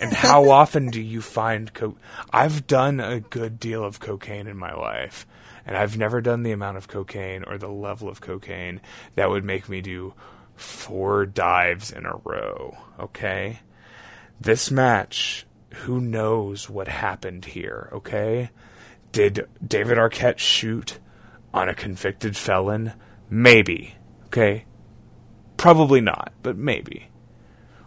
[0.00, 1.96] And how often do you find co?
[2.32, 5.26] I've done a good deal of cocaine in my life,
[5.66, 8.80] and I've never done the amount of cocaine or the level of cocaine
[9.16, 10.14] that would make me do
[10.56, 12.74] four dives in a row.
[12.98, 13.60] Okay,
[14.40, 17.90] this match, who knows what happened here?
[17.92, 18.48] Okay,
[19.12, 21.00] did David Arquette shoot
[21.52, 22.94] on a convicted felon?
[23.28, 23.96] Maybe.
[24.28, 24.64] Okay,
[25.60, 27.08] Probably not, but maybe.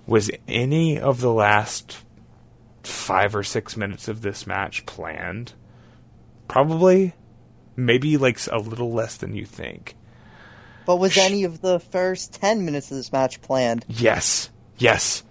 [0.05, 1.97] Was any of the last
[2.83, 5.53] five or six minutes of this match planned?
[6.47, 7.13] Probably.
[7.75, 9.95] Maybe like a little less than you think.
[10.85, 13.85] But was any of the first ten minutes of this match planned?
[13.87, 14.51] Yes.
[14.77, 15.23] Yes.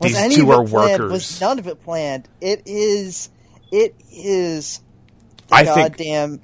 [0.00, 1.02] Was These any two of are it planned?
[1.02, 1.12] workers.
[1.12, 2.28] Was none of it planned?
[2.40, 3.30] It is.
[3.70, 4.80] It is.
[5.52, 6.40] I think- goddamn.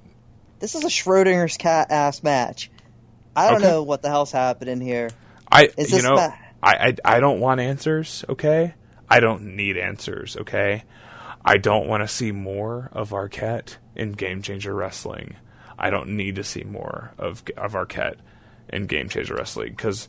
[0.61, 2.71] This is a Schrodinger's cat ass match.
[3.35, 3.67] I don't Okay.
[3.73, 5.11] know what the hell's happening here.
[5.53, 8.75] I Is you know ma- I, I I don't want answers, okay?
[9.09, 10.85] I don't need answers, okay?
[11.45, 15.37] I don't want to see more of Arquette in Game Changer Wrestling.
[15.79, 18.17] I don't need to see more of of Arquette
[18.69, 20.09] in Game Changer Wrestling because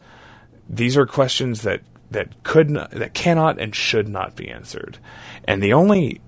[0.69, 1.81] these are questions that
[2.11, 4.99] that could not, that cannot and should not be answered.
[5.45, 6.21] And the only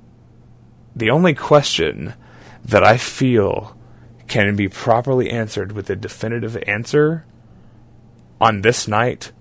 [0.96, 2.14] the only question
[2.64, 3.78] that I feel
[4.28, 7.26] can be properly answered with a definitive answer
[8.46, 9.32] on this night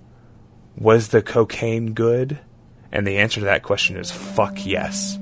[0.78, 2.38] was the cocaine good?
[2.90, 5.18] And the answer to that question is fuck yes.